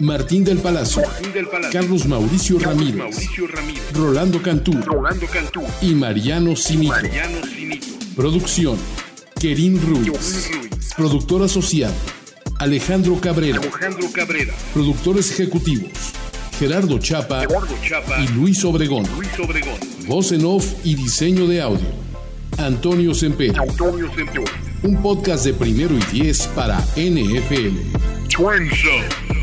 Martín 0.00 0.44
del 0.44 0.58
Palacio. 0.58 1.02
Carlos 1.72 2.06
Mauricio 2.06 2.58
Ramírez. 2.60 3.16
Rolando 3.92 4.40
Cantú. 4.40 4.72
Y 5.80 5.94
Mariano 5.94 6.54
Cinito. 6.54 6.94
Producción. 8.14 8.78
Kerim 9.40 9.80
Ruiz. 9.80 10.50
Productor 10.96 11.42
asociado. 11.42 11.94
Alejandro 12.58 13.20
Cabrera. 13.20 13.60
Productores 14.74 15.30
ejecutivos. 15.30 15.92
Gerardo 16.58 16.98
Chapa 16.98 17.44
y 18.20 18.28
Luis 18.34 18.64
Obregón. 18.64 19.04
Voz 20.08 20.32
en 20.32 20.44
off 20.44 20.66
y 20.84 20.96
diseño 20.96 21.46
de 21.46 21.62
audio. 21.62 21.86
Antonio 22.58 23.14
Sempere. 23.14 23.54
Un 24.82 25.00
podcast 25.00 25.44
de 25.44 25.54
primero 25.54 25.94
y 25.94 26.02
diez 26.12 26.48
para 26.48 26.78
NFL. 26.96 27.78
Trend. 28.28 29.37